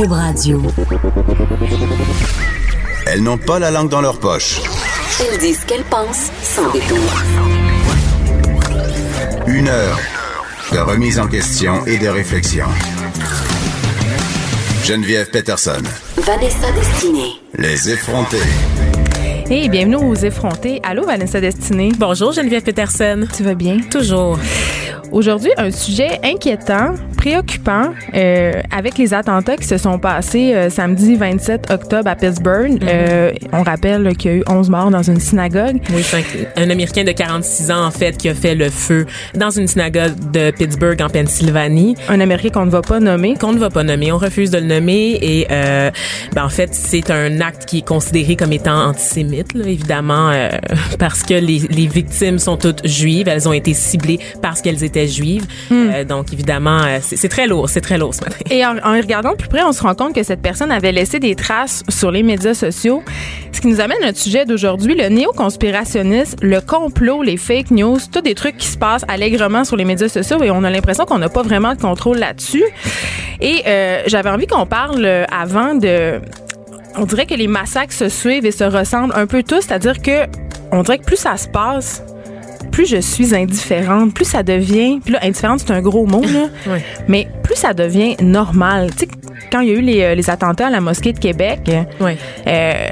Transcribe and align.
Cube 0.00 0.12
Radio. 0.12 0.62
Elles 3.06 3.22
n'ont 3.22 3.36
pas 3.36 3.58
la 3.58 3.70
langue 3.70 3.90
dans 3.90 4.00
leur 4.00 4.18
poche. 4.18 4.60
Elles 5.20 5.38
disent 5.38 5.60
ce 5.60 5.66
qu'elles 5.66 5.84
pensent 5.84 6.30
sans 6.42 6.70
détour. 6.72 6.96
Une 9.46 9.68
heure 9.68 9.98
de 10.72 10.78
remise 10.78 11.18
en 11.18 11.26
question 11.26 11.84
et 11.84 11.98
de 11.98 12.08
réflexion. 12.08 12.64
Geneviève 14.84 15.28
Peterson. 15.30 15.82
Vanessa 16.16 16.72
Destinée. 16.72 17.32
Les 17.58 17.90
effrontés. 17.90 18.38
Hey, 19.50 19.68
bienvenue 19.68 19.96
aux 19.96 20.14
effrontés. 20.14 20.80
Allô, 20.82 21.04
Vanessa 21.04 21.42
Destinée. 21.42 21.90
Bonjour 21.98 22.32
Geneviève 22.32 22.62
Peterson. 22.62 23.26
Tu 23.36 23.42
vas 23.42 23.54
bien? 23.54 23.80
Toujours. 23.90 24.38
Aujourd'hui, 25.12 25.50
un 25.56 25.72
sujet 25.72 26.20
inquiétant, 26.22 26.94
préoccupant, 27.20 27.92
euh, 28.14 28.52
avec 28.74 28.96
les 28.96 29.12
attentats 29.12 29.58
qui 29.58 29.66
se 29.66 29.76
sont 29.76 29.98
passés 29.98 30.54
euh, 30.54 30.70
samedi 30.70 31.16
27 31.16 31.70
octobre 31.70 32.08
à 32.08 32.16
Pittsburgh. 32.16 32.82
Euh, 32.82 33.32
on 33.52 33.62
rappelle 33.62 34.16
qu'il 34.16 34.30
y 34.30 34.34
a 34.34 34.36
eu 34.38 34.42
11 34.48 34.70
morts 34.70 34.90
dans 34.90 35.02
une 35.02 35.20
synagogue. 35.20 35.76
Oui, 35.92 36.02
un, 36.56 36.62
un 36.62 36.70
Américain 36.70 37.04
de 37.04 37.12
46 37.12 37.70
ans, 37.72 37.84
en 37.84 37.90
fait, 37.90 38.16
qui 38.16 38.30
a 38.30 38.34
fait 38.34 38.54
le 38.54 38.70
feu 38.70 39.04
dans 39.34 39.50
une 39.50 39.66
synagogue 39.66 40.14
de 40.32 40.50
Pittsburgh, 40.50 40.98
en 41.02 41.10
Pennsylvanie. 41.10 41.94
Un 42.08 42.20
Américain 42.20 42.60
qu'on 42.60 42.64
ne 42.64 42.70
va 42.70 42.80
pas 42.80 43.00
nommer. 43.00 43.34
Qu'on 43.38 43.52
ne 43.52 43.58
va 43.58 43.68
pas 43.68 43.82
nommer. 43.82 44.12
On 44.12 44.18
refuse 44.18 44.50
de 44.50 44.56
le 44.56 44.64
nommer. 44.64 45.18
Et, 45.20 45.46
euh, 45.50 45.90
ben, 46.34 46.46
en 46.46 46.48
fait, 46.48 46.70
c'est 46.72 47.10
un 47.10 47.42
acte 47.42 47.66
qui 47.66 47.78
est 47.78 47.86
considéré 47.86 48.34
comme 48.34 48.54
étant 48.54 48.88
antisémite, 48.88 49.52
là, 49.52 49.66
évidemment, 49.66 50.30
euh, 50.30 50.48
parce 50.98 51.22
que 51.22 51.34
les, 51.34 51.58
les 51.68 51.86
victimes 51.86 52.38
sont 52.38 52.56
toutes 52.56 52.86
juives. 52.86 53.28
Elles 53.28 53.46
ont 53.46 53.52
été 53.52 53.74
ciblées 53.74 54.20
parce 54.40 54.62
qu'elles 54.62 54.82
étaient 54.84 55.06
juives. 55.06 55.44
Euh, 55.70 56.04
donc, 56.04 56.32
évidemment, 56.32 56.80
euh, 56.84 56.98
c'est 57.16 57.28
très 57.28 57.46
lourd. 57.46 57.68
C'est 57.68 57.80
très 57.80 57.98
lourd 57.98 58.14
ce 58.14 58.22
matin. 58.22 58.36
Et 58.50 58.64
en, 58.64 58.74
regardant 58.74 59.34
plus 59.34 59.48
près, 59.48 59.62
on 59.62 59.72
se 59.72 59.82
rend 59.82 59.94
compte 59.94 60.14
que 60.14 60.22
cette 60.22 60.42
personne 60.42 60.70
avait 60.70 60.92
laissé 60.92 61.18
des 61.18 61.34
traces 61.34 61.82
sur 61.88 62.10
les 62.10 62.22
médias 62.22 62.54
sociaux. 62.54 63.02
Ce 63.52 63.60
qui 63.60 63.68
nous 63.68 63.80
amène 63.80 64.02
à 64.02 64.14
sujet 64.14 64.44
d'aujourd'hui, 64.44 64.94
le 64.94 65.08
néo-conspirationnisme, 65.08 66.38
le 66.42 66.60
complot, 66.60 67.22
les 67.22 67.36
fake 67.36 67.70
news, 67.70 67.98
tous 68.12 68.20
des 68.20 68.34
trucs 68.34 68.56
qui 68.56 68.66
se 68.66 68.78
passent 68.78 69.04
allègrement 69.08 69.64
sur 69.64 69.76
les 69.76 69.84
médias 69.84 70.08
sociaux 70.08 70.42
et 70.42 70.50
on 70.50 70.64
a 70.64 70.70
l'impression 70.70 71.04
qu'on 71.04 71.18
n'a 71.18 71.28
pas 71.28 71.42
vraiment 71.42 71.74
de 71.74 71.80
contrôle 71.80 72.18
là-dessus. 72.18 72.64
Et 73.40 73.62
euh, 73.66 74.02
j'avais 74.06 74.30
envie 74.30 74.46
qu'on 74.46 74.66
parle 74.66 75.04
euh, 75.04 75.24
avant 75.30 75.74
de... 75.74 76.20
On 76.96 77.04
dirait 77.04 77.26
que 77.26 77.34
les 77.34 77.46
massacres 77.46 77.92
se 77.92 78.08
suivent 78.08 78.44
et 78.44 78.50
se 78.50 78.64
ressemblent 78.64 79.14
un 79.14 79.26
peu 79.26 79.42
tous, 79.42 79.62
c'est-à-dire 79.62 80.02
que 80.02 80.26
on 80.72 80.82
dirait 80.82 80.98
que 80.98 81.04
plus 81.04 81.16
ça 81.16 81.36
se 81.36 81.48
passe, 81.48 82.02
plus 82.70 82.86
je 82.86 82.98
suis 83.00 83.34
indifférente, 83.34 84.14
plus 84.14 84.24
ça 84.24 84.42
devient. 84.42 85.00
Puis 85.04 85.12
là, 85.14 85.20
indifférente, 85.22 85.60
c'est 85.60 85.72
un 85.72 85.80
gros 85.82 86.06
mot, 86.06 86.22
là. 86.22 86.48
Oui. 86.66 86.78
Mais 87.08 87.28
plus 87.42 87.56
ça 87.56 87.74
devient 87.74 88.16
normal. 88.22 88.90
Tu 88.92 88.98
sais, 89.00 89.08
quand 89.50 89.60
il 89.60 89.68
y 89.68 89.72
a 89.72 89.74
eu 89.74 89.80
les, 89.80 90.02
euh, 90.02 90.14
les 90.14 90.30
attentats 90.30 90.68
à 90.68 90.70
la 90.70 90.80
mosquée 90.80 91.12
de 91.12 91.18
Québec, 91.18 91.60
Oui. 92.00 92.12
euh, 92.46 92.82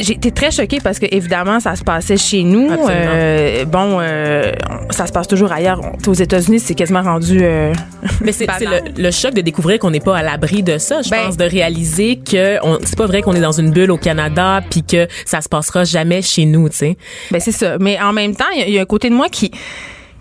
j'ai 0.00 0.14
été 0.14 0.30
très 0.30 0.50
choquée 0.50 0.78
parce 0.82 0.98
que, 0.98 1.06
évidemment, 1.10 1.60
ça 1.60 1.76
se 1.76 1.84
passait 1.84 2.16
chez 2.16 2.42
nous. 2.42 2.70
Euh, 2.88 3.64
bon, 3.64 3.98
euh, 4.00 4.52
ça 4.90 5.06
se 5.06 5.12
passe 5.12 5.28
toujours 5.28 5.52
ailleurs. 5.52 5.80
Aux 6.06 6.12
États-Unis, 6.14 6.60
c'est 6.60 6.74
quasiment 6.74 7.02
rendu. 7.02 7.38
euh, 7.42 7.72
Mais 8.20 8.32
c'est 8.32 8.46
le, 8.46 9.02
le 9.02 9.10
choc 9.10 9.34
de 9.34 9.40
découvrir 9.40 9.78
qu'on 9.78 9.90
n'est 9.90 10.00
pas 10.00 10.16
à 10.16 10.22
l'abri 10.22 10.62
de 10.62 10.78
ça. 10.78 11.02
Je 11.02 11.10
Ben- 11.10 11.24
pense 11.26 11.36
de 11.36 11.44
réaliser 11.44 12.16
que 12.16 12.58
c'est 12.84 12.96
pas 12.98 13.06
vrai 13.06 13.22
qu'on 13.22 13.34
est 13.34 13.40
dans 13.40 13.52
une 13.52 13.70
bulle 13.70 13.90
au 13.90 13.98
Canada 13.98 14.60
puis 14.70 14.82
que 14.82 15.06
ça 15.24 15.40
se 15.40 15.48
passera 15.48 15.84
jamais 15.84 16.22
chez 16.22 16.44
nous, 16.46 16.68
tu 16.68 16.76
sais. 16.76 16.96
Ben 17.30 17.40
c'est 17.40 17.52
ça. 17.52 17.76
Mais 17.78 18.00
en 18.00 18.12
même 18.12 18.34
temps, 18.34 18.44
il 18.56 18.68
y 18.68 18.72
y, 18.72 18.78
a 18.78 18.82
un 18.82 18.86
côté 18.86 19.10
de 19.10 19.14
moi 19.14 19.28
qui 19.28 19.50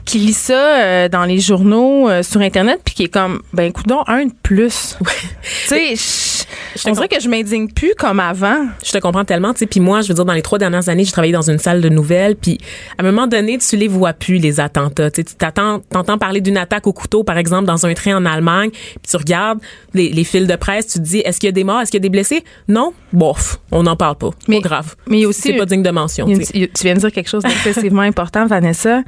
qui 0.06 0.18
lit 0.20 0.34
ça 0.34 0.78
euh, 0.78 1.10
dans 1.10 1.24
les 1.26 1.40
journaux 1.40 2.10
euh, 2.10 2.24
sur 2.24 2.42
internet 2.42 2.80
puis 2.84 2.96
qui 2.96 3.04
est 3.04 3.10
comme 3.14 3.42
ben 3.54 3.72
coudon 3.72 4.04
un 4.08 4.26
de 4.26 4.34
plus. 4.42 4.98
tu 5.68 5.96
sais, 5.96 6.46
on 6.86 6.92
dirait 6.94 7.08
que 7.08 7.20
je 7.20 7.30
m'indigne 7.30 7.68
plus 7.70 7.94
comme 7.98 8.20
avant. 8.20 8.66
Je 8.84 8.92
te 8.92 8.98
comprends 8.98 9.26
tellement, 9.26 9.54
tu 9.54 9.60
sais. 9.60 9.66
Puis 9.68 9.80
moi, 9.80 10.02
je 10.02 10.08
veux 10.08 10.14
dire, 10.14 10.26
dans 10.26 10.34
les 10.34 10.42
trois 10.42 10.58
dernières 10.58 10.90
années, 10.90 11.04
j'ai 11.04 11.12
travaillé 11.12 11.34
dans 11.34 11.48
une 11.50 11.58
salle 11.60 11.82
de 11.82 11.90
nouvelles. 11.90 12.36
Puis 12.36 12.58
à 12.98 13.02
un 13.02 13.06
moment 13.06 13.28
donné, 13.28 13.58
tu 13.58 13.76
les 13.78 13.88
vois 13.88 14.14
plus 14.14 14.38
les 14.38 14.60
attentats. 14.60 15.12
Tu 15.12 15.24
t'attends, 15.24 15.80
t'entends 15.92 16.18
parler 16.18 16.42
d'une 16.42 16.58
attaque 16.58 16.88
au 16.88 16.94
couteau, 16.94 17.24
par 17.24 17.38
exemple, 17.38 17.66
dans 17.66 17.86
un 17.86 17.94
train 17.94 18.16
en 18.18 18.26
Allemagne. 18.26 18.70
Puis 18.72 19.00
tu 19.10 19.18
regardes 19.18 19.60
les, 19.94 20.10
les 20.10 20.24
fils 20.24 20.48
de 20.48 20.56
presse, 20.56 20.88
tu 20.88 21.00
te 21.00 21.04
dis, 21.04 21.20
est-ce 21.20 21.40
qu'il 21.40 21.48
y 21.48 21.50
a 21.50 21.54
des 21.54 21.64
morts, 21.64 21.82
est-ce 21.82 21.92
qu'il 21.92 22.00
y 22.00 22.02
a 22.02 22.08
des 22.08 22.10
blessés? 22.10 22.44
Non, 22.68 22.94
bof, 23.14 23.60
on 23.72 23.84
n'en 23.84 23.96
parle 23.96 24.16
pas. 24.18 24.30
Mais- 24.48 24.62
pas 24.62 24.70
grave. 24.70 24.96
mais 25.08 25.26
aussi- 25.26 25.42
c'est 25.42 25.54
pas 25.58 25.66
digne 25.66 25.84
de 25.84 25.92
mention. 25.92 26.26
Tu 26.28 26.44
sais. 26.44 26.58
une- 26.58 26.68
tu 26.68 26.84
viens 26.84 26.96
de 26.96 27.00
dire 27.00 27.12
quelque 27.12 27.30
chose 27.30 27.44
d'excessivement 27.44 28.02
important, 28.04 28.46
Vanessa. 28.48 29.02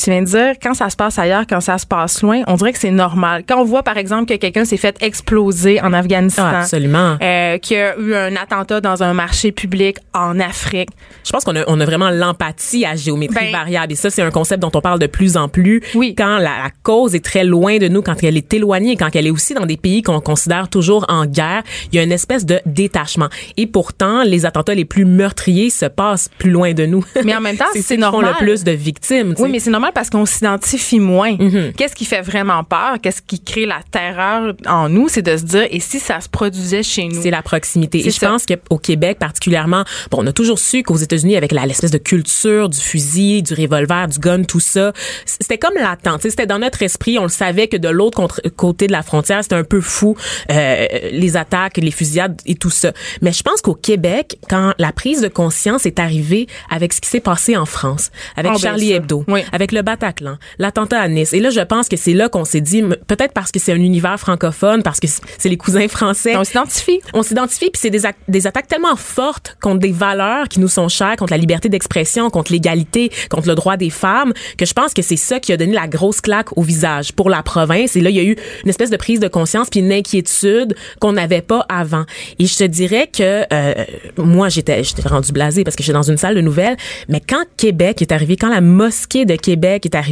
Tu 0.00 0.10
viens 0.10 0.20
de 0.22 0.26
dire, 0.26 0.33
quand 0.62 0.74
ça 0.74 0.90
se 0.90 0.96
passe 0.96 1.18
ailleurs, 1.18 1.44
quand 1.48 1.60
ça 1.60 1.78
se 1.78 1.86
passe 1.86 2.22
loin, 2.22 2.42
on 2.46 2.54
dirait 2.54 2.72
que 2.72 2.78
c'est 2.78 2.90
normal. 2.90 3.44
Quand 3.48 3.60
on 3.60 3.64
voit, 3.64 3.82
par 3.82 3.96
exemple, 3.96 4.26
que 4.26 4.34
quelqu'un 4.38 4.64
s'est 4.64 4.76
fait 4.76 4.96
exploser 5.02 5.80
en 5.80 5.92
Afghanistan, 5.92 6.44
Ah, 6.46 6.60
absolument. 6.60 7.16
euh, 7.22 7.58
qu'il 7.58 7.76
y 7.76 7.80
a 7.80 7.96
eu 7.98 8.14
un 8.14 8.36
attentat 8.36 8.80
dans 8.80 9.02
un 9.02 9.14
marché 9.14 9.52
public 9.52 9.96
en 10.12 10.38
Afrique, 10.40 10.90
Je 11.24 11.30
pense 11.32 11.44
qu'on 11.44 11.56
a, 11.56 11.64
on 11.68 11.80
a 11.80 11.84
vraiment 11.84 12.10
l'empathie 12.10 12.84
à 12.84 12.96
géométrie 12.96 13.46
Ben- 13.46 13.52
variable. 13.52 13.92
Et 13.92 13.96
ça, 13.96 14.10
c'est 14.10 14.22
un 14.22 14.30
concept 14.30 14.60
dont 14.62 14.70
on 14.74 14.80
parle 14.80 14.98
de 14.98 15.06
plus 15.06 15.36
en 15.36 15.48
plus. 15.48 15.82
Oui. 15.94 16.14
Quand 16.16 16.36
la, 16.38 16.40
la 16.64 16.70
cause 16.82 17.14
est 17.14 17.24
très 17.24 17.44
loin 17.44 17.78
de 17.78 17.88
nous, 17.88 18.02
quand 18.02 18.22
elle 18.22 18.36
est 18.36 18.52
éloignée, 18.52 18.96
quand 18.96 19.14
elle 19.14 19.26
est 19.26 19.30
aussi 19.30 19.54
dans 19.54 19.66
des 19.66 19.76
pays 19.76 20.02
qu'on 20.02 20.20
considère 20.20 20.68
toujours 20.68 21.06
en 21.08 21.26
guerre, 21.26 21.62
il 21.92 21.96
y 21.96 21.98
a 21.98 22.02
une 22.02 22.12
espèce 22.12 22.44
de 22.44 22.60
détachement. 22.66 23.28
Et 23.56 23.66
pourtant, 23.66 24.22
les 24.22 24.44
attentats 24.46 24.74
les 24.74 24.84
plus 24.84 25.04
meurtriers 25.04 25.70
se 25.70 25.86
passent 25.86 26.28
plus 26.38 26.50
loin 26.50 26.72
de 26.74 26.84
nous. 26.86 27.04
Mais 27.24 27.34
en 27.34 27.40
même 27.40 27.56
temps, 27.56 27.64
c'est 27.72 27.82
ceux 27.82 27.96
qui 27.96 28.02
font 28.02 28.10
normal. 28.10 28.34
le 28.40 28.44
plus 28.44 28.64
de 28.64 28.72
victimes. 28.72 29.34
tu 29.34 29.42
Oui, 29.42 29.48
mais 29.50 29.60
c'est 29.60 29.70
normal 29.70 29.92
parce 29.94 30.10
qu'on 30.10 30.23
s'identifie 30.26 31.00
moins. 31.00 31.32
Mm-hmm. 31.34 31.72
Qu'est-ce 31.74 31.94
qui 31.94 32.04
fait 32.04 32.20
vraiment 32.22 32.64
peur? 32.64 32.96
Qu'est-ce 33.02 33.22
qui 33.22 33.40
crée 33.40 33.66
la 33.66 33.80
terreur 33.90 34.54
en 34.66 34.88
nous? 34.88 35.08
C'est 35.08 35.22
de 35.22 35.36
se 35.36 35.42
dire, 35.44 35.66
et 35.70 35.80
si 35.80 36.00
ça 36.00 36.20
se 36.20 36.28
produisait 36.28 36.82
chez 36.82 37.04
nous? 37.08 37.22
C'est 37.22 37.30
la 37.30 37.42
proximité. 37.42 37.98
Et 38.00 38.10
je 38.10 38.18
ça. 38.18 38.28
pense 38.28 38.44
qu'au 38.46 38.78
Québec 38.78 39.18
particulièrement, 39.18 39.84
bon, 40.10 40.18
on 40.22 40.26
a 40.26 40.32
toujours 40.32 40.58
su 40.58 40.82
qu'aux 40.82 40.96
États-Unis, 40.96 41.36
avec 41.36 41.52
l'espèce 41.52 41.90
de 41.90 41.98
culture 41.98 42.68
du 42.68 42.78
fusil, 42.78 43.42
du 43.42 43.54
revolver, 43.54 44.08
du 44.08 44.18
gun, 44.18 44.42
tout 44.44 44.60
ça, 44.60 44.92
c'était 45.26 45.58
comme 45.58 45.74
l'attente. 45.76 46.22
C'était 46.22 46.46
dans 46.46 46.58
notre 46.58 46.82
esprit. 46.82 47.18
On 47.18 47.22
le 47.24 47.28
savait 47.28 47.68
que 47.68 47.76
de 47.76 47.88
l'autre 47.88 48.40
côté 48.56 48.86
de 48.86 48.92
la 48.92 49.02
frontière, 49.02 49.42
c'était 49.42 49.54
un 49.54 49.64
peu 49.64 49.80
fou 49.80 50.16
euh, 50.50 50.86
les 51.12 51.36
attaques, 51.36 51.76
les 51.78 51.90
fusillades 51.90 52.40
et 52.46 52.54
tout 52.54 52.70
ça. 52.70 52.92
Mais 53.22 53.32
je 53.32 53.42
pense 53.42 53.60
qu'au 53.60 53.74
Québec, 53.74 54.38
quand 54.48 54.72
la 54.78 54.92
prise 54.92 55.20
de 55.20 55.28
conscience 55.28 55.86
est 55.86 55.98
arrivée 55.98 56.46
avec 56.70 56.92
ce 56.92 57.00
qui 57.00 57.08
s'est 57.08 57.20
passé 57.20 57.56
en 57.56 57.66
France, 57.66 58.10
avec 58.36 58.52
Oh, 58.52 58.54
ben 58.54 58.60
Charlie. 58.60 58.92
Hebdo, 58.92 59.24
Oui. 59.28 59.40
avec 59.52 59.72
le 59.72 59.82
Bataclan, 59.82 60.13
l'attentat 60.58 61.00
à 61.00 61.08
Nice. 61.08 61.32
Et 61.32 61.40
là, 61.40 61.50
je 61.50 61.60
pense 61.60 61.88
que 61.88 61.96
c'est 61.96 62.12
là 62.12 62.28
qu'on 62.28 62.44
s'est 62.44 62.60
dit, 62.60 62.82
peut-être 63.06 63.32
parce 63.32 63.50
que 63.50 63.58
c'est 63.58 63.72
un 63.72 63.76
univers 63.80 64.18
francophone, 64.18 64.82
parce 64.82 65.00
que 65.00 65.06
c'est 65.38 65.48
les 65.48 65.56
cousins 65.56 65.88
français. 65.88 66.36
On 66.36 66.44
s'identifie. 66.44 67.00
On 67.12 67.22
s'identifie, 67.22 67.70
puis 67.70 67.80
c'est 67.80 67.90
des, 67.90 68.02
des 68.28 68.46
attaques 68.46 68.68
tellement 68.68 68.96
fortes 68.96 69.56
contre 69.60 69.80
des 69.80 69.92
valeurs 69.92 70.48
qui 70.48 70.60
nous 70.60 70.68
sont 70.68 70.88
chères, 70.88 71.16
contre 71.16 71.32
la 71.32 71.38
liberté 71.38 71.68
d'expression, 71.68 72.30
contre 72.30 72.52
l'égalité, 72.52 73.10
contre 73.30 73.48
le 73.48 73.54
droit 73.54 73.76
des 73.76 73.90
femmes, 73.90 74.32
que 74.58 74.66
je 74.66 74.72
pense 74.72 74.94
que 74.94 75.02
c'est 75.02 75.16
ça 75.16 75.40
qui 75.40 75.52
a 75.52 75.56
donné 75.56 75.72
la 75.72 75.88
grosse 75.88 76.20
claque 76.20 76.56
au 76.56 76.62
visage 76.62 77.12
pour 77.12 77.30
la 77.30 77.42
province. 77.42 77.96
Et 77.96 78.00
là, 78.00 78.10
il 78.10 78.16
y 78.16 78.20
a 78.20 78.24
eu 78.24 78.36
une 78.64 78.70
espèce 78.70 78.90
de 78.90 78.96
prise 78.96 79.20
de 79.20 79.28
conscience 79.28 79.68
puis 79.70 79.80
une 79.80 79.92
inquiétude 79.92 80.74
qu'on 81.00 81.12
n'avait 81.12 81.42
pas 81.42 81.64
avant. 81.68 82.04
Et 82.38 82.46
je 82.46 82.56
te 82.56 82.64
dirais 82.64 83.08
que 83.12 83.44
euh, 83.52 83.74
moi, 84.18 84.48
j'étais 84.48 84.82
j'étais 84.84 85.08
rendu 85.08 85.32
blasée 85.32 85.64
parce 85.64 85.76
que 85.76 85.82
j'étais 85.82 85.94
dans 85.94 86.02
une 86.02 86.16
salle 86.16 86.34
de 86.34 86.40
nouvelles, 86.40 86.76
mais 87.08 87.20
quand 87.20 87.44
Québec 87.56 88.02
est 88.02 88.12
arrivé, 88.12 88.36
quand 88.36 88.50
la 88.50 88.60
mosquée 88.60 89.24
de 89.24 89.36
Québec 89.36 89.86
est 89.86 89.94
arrivée, 89.94 90.03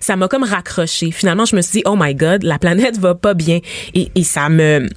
ça 0.00 0.16
m'a 0.16 0.28
comme 0.28 0.44
raccroché. 0.44 1.10
Finalement, 1.10 1.44
je 1.44 1.56
me 1.56 1.62
suis 1.62 1.72
dit, 1.72 1.82
oh 1.86 1.96
my 1.98 2.14
God, 2.14 2.42
la 2.42 2.58
planète 2.58 2.98
va 2.98 3.14
pas 3.14 3.34
bien. 3.34 3.60
Et, 3.94 4.10
ça 4.22 4.48
me 4.48 4.88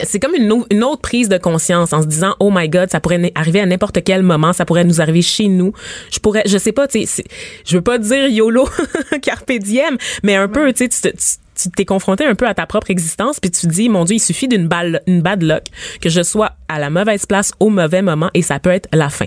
c'est 0.00 0.18
comme 0.18 0.34
une, 0.34 0.50
au- 0.50 0.66
une 0.70 0.82
autre 0.82 1.02
prise 1.02 1.28
de 1.28 1.36
conscience 1.36 1.92
en 1.92 2.00
se 2.00 2.06
disant 2.06 2.34
oh 2.40 2.50
my 2.50 2.70
god 2.70 2.90
ça 2.90 3.00
pourrait 3.00 3.30
arriver 3.34 3.60
à 3.60 3.66
n'importe 3.66 4.02
quel 4.02 4.22
moment 4.22 4.54
ça 4.54 4.64
pourrait 4.64 4.84
nous 4.84 5.02
arriver 5.02 5.20
chez 5.20 5.48
nous 5.48 5.74
je 6.10 6.20
pourrais 6.20 6.42
je 6.46 6.56
sais 6.56 6.72
pas 6.72 6.88
tu 6.88 7.04
sais 7.06 7.24
je 7.66 7.76
veux 7.76 7.82
pas 7.82 7.98
dire 7.98 8.26
yolo 8.28 8.66
carpe 9.22 9.52
diem 9.52 9.98
mais 10.22 10.36
un 10.36 10.48
peu 10.48 10.72
tu 10.72 10.88
sais 10.90 11.12
tu 11.54 11.70
t'es 11.70 11.84
confronté 11.84 12.24
un 12.24 12.34
peu 12.34 12.46
à 12.48 12.54
ta 12.54 12.66
propre 12.66 12.90
existence 12.90 13.40
puis 13.40 13.50
tu 13.50 13.66
te 13.66 13.72
dis 13.72 13.88
mon 13.88 14.04
dieu 14.04 14.16
il 14.16 14.20
suffit 14.20 14.48
d'une 14.48 14.68
balle 14.68 15.02
une 15.06 15.20
bad 15.20 15.42
luck 15.42 15.64
que 16.00 16.08
je 16.08 16.22
sois 16.22 16.52
à 16.68 16.78
la 16.78 16.88
mauvaise 16.90 17.26
place 17.26 17.52
au 17.60 17.68
mauvais 17.68 18.02
moment 18.02 18.30
et 18.34 18.42
ça 18.42 18.58
peut 18.58 18.70
être 18.70 18.88
la 18.92 19.10
fin 19.10 19.26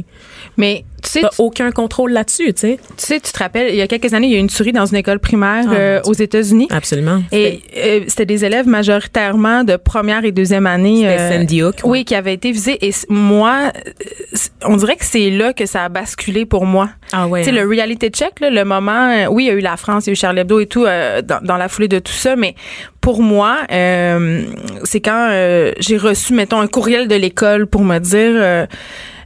Mais 0.58 0.86
tu 1.08 1.14
sais, 1.14 1.22
t'as 1.22 1.30
tu, 1.30 1.36
aucun 1.42 1.72
contrôle 1.72 2.12
là-dessus 2.12 2.54
tu 2.54 2.62
sais 2.62 2.80
tu 2.98 3.06
sais, 3.06 3.20
tu 3.20 3.32
te 3.32 3.40
rappelles, 3.40 3.70
il 3.70 3.78
y 3.78 3.82
a 3.82 3.88
quelques 3.88 4.14
années, 4.14 4.28
il 4.28 4.34
y 4.34 4.36
a 4.36 4.38
eu 4.38 4.42
une 4.42 4.50
tuerie 4.50 4.74
dans 4.74 4.86
une 4.86 4.98
école 4.98 5.20
primaire 5.20 5.66
Ah, 5.70 5.74
euh, 5.74 6.02
aux 6.06 6.14
États-Unis. 6.14 6.68
absolument 6.70 7.22
Et 7.32 7.62
euh, 7.78 8.02
c'était 8.08 8.26
des 8.26 8.44
élèves 8.46 8.68
majoritairement 8.68 9.64
de 9.64 9.76
première 9.78 10.26
et 10.26 10.32
deuxième 10.32 10.68
année. 10.68 11.04
C'était 11.04 11.38
Sandy 11.38 11.64
Hook, 11.64 11.76
ouais. 11.84 11.90
Oui, 11.90 12.06
qui 12.06 12.16
avaient 12.16 12.34
été 12.34 12.52
visés. 12.52 12.78
Et 12.86 12.92
moi, 13.10 13.72
euh, 13.76 14.38
on 14.64 14.76
dirait 14.78 14.96
que 14.96 15.06
c'est 15.06 15.30
là 15.30 15.54
que 15.54 15.66
ça 15.66 15.86
a 15.86 15.90
basculé 15.90 16.46
pour 16.46 16.66
moi. 16.66 16.90
Ah 17.14 17.28
ouais, 17.28 17.42
Tu 17.44 17.52
sais, 17.52 17.58
hein. 17.58 17.64
le 17.64 17.70
reality 17.70 18.10
check, 18.10 18.40
là, 18.40 18.50
le 18.50 18.64
moment, 18.66 19.10
euh, 19.10 19.28
oui, 19.28 19.46
il 19.46 19.48
y 19.48 19.52
a 19.52 19.54
eu 19.54 19.60
la 19.62 19.78
France, 19.78 20.06
il 20.06 20.10
y 20.10 20.12
a 20.12 20.14
eu 20.14 20.16
Charlie 20.16 20.42
Hebdo 20.42 20.60
et 20.60 20.66
tout 20.66 20.86
euh, 20.86 21.22
dans, 21.22 21.40
dans 21.42 21.58
la 21.58 21.70
foulée 21.70 21.88
de 21.88 22.00
tout 22.00 22.12
ça, 22.12 22.36
mais 22.36 22.56
pour 23.02 23.22
moi, 23.22 23.60
euh, 23.72 24.44
c'est 24.84 25.00
quand 25.00 25.30
euh, 25.32 25.72
j'ai 25.80 25.98
reçu, 25.98 26.34
mettons, 26.34 26.60
un 26.60 26.68
courriel 26.68 27.08
de 27.08 27.16
l'école 27.16 27.68
pour 27.68 27.84
me 27.84 28.00
dire, 28.00 28.68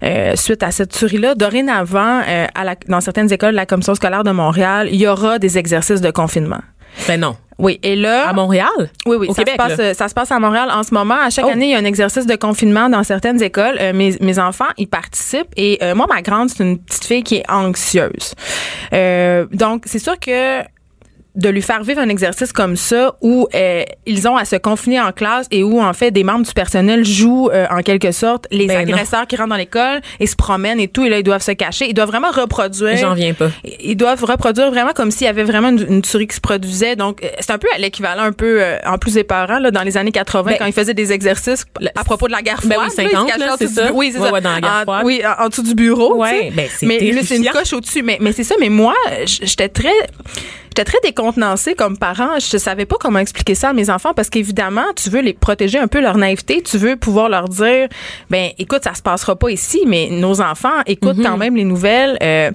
euh, 0.03 0.35
suite 0.35 0.63
à 0.63 0.71
cette 0.71 0.91
tuerie-là, 0.91 1.35
dorénavant, 1.35 2.21
euh, 2.27 2.47
à 2.55 2.63
la, 2.63 2.75
dans 2.87 3.01
certaines 3.01 3.31
écoles 3.31 3.51
de 3.51 3.55
la 3.55 3.65
Commission 3.65 3.95
scolaire 3.95 4.23
de 4.23 4.31
Montréal, 4.31 4.87
il 4.91 4.99
y 4.99 5.07
aura 5.07 5.39
des 5.39 5.57
exercices 5.57 6.01
de 6.01 6.11
confinement. 6.11 6.61
ben 7.07 7.19
non 7.19 7.35
Oui, 7.59 7.79
et 7.83 7.95
là. 7.95 8.27
À 8.27 8.33
Montréal? 8.33 8.67
Oui, 9.05 9.17
oui. 9.19 9.27
Au 9.29 9.33
ça, 9.33 9.43
Québec, 9.43 9.53
se 9.61 9.67
passe, 9.67 9.77
là. 9.77 9.93
ça 9.93 10.07
se 10.07 10.13
passe 10.13 10.31
à 10.31 10.39
Montréal 10.39 10.69
en 10.73 10.81
ce 10.83 10.93
moment. 10.93 11.15
À 11.23 11.29
chaque 11.29 11.45
Oh. 11.47 11.51
année, 11.51 11.67
il 11.67 11.71
y 11.71 11.75
a 11.75 11.77
un 11.77 11.85
exercice 11.85 12.25
de 12.25 12.35
confinement 12.35 12.89
dans 12.89 13.03
certaines 13.03 13.41
écoles. 13.43 13.77
Euh, 13.79 13.93
mes, 13.93 14.17
mes 14.19 14.39
enfants, 14.39 14.65
ils 14.77 14.87
participent. 14.87 15.53
Et 15.55 15.77
euh, 15.83 15.93
moi, 15.95 16.07
ma 16.09 16.21
grande, 16.23 16.49
c'est 16.49 16.63
une 16.63 16.79
petite 16.79 17.05
fille 17.05 17.23
qui 17.23 17.35
est 17.35 17.49
anxieuse. 17.51 18.33
Euh, 18.93 19.45
donc, 19.51 19.83
c'est 19.85 19.99
sûr 19.99 20.19
que 20.19 20.61
de 21.35 21.47
lui 21.47 21.61
faire 21.61 21.81
vivre 21.83 22.01
un 22.01 22.09
exercice 22.09 22.51
comme 22.51 22.75
ça 22.75 23.15
où 23.21 23.47
euh, 23.55 23.83
ils 24.05 24.27
ont 24.27 24.35
à 24.35 24.43
se 24.43 24.57
confiner 24.57 24.99
en 24.99 25.13
classe 25.13 25.47
et 25.49 25.63
où 25.63 25.81
en 25.81 25.93
fait 25.93 26.11
des 26.11 26.25
membres 26.25 26.45
du 26.45 26.51
personnel 26.53 27.05
jouent 27.05 27.49
euh, 27.53 27.65
en 27.71 27.81
quelque 27.83 28.11
sorte 28.11 28.47
les 28.51 28.67
Ben 28.67 28.85
non. 28.85 28.93
agresseurs 28.93 29.25
qui 29.27 29.37
rentrent 29.37 29.49
dans 29.51 29.55
l'école 29.55 30.01
et 30.19 30.27
se 30.27 30.35
promènent 30.35 30.79
et 30.81 30.89
tout 30.89 31.05
et 31.05 31.09
là 31.09 31.19
ils 31.19 31.23
doivent 31.23 31.41
se 31.41 31.51
cacher 31.53 31.85
ils 31.87 31.93
doivent 31.93 32.09
vraiment 32.09 32.31
reproduire 32.31 32.97
J'en 32.97 33.13
viens 33.13 33.33
pas. 33.33 33.47
ils 33.63 33.95
doivent 33.95 34.23
reproduire 34.25 34.69
vraiment 34.71 34.91
comme 34.93 35.09
s'il 35.09 35.25
y 35.25 35.29
avait 35.29 35.45
vraiment 35.45 35.69
une, 35.69 35.85
une 35.89 36.01
tuerie 36.01 36.27
qui 36.27 36.35
se 36.35 36.41
produisait 36.41 36.97
donc 36.97 37.23
euh, 37.23 37.27
c'est 37.39 37.51
un 37.51 37.57
peu 37.57 37.67
à 37.73 37.77
l'équivalent 37.77 38.23
un 38.23 38.33
peu 38.33 38.61
euh, 38.61 38.77
en 38.85 38.97
plus 38.97 39.15
épeurant 39.15 39.59
là 39.59 39.71
dans 39.71 39.83
les 39.83 39.95
années 39.95 40.11
80 40.11 40.43
Ben, 40.51 40.57
quand 40.59 40.65
ils 40.65 40.73
faisaient 40.73 40.93
des 40.93 41.13
exercices 41.13 41.65
à 41.95 42.03
propos 42.03 42.27
de 42.27 42.33
la 42.33 42.41
guerre 42.41 42.59
Ben 42.65 42.73
froide 42.73 42.89
oui, 42.97 43.03
ils 43.05 43.09
se 43.09 43.09
50, 43.15 43.27
cachaient 43.27 43.39
là, 43.45 43.53
en 43.53 43.57
c'est 43.57 43.67
du- 43.67 43.73
ça. 43.73 43.91
oui 43.93 44.09
c'est 44.13 44.19
Ouais, 44.19 44.27
ça 44.27 44.33
ouais, 44.33 44.41
dans 44.41 44.51
la 44.51 44.59
guerre 44.59 44.83
En- 44.87 45.03
oui 45.05 45.21
en, 45.25 45.45
en 45.45 45.47
dessous 45.47 45.63
du 45.63 45.75
bureau 45.75 46.17
Ouais, 46.17 46.29
tu 46.31 46.37
sais. 46.47 46.51
ben, 46.51 46.67
mais 47.01 47.23
c'est 47.23 47.37
une 47.37 47.45
coche 47.47 47.71
au-dessus 47.71 48.03
mais 48.03 48.17
mais 48.19 48.33
c'est 48.33 48.43
ça 48.43 48.55
mais 48.59 48.67
moi 48.67 48.93
j'étais 49.25 49.69
très 49.69 49.93
J'étais 50.73 50.85
très 50.89 50.99
décontenancée 51.03 51.73
comme 51.75 51.97
parent. 51.97 52.39
Je 52.39 52.57
savais 52.57 52.85
pas 52.85 52.95
comment 52.97 53.19
expliquer 53.19 53.55
ça 53.55 53.69
à 53.69 53.73
mes 53.73 53.89
enfants 53.89 54.13
parce 54.15 54.29
qu'évidemment, 54.29 54.85
tu 54.95 55.09
veux 55.09 55.19
les 55.19 55.33
protéger 55.33 55.77
un 55.77 55.87
peu 55.87 55.99
leur 55.99 56.15
naïveté. 56.17 56.61
Tu 56.61 56.77
veux 56.77 56.95
pouvoir 56.95 57.27
leur 57.27 57.49
dire, 57.49 57.89
ben, 58.29 58.51
écoute, 58.57 58.85
ça 58.85 58.93
se 58.93 59.01
passera 59.01 59.35
pas 59.35 59.49
ici, 59.49 59.81
mais 59.85 60.07
nos 60.11 60.39
enfants 60.39 60.69
écoutent 60.85 61.11
Mm-hmm. 61.11 61.23
quand 61.23 61.37
même 61.37 61.57
les 61.57 61.65
nouvelles. 61.65 62.17
Euh, 62.23 62.51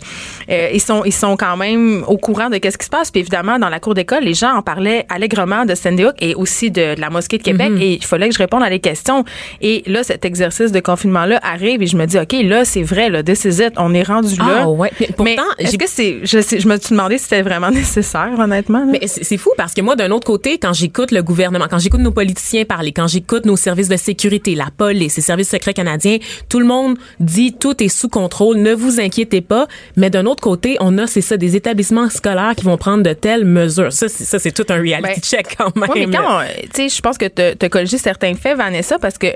euh, 0.49 0.69
ils 0.73 0.81
sont, 0.81 1.05
ils 1.05 1.13
sont 1.13 1.37
quand 1.37 1.59
même 1.59 2.05
au 2.09 2.17
courant 2.17 2.49
de 2.49 2.57
qu'est-ce 2.57 2.79
qui 2.79 2.87
se 2.87 2.91
passe. 2.91 3.11
Puis 3.11 3.21
évidemment, 3.21 3.59
dans 3.59 3.69
la 3.69 3.81
cour 3.81 3.93
d'école, 3.93 4.23
les 4.25 4.33
gens 4.33 4.55
en 4.55 4.62
parlaient 4.62 5.05
allègrement 5.11 5.67
de 5.67 5.75
Sandy 5.75 6.07
Hook 6.07 6.15
et 6.21 6.35
aussi 6.35 6.71
de, 6.71 6.95
de 6.95 7.01
la 7.03 7.11
mosquée 7.11 7.37
de 7.37 7.43
Québec. 7.43 7.71
Mm-hmm. 7.73 7.83
Et 7.83 7.93
il 7.97 8.05
fallait 8.05 8.29
que 8.31 8.35
je 8.35 8.39
réponde 8.39 8.62
à 8.62 8.71
des 8.71 8.79
questions. 8.81 9.25
Et 9.61 9.83
là, 9.87 10.03
cet 10.05 10.25
exercice 10.25 10.73
de 10.73 10.81
confinement-là 10.81 11.39
arrive 11.43 11.83
et 11.83 11.87
je 11.87 11.99
me 11.99 12.07
dis, 12.07 12.19
OK, 12.19 12.33
là, 12.45 12.65
c'est 12.65 12.83
vrai, 12.83 13.11
là, 13.11 13.23
this 13.23 13.45
is 13.45 13.61
it. 13.62 13.75
On 13.77 13.93
est 13.93 14.05
rendu 14.05 14.37
là. 14.37 14.61
Ah, 14.62 14.69
ouais. 14.71 14.91
Mais 15.01 15.09
Mais 15.19 15.35
pourtant, 15.37 15.51
est-ce 15.59 15.73
j'ai- 15.73 15.77
que 15.77 15.87
c'est, 15.89 16.21
je, 16.23 16.39
je 16.59 16.67
me 16.67 16.79
suis 16.79 16.91
demandé 16.95 17.19
si 17.19 17.25
c'était 17.25 17.43
vraiment 17.43 17.71
nécessaire, 17.71 18.06
honnêtement. 18.14 18.81
là. 18.85 18.93
Mais 18.93 19.06
c'est 19.06 19.37
fou 19.37 19.50
parce 19.56 19.75
que 19.75 19.81
moi, 19.81 19.97
d'un 19.97 20.11
autre 20.11 20.26
côté, 20.26 20.58
quand 20.58 20.73
j'écoute 20.73 21.11
le 21.11 21.23
gouvernement, 21.23 21.67
quand 21.69 21.79
j'écoute 21.79 22.00
nos 22.00 22.11
politiciens 22.12 22.64
parler, 22.64 22.93
quand 22.93 23.06
j'écoute 23.06 23.44
nos 23.47 23.56
services 23.56 23.88
de 23.88 23.97
sécurité, 23.97 24.55
la 24.55 24.69
police, 24.76 25.17
les 25.17 25.23
services 25.23 25.50
secrets 25.50 25.75
canadiens, 25.75 26.19
tout 26.49 26.58
le 26.61 26.67
monde 26.67 26.97
dit 27.20 27.55
tout 27.58 27.82
est 27.82 27.88
sous 27.88 28.08
contrôle, 28.08 28.58
ne 28.58 28.73
vous 28.75 29.00
inquiétez 29.00 29.41
pas. 29.41 29.67
Mais 29.97 30.11
d'un 30.11 30.26
autre 30.26 30.43
côté, 30.43 30.76
on 30.81 30.97
a, 30.99 31.06
c'est 31.06 31.20
ça, 31.20 31.37
des 31.37 31.56
établissements 31.56 32.08
scolaires 32.11 32.55
qui 32.56 32.64
vont 32.64 32.76
prendre 32.76 33.03
de 33.03 33.12
telles 33.12 33.44
mesures. 33.44 33.93
Ça, 33.93 34.09
c'est, 34.09 34.25
ça, 34.25 34.38
c'est 34.38 34.52
tout 34.52 34.67
un 34.69 34.76
reality 34.81 35.02
Ben, 35.20 35.20
check 35.20 35.56
quand 35.56 35.75
même. 35.76 35.91
Oui, 35.94 36.06
mais 36.06 36.17
quand, 36.17 36.41
on- 36.41 36.62
tu 36.62 36.69
sais, 36.75 36.88
je 36.88 37.00
pense 37.00 37.19
que 37.19 37.26
tu 37.26 37.64
as 37.64 37.69
corrigé 37.69 37.99
certains 37.99 38.35
faits, 38.35 38.56
Vanessa, 38.56 38.99
parce 38.99 39.19
que 39.19 39.26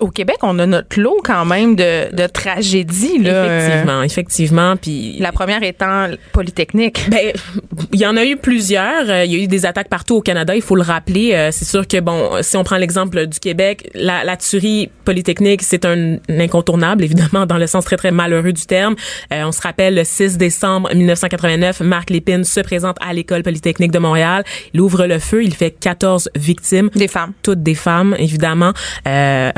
au 0.00 0.08
Québec, 0.10 0.36
on 0.42 0.58
a 0.58 0.66
notre 0.66 1.00
lot 1.00 1.20
quand 1.24 1.44
même 1.44 1.76
de, 1.76 2.14
de 2.14 2.26
tragédies. 2.26 3.18
Là, 3.18 3.58
Effectivement, 3.58 4.02
effectivement. 4.02 4.76
Puis 4.76 5.16
Euh, 5.18 5.22
la 5.22 5.32
première 5.32 5.62
étant 5.62 6.08
Polytechnique. 6.32 7.08
Ben, 7.10 7.32
il 7.92 8.00
y 8.00 8.06
en 8.06 8.13
a 8.16 8.24
eu 8.24 8.36
plusieurs. 8.36 9.08
Euh, 9.08 9.24
Il 9.24 9.32
y 9.32 9.40
a 9.40 9.44
eu 9.44 9.46
des 9.46 9.66
attaques 9.66 9.88
partout 9.88 10.16
au 10.16 10.20
Canada. 10.22 10.54
Il 10.54 10.62
faut 10.62 10.76
le 10.76 10.82
rappeler. 10.82 11.32
Euh, 11.34 11.50
c'est 11.52 11.64
sûr 11.64 11.86
que 11.86 12.00
bon, 12.00 12.30
si 12.42 12.56
on 12.56 12.64
prend 12.64 12.76
l'exemple 12.76 13.26
du 13.26 13.38
Québec, 13.40 13.90
la, 13.94 14.24
la 14.24 14.36
tuerie 14.36 14.90
polytechnique, 15.04 15.62
c'est 15.62 15.84
un, 15.84 16.16
incontournable, 16.28 17.04
évidemment, 17.04 17.46
dans 17.46 17.58
le 17.58 17.66
sens 17.66 17.84
très 17.84 17.96
très 17.96 18.10
malheureux 18.10 18.52
du 18.52 18.66
terme. 18.66 18.94
Euh, 19.32 19.44
on 19.44 19.52
se 19.52 19.60
rappelle 19.62 19.94
le 19.94 20.04
6 20.04 20.36
décembre 20.38 20.94
1989, 20.94 21.80
Marc 21.80 22.10
Lépine 22.10 22.44
se 22.44 22.60
présente 22.60 22.96
à 23.06 23.12
l'école 23.12 23.42
polytechnique 23.42 23.92
de 23.92 23.98
Montréal. 23.98 24.44
Il 24.72 24.80
ouvre 24.80 25.06
le 25.06 25.18
feu. 25.18 25.42
Il 25.44 25.54
fait 25.54 25.70
14 25.70 26.30
victimes 26.36 26.90
Des 26.94 27.08
femmes. 27.08 27.32
toutes 27.42 27.62
des 27.62 27.74
femmes 27.74 28.14
évidemment 28.18 28.72
euh, 29.06 29.50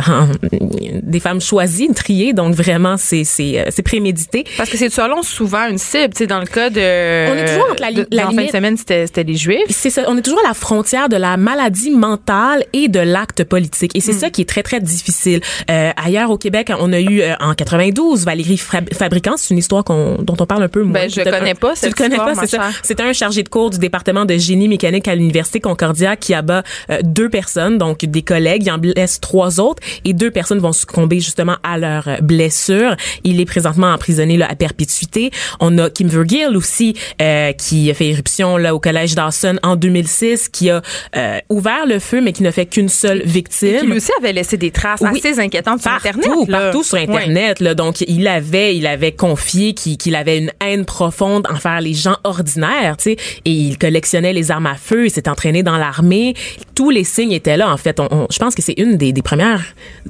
des 1.02 1.20
femmes 1.20 1.40
choisies 1.40 1.88
triées 1.94 2.32
donc 2.32 2.54
vraiment 2.54 2.96
c'est 2.96 3.24
c'est 3.24 3.58
euh, 3.60 3.64
c'est 3.70 3.82
prémédité 3.82 4.44
Parce 4.56 4.70
que 4.70 4.76
c'est 4.76 4.90
selon 4.90 5.22
souvent 5.22 5.66
une 5.68 5.78
cible. 5.78 6.14
Tu 6.14 6.18
sais, 6.18 6.26
dans 6.26 6.40
le 6.40 6.46
cas 6.46 6.70
de. 6.70 6.80
On 6.80 7.34
est 7.36 7.46
toujours 7.46 7.70
entre 7.70 7.82
la 7.82 7.92
de- 7.92 8.06
la 8.10 8.28
en 8.28 8.32
de 8.46 8.52
semaine, 8.52 8.76
c'était 8.76 9.24
les 9.24 9.36
Juifs. 9.36 9.58
c'est 9.70 9.90
ça, 9.90 10.04
on 10.08 10.16
est 10.16 10.22
toujours 10.22 10.40
à 10.44 10.48
la 10.48 10.54
frontière 10.54 11.08
de 11.08 11.16
la 11.16 11.36
maladie 11.36 11.90
mentale 11.90 12.64
et 12.72 12.88
de 12.88 13.00
l'acte 13.00 13.44
politique. 13.44 13.92
Et 13.94 14.00
c'est 14.00 14.12
Hmm. 14.12 14.18
ça 14.18 14.30
qui 14.30 14.40
est 14.42 14.48
très, 14.48 14.62
très 14.62 14.80
difficile. 14.80 15.40
Euh, 15.70 15.90
ailleurs 15.96 16.30
au 16.30 16.38
Québec, 16.38 16.70
on 16.78 16.92
a 16.92 17.00
eu 17.00 17.20
euh, 17.20 17.34
en 17.40 17.54
92 17.54 18.24
Valérie 18.24 18.56
Fab- 18.56 18.92
Fabricant. 18.94 19.34
C'est 19.36 19.52
une 19.52 19.58
histoire 19.58 19.84
qu'on, 19.84 20.16
dont 20.22 20.36
on 20.40 20.46
parle 20.46 20.62
un 20.62 20.68
peu 20.68 20.82
moins. 20.82 20.92
Ben, 20.92 21.10
je 21.10 21.20
connais 21.22 21.50
un- 21.50 21.54
pas 21.54 21.72
Tu 21.74 21.80
cette 21.80 21.90
le 21.90 21.94
connais 22.04 22.16
pas, 22.16 22.34
c'est 22.34 22.46
ça. 22.46 22.70
C'était 22.82 23.02
un 23.02 23.12
chargé 23.12 23.42
de 23.42 23.48
cours 23.48 23.70
du 23.70 23.78
département 23.78 24.24
de 24.24 24.36
génie 24.36 24.68
mécanique 24.68 25.08
à 25.08 25.14
l'Université 25.14 25.60
Concordia 25.60 26.16
qui 26.16 26.34
abat 26.34 26.62
euh, 26.90 26.98
deux 27.02 27.28
personnes, 27.28 27.78
donc 27.78 28.04
des 28.04 28.22
collègues. 28.22 28.62
Il 28.64 28.70
en 28.70 28.78
blesse 28.78 29.20
trois 29.20 29.60
autres 29.60 29.82
et 30.04 30.12
deux 30.12 30.30
personnes 30.30 30.58
vont 30.58 30.72
succomber 30.72 31.20
justement 31.20 31.56
à 31.62 31.78
leurs 31.78 32.08
euh, 32.08 32.16
blessures. 32.22 32.96
Il 33.24 33.40
est 33.40 33.44
présentement 33.44 33.92
emprisonné 33.92 34.36
là, 34.36 34.46
à 34.50 34.54
perpétuité. 34.54 35.30
On 35.60 35.76
a 35.78 35.90
Kim 35.90 36.08
Vergil 36.08 36.56
aussi 36.56 36.94
euh, 37.20 37.52
qui 37.52 37.90
a 37.90 37.94
fait 37.94 38.06
éruption 38.08 38.35
là 38.56 38.74
au 38.74 38.80
collège 38.80 39.14
Dawson 39.14 39.56
en 39.62 39.76
2006, 39.76 40.48
qui 40.48 40.70
a 40.70 40.82
euh, 41.16 41.38
ouvert 41.48 41.86
le 41.86 41.98
feu 41.98 42.20
mais 42.20 42.32
qui 42.32 42.42
n'a 42.42 42.52
fait 42.52 42.66
qu'une 42.66 42.88
seule 42.88 43.22
victime. 43.24 43.80
Qui 43.80 43.86
lui 43.86 43.96
aussi 43.96 44.10
avait 44.18 44.32
laissé 44.32 44.56
des 44.56 44.70
traces 44.70 45.00
Oui. 45.00 45.18
assez 45.18 45.38
inquiétantes 45.40 45.80
sur 45.82 45.90
Partout, 45.90 46.08
Internet. 46.20 46.48
là. 46.48 46.60
partout 46.60 46.82
sur. 46.82 46.98
Internet. 46.98 47.60
Là, 47.60 47.74
donc, 47.74 48.00
il 48.02 48.26
avait, 48.28 48.76
il 48.76 48.86
avait 48.86 49.12
confié 49.12 49.74
qu'il 49.74 50.14
avait 50.14 50.38
une 50.38 50.50
haine 50.60 50.84
profonde 50.84 51.46
envers 51.50 51.80
les 51.80 51.94
gens 51.94 52.16
ordinaires, 52.24 52.96
tu 52.96 53.04
sais, 53.04 53.16
et 53.44 53.50
il 53.50 53.78
collectionnait 53.78 54.32
les 54.32 54.50
armes 54.50 54.66
à 54.66 54.74
feu, 54.74 55.06
il 55.06 55.10
s'est 55.10 55.28
entraîné 55.28 55.62
dans 55.62 55.76
l'armée. 55.76 56.34
Tous 56.74 56.90
les 56.90 57.04
signes 57.04 57.32
étaient 57.32 57.56
là, 57.56 57.70
en 57.70 57.76
fait. 57.76 58.00
On, 58.00 58.08
on- 58.10 58.26
je 58.30 58.38
pense 58.38 58.54
que 58.54 58.62
c'est 58.62 58.74
une 58.78 58.96
des, 58.96 59.12
des 59.12 59.22
premières... 59.22 59.62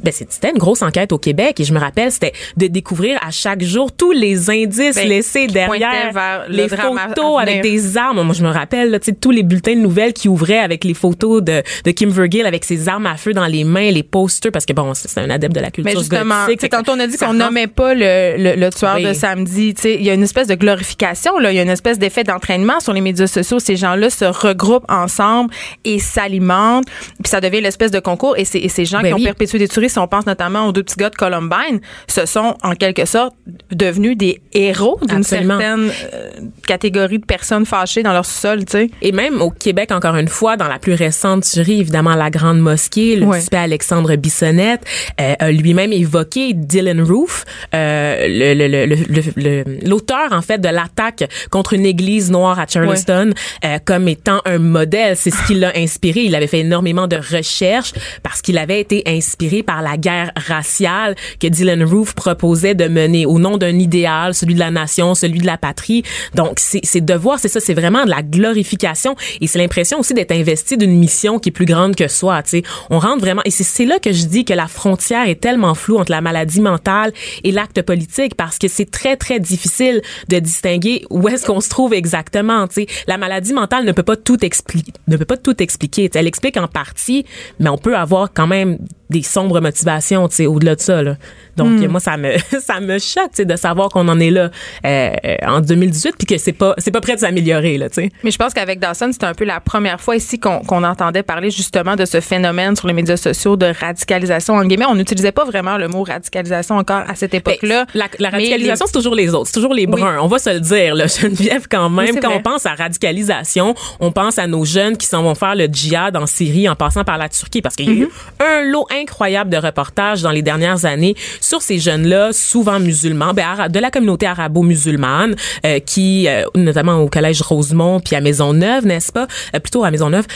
Ben, 0.02 0.12
c'était 0.12 0.50
une 0.50 0.58
grosse 0.58 0.82
enquête 0.82 1.12
au 1.12 1.18
Québec, 1.18 1.60
et 1.60 1.64
je 1.64 1.72
me 1.72 1.78
rappelle, 1.78 2.10
c'était 2.12 2.32
de 2.56 2.66
découvrir 2.66 3.18
à 3.26 3.30
chaque 3.30 3.62
jour 3.62 3.92
tous 3.92 4.12
les 4.12 4.50
indices 4.50 4.96
Ben, 4.96 5.08
laissés 5.08 5.46
derrière 5.46 6.12
vers 6.12 6.44
les 6.48 6.68
photos 6.68 7.40
avec 7.40 7.62
des 7.62 7.96
armes. 7.96 8.15
Moi, 8.24 8.34
je 8.34 8.42
me 8.42 8.50
rappelle, 8.50 8.90
là, 8.90 8.98
tu 8.98 9.06
sais, 9.06 9.16
tous 9.18 9.30
les 9.30 9.42
bulletins 9.42 9.74
de 9.74 9.80
nouvelles 9.80 10.12
qui 10.12 10.28
ouvraient 10.28 10.58
avec 10.58 10.84
les 10.84 10.94
photos 10.94 11.42
de, 11.42 11.62
de 11.84 11.90
Kim 11.90 12.10
Vergil 12.10 12.46
avec 12.46 12.64
ses 12.64 12.88
armes 12.88 13.06
à 13.06 13.16
feu 13.16 13.32
dans 13.32 13.46
les 13.46 13.64
mains, 13.64 13.90
les 13.90 14.02
posters, 14.02 14.52
parce 14.52 14.66
que 14.66 14.72
bon, 14.72 14.92
c'est 14.94 15.18
un 15.20 15.30
adepte 15.30 15.54
de 15.54 15.60
la 15.60 15.70
culture 15.70 15.92
Mais 15.94 15.98
justement, 15.98 16.46
gothique. 16.46 16.70
tantôt 16.70 16.92
on 16.92 17.00
a 17.00 17.06
dit 17.06 17.16
qu'on 17.16 17.34
nommait 17.34 17.66
pas 17.66 17.94
le, 17.94 18.36
le, 18.36 18.54
le 18.56 18.70
tueur 18.70 18.96
Oui. 18.96 19.04
de 19.04 19.12
samedi. 19.12 19.74
Tu 19.74 19.82
sais, 19.82 19.94
il 19.94 20.02
y 20.04 20.10
a 20.10 20.14
une 20.14 20.22
espèce 20.22 20.46
de 20.48 20.54
glorification, 20.54 21.38
là. 21.38 21.52
Il 21.52 21.56
y 21.56 21.58
a 21.58 21.62
une 21.62 21.68
espèce 21.70 21.98
d'effet 21.98 22.24
d'entraînement 22.24 22.80
sur 22.80 22.92
les 22.92 23.00
médias 23.00 23.26
sociaux. 23.26 23.58
Ces 23.58 23.76
gens-là 23.76 24.10
se 24.10 24.24
regroupent 24.24 24.90
ensemble 24.90 25.52
et 25.84 25.98
s'alimentent. 25.98 26.86
Puis 27.22 27.28
ça 27.30 27.40
devient 27.40 27.60
l'espèce 27.60 27.90
de 27.90 28.00
concours. 28.00 28.36
Et, 28.36 28.44
ces 28.44 28.84
gens 28.84 29.00
Ben 29.00 29.14
qui 29.14 29.20
ont 29.20 29.24
perpétué 29.24 29.58
des 29.58 29.68
tueries, 29.68 29.90
si 29.90 29.98
on 29.98 30.08
pense 30.08 30.26
notamment 30.26 30.66
aux 30.66 30.72
deux 30.72 30.82
petits 30.82 30.96
gars 30.96 31.10
de 31.10 31.16
Columbine, 31.16 31.80
se 32.08 32.26
sont 32.26 32.56
en 32.62 32.74
quelque 32.74 33.04
sorte 33.04 33.34
devenus 33.70 34.16
des 34.16 34.40
héros 34.52 34.98
d'une 35.06 35.22
certaine 35.22 35.90
euh, 36.14 36.30
catégorie 36.66 37.18
de 37.18 37.24
personnes 37.24 37.66
fâchées 37.66 38.02
dans 38.06 38.12
leur 38.12 38.24
sol, 38.26 38.64
tu 38.64 38.72
sais. 38.72 38.90
Et 39.02 39.12
même 39.12 39.40
au 39.42 39.50
Québec, 39.50 39.90
encore 39.92 40.16
une 40.16 40.28
fois, 40.28 40.56
dans 40.56 40.68
la 40.68 40.78
plus 40.78 40.94
récente 40.94 41.44
tuerie, 41.44 41.80
évidemment, 41.80 42.14
la 42.14 42.30
Grande 42.30 42.60
Mosquée, 42.60 43.16
le 43.16 43.26
Ouais. 43.26 43.40
suspect 43.40 43.56
Alexandre 43.56 44.14
Bissonnette 44.16 44.82
euh, 45.20 45.34
a 45.38 45.50
lui-même 45.50 45.92
évoqué 45.92 46.52
Dylan 46.54 47.02
Roof, 47.02 47.44
euh, 47.74 48.26
le- 48.28 48.54
le- 48.54 48.68
le- 48.68 48.86
le- 48.86 49.04
le- 49.08 49.64
le- 49.64 49.88
l'auteur, 49.88 50.32
en 50.32 50.42
fait, 50.42 50.58
de 50.60 50.68
l'attaque 50.68 51.24
contre 51.50 51.72
une 51.74 51.86
église 51.86 52.30
noire 52.30 52.58
à 52.58 52.66
Charleston, 52.66 53.32
euh, 53.64 53.78
comme 53.84 54.08
étant 54.08 54.40
un 54.44 54.58
modèle. 54.58 55.16
C'est 55.16 55.30
ce 55.30 55.46
qui 55.46 55.54
l'a 55.54 55.72
inspiré. 55.76 56.20
Il 56.20 56.34
avait 56.34 56.46
fait 56.46 56.60
énormément 56.60 57.06
de 57.08 57.16
recherches 57.16 57.92
parce 58.22 58.40
qu'il 58.42 58.58
avait 58.58 58.80
été 58.80 59.02
inspiré 59.06 59.62
par 59.62 59.82
la 59.82 59.96
guerre 59.96 60.30
raciale 60.36 61.14
que 61.40 61.46
Dylan 61.48 61.82
Roof 61.84 62.14
proposait 62.14 62.74
de 62.74 62.86
mener 62.88 63.26
au 63.26 63.38
nom 63.38 63.56
d'un 63.56 63.78
idéal, 63.78 64.34
celui 64.34 64.54
de 64.54 64.58
la 64.60 64.70
nation, 64.70 65.14
celui 65.14 65.38
de 65.40 65.46
la 65.46 65.56
patrie. 65.58 66.02
Donc, 66.34 66.54
c'est 66.58 66.80
c'est 66.84 67.04
de 67.04 67.14
voir, 67.14 67.38
c'est 67.38 67.48
ça, 67.48 67.60
c'est 67.60 67.74
vraiment 67.74 67.95
de 68.04 68.10
la 68.10 68.22
glorification 68.22 69.14
et 69.40 69.46
c'est 69.46 69.58
l'impression 69.58 69.98
aussi 70.00 70.14
d'être 70.14 70.32
investi 70.32 70.76
d'une 70.76 70.98
mission 70.98 71.38
qui 71.38 71.48
est 71.48 71.52
plus 71.52 71.64
grande 71.66 71.96
que 71.96 72.08
soi, 72.08 72.42
tu 72.42 72.50
sais. 72.50 72.62
On 72.90 72.98
rentre 72.98 73.20
vraiment, 73.20 73.42
et 73.44 73.50
c'est- 73.50 73.84
là 73.84 73.98
que 73.98 74.12
je 74.12 74.24
dis 74.26 74.44
que 74.44 74.52
la 74.54 74.66
frontière 74.68 75.28
est 75.28 75.40
tellement 75.40 75.74
floue 75.74 75.98
entre 75.98 76.10
la 76.10 76.20
maladie 76.20 76.60
mentale 76.60 77.12
et 77.44 77.52
l'acte 77.52 77.80
politique 77.82 78.34
parce 78.34 78.58
que 78.58 78.68
c'est 78.68 78.90
très, 78.90 79.16
très 79.16 79.38
difficile 79.40 80.02
de 80.28 80.38
distinguer 80.38 81.04
où 81.10 81.28
est-ce 81.28 81.46
qu'on 81.46 81.60
se 81.60 81.68
trouve 81.68 81.94
exactement, 81.94 82.66
tu 82.68 82.74
sais. 82.82 82.86
La 83.06 83.16
maladie 83.18 83.52
mentale 83.52 83.84
ne 83.84 83.92
peut 83.92 84.02
pas 84.02 84.16
tout 84.16 84.44
expliquer, 84.44 84.92
ne 85.08 85.16
peut 85.16 85.24
pas 85.24 85.36
tout 85.36 85.62
expliquer. 85.62 86.10
Elle 86.14 86.26
explique 86.26 86.56
en 86.56 86.68
partie, 86.68 87.24
mais 87.60 87.68
on 87.70 87.78
peut 87.78 87.96
avoir 87.96 88.32
quand 88.32 88.46
même 88.46 88.78
des 89.10 89.22
sombres 89.22 89.60
motivations, 89.60 90.28
tu 90.28 90.36
sais, 90.36 90.46
au-delà 90.46 90.74
de 90.74 90.80
ça. 90.80 91.02
Là. 91.02 91.16
Donc 91.56 91.68
Hmm. 91.68 91.86
moi 91.88 92.00
ça 92.00 92.16
me 92.16 92.32
ça 92.60 92.80
me 92.80 92.98
choque, 92.98 93.30
tu 93.30 93.36
sais, 93.36 93.44
de 93.44 93.56
savoir 93.56 93.88
qu'on 93.88 94.08
en 94.08 94.18
est 94.20 94.30
là 94.30 94.50
euh, 94.84 95.10
en 95.46 95.60
2018 95.60 96.14
puis 96.18 96.26
que 96.26 96.38
c'est 96.38 96.52
pas 96.52 96.74
c'est 96.78 96.90
pas 96.90 97.00
prêt 97.00 97.14
de 97.14 97.20
s'améliorer 97.20 97.78
là, 97.78 97.88
tu 97.88 98.02
sais. 98.02 98.10
Mais 98.24 98.30
je 98.30 98.36
pense 98.38 98.52
qu'avec 98.52 98.78
Dawson, 98.80 99.10
c'était 99.12 99.26
un 99.26 99.34
peu 99.34 99.44
la 99.44 99.60
première 99.60 100.00
fois 100.00 100.16
ici 100.16 100.38
qu'on 100.38 100.58
qu'on 100.60 100.82
entendait 100.84 101.22
parler 101.22 101.50
justement 101.50 101.96
de 101.96 102.04
ce 102.04 102.20
phénomène 102.20 102.76
sur 102.76 102.86
les 102.88 102.92
médias 102.94 103.16
sociaux 103.16 103.56
de 103.56 103.66
radicalisation. 103.80 104.54
En 104.54 104.64
guillemets, 104.64 104.86
on 104.86 104.94
n'utilisait 104.94 105.32
pas 105.32 105.44
vraiment 105.44 105.76
le 105.78 105.88
mot 105.88 106.02
radicalisation 106.02 106.76
encore 106.76 107.04
à 107.08 107.14
cette 107.14 107.32
époque-là. 107.34 107.84
Ben, 107.94 108.00
La, 108.00 108.06
la 108.18 108.30
Mais 108.30 108.36
radicalisation, 108.38 108.84
les- 108.84 108.88
c'est 108.88 108.98
toujours 108.98 109.14
les 109.14 109.34
autres, 109.34 109.46
c'est 109.46 109.54
toujours 109.54 109.74
les 109.74 109.86
bruns. 109.86 110.18
On 110.20 110.26
va 110.28 110.38
se 110.38 110.50
le 110.50 110.60
dire, 110.60 110.94
là, 110.94 111.06
Geneviève, 111.20 111.66
quand 111.70 111.88
même. 111.90 112.18
quand 112.20 112.28
vrai. 112.28 112.38
on 112.38 112.42
pense 112.42 112.66
à 112.66 112.74
radicalisation, 112.74 113.74
on 114.00 114.12
pense 114.12 114.38
à 114.38 114.46
nos 114.46 114.64
jeunes 114.64 114.96
qui 114.96 115.06
s'en 115.06 115.22
vont 115.22 115.34
faire 115.34 115.54
le 115.54 115.66
djihad 115.66 116.16
en 116.16 116.26
Syrie 116.26 116.68
en 116.68 116.74
passant 116.76 117.04
par 117.04 117.18
la 117.18 117.28
Turquie, 117.28 117.62
parce 117.62 117.76
qu'il 117.76 117.86
y 117.88 118.02
a 118.02 118.04
eu 118.04 118.08
un 118.40 118.62
lot 118.62 118.86
incroyable 119.00 119.50
de 119.50 119.56
reportages 119.56 120.22
dans 120.22 120.30
les 120.30 120.42
dernières 120.42 120.84
années 120.84 121.14
sur 121.40 121.62
ces 121.62 121.78
jeunes-là, 121.78 122.32
souvent 122.32 122.80
musulmans, 122.80 123.32
ben, 123.34 123.68
de 123.68 123.78
la 123.78 123.90
communauté 123.90 124.26
arabo-musulmane, 124.26 125.34
euh, 125.64 125.78
qui, 125.80 126.26
euh, 126.28 126.44
notamment 126.54 126.96
au 126.98 127.08
collège 127.08 127.42
Rosemont, 127.42 128.00
puis 128.00 128.16
à 128.16 128.20
Maisonneuve, 128.20 128.86
n'est-ce 128.86 129.12
pas, 129.12 129.26
Euh, 129.54 129.60
plutôt 129.60 129.84
à 129.84 129.90
Maisonneuve, 129.90 130.26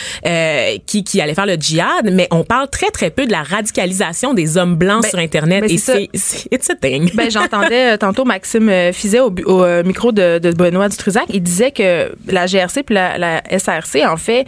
qui, 0.87 1.05
qui 1.05 1.21
allaient 1.21 1.35
faire 1.35 1.47
le 1.47 1.57
djihad, 1.57 2.11
mais 2.13 2.29
on 2.31 2.45
parle 2.45 2.69
très, 2.69 2.91
très 2.91 3.11
peu 3.11 3.27
de 3.27 3.33
la 3.33 3.43
radicalisation 3.43 4.35
des 4.35 4.57
hommes 4.57 4.77
blancs 4.77 5.03
Ben, 5.03 5.09
sur 5.11 5.19
Internet, 5.19 5.63
ben, 5.63 5.71
et 5.71 5.79
c'est 5.79 5.93
ça. 5.93 5.99
c'est, 5.99 6.11
c'est- 6.15 6.49
it's 6.55 6.71
a 6.71 6.75
thing. 6.75 7.11
Ben, 7.15 7.31
j'entendais 7.31 7.97
tantôt 7.99 8.25
Maxime 8.25 8.71
Fizet 8.93 9.21
au, 9.21 9.31
au, 9.47 9.83
micro 9.85 10.13
de, 10.13 10.39
de 10.39 10.51
Benoît 10.53 10.89
Dutrisac. 10.89 11.25
Il 11.33 11.43
disait 11.43 11.71
que 11.73 12.13
la 12.29 12.47
GRC 12.47 12.83
puis 12.83 12.95
la, 12.95 13.19
la 13.19 13.43
SRC, 13.59 14.05
en 14.07 14.17
fait, 14.17 14.47